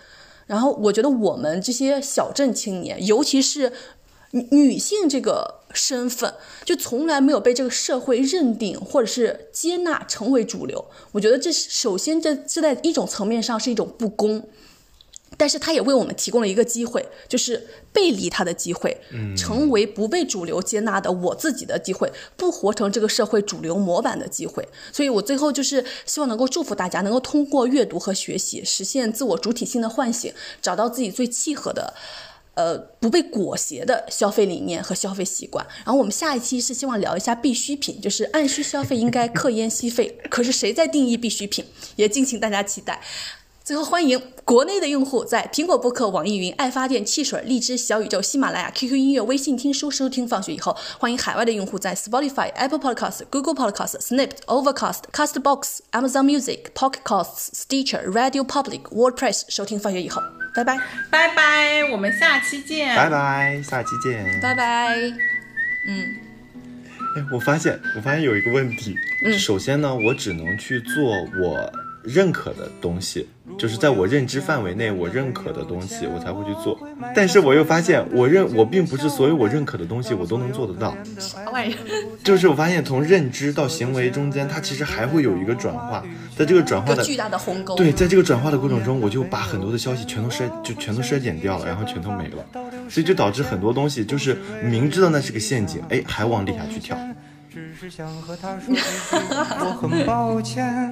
[0.47, 3.73] 然后，我觉得我们这些小镇青年，尤其是。
[4.51, 6.33] 女性这个身份
[6.63, 10.85] 就从来没有被这个社会认定或者是接纳成为主流。
[11.11, 14.47] 我觉得这首先这这在一种层面上是一种不公，
[15.37, 19.01] 但是它也为我们提供了一个机会，就是背离它的机会，
[19.37, 24.67] 成为不被主流接纳的我自己的机会，不活成这个社会主流模板的机会。
[24.93, 31.93] 所以我最后就是希望能够祝福大家，能够通过阅读和学习实现自我主体性的唤醒，找到自己最契合的。
[32.55, 35.65] 呃，不被裹挟的消费理念和消费习惯。
[35.85, 40.17] 然后我们下一期是希望聊一下必需品，就是按需消费应该克烟吸费。
[40.29, 41.63] 可是谁在定义必需品？
[41.95, 43.01] 也敬请大家期待。
[43.65, 50.77] 最后，欢迎国内的用户在苹果播客、网易云、爱发电、汽水、荔枝、小宇宙、喜马拉雅、QQ 音乐、微信听书收听放学以后。
[50.99, 60.21] 欢迎海外的用户在 Spotify、Apple Podcasts、Google Podcasts、Snip,、Overcast、Castbox、Amazon Music、Pocket Casts、Stitcher、Radio Public、WordPress 收听放学以后。
[60.53, 60.77] 拜拜，
[61.09, 62.95] 拜拜，我们下期见。
[62.95, 64.39] 拜拜，下期见。
[64.43, 64.95] 拜拜。
[65.87, 66.15] 嗯，
[67.17, 68.95] 哎，我发现，我发现有一个问题。
[69.25, 71.73] 嗯，首先呢，我只能去做我。
[72.07, 76.77] 认可的东西，就是在我认知范围内，我认可的东西，我才会去做。
[77.15, 80.95] 但是我又发现，我认我并不是所有我认可的东西，我都能做得到。
[82.23, 86.03] 就是我发现，从认知到行为中间，它其实还会有一个转化。
[86.35, 87.75] 在这个转化的巨大的鸿沟。
[87.75, 92.45] 对，在这个转化的过程中，我就把很多的消息全都筛，就全都筛减掉了，然后全都没了。
[92.89, 96.97] 所以就导致很多东西，就是明知道那是个陷阱，哎，还往底下去跳。
[97.49, 98.75] 只是想和他说
[99.61, 100.91] 我很抱歉。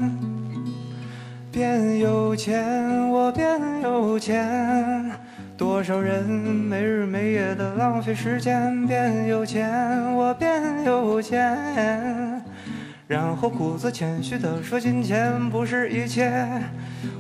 [1.54, 5.12] 变有钱，我变有钱。
[5.56, 8.88] 多少人没日没夜的浪费时间？
[8.88, 9.72] 变有钱，
[10.16, 12.44] 我变有钱。
[13.08, 16.34] 然后故作谦虚的说金钱不是一切。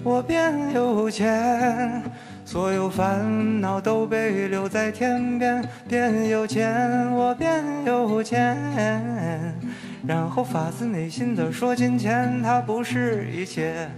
[0.03, 2.01] 我变有钱，
[2.43, 5.63] 所有烦恼都被留在天边。
[5.87, 8.57] 变有钱，我变有钱。
[10.05, 13.89] 然后发自内心的说金钱它不是一切。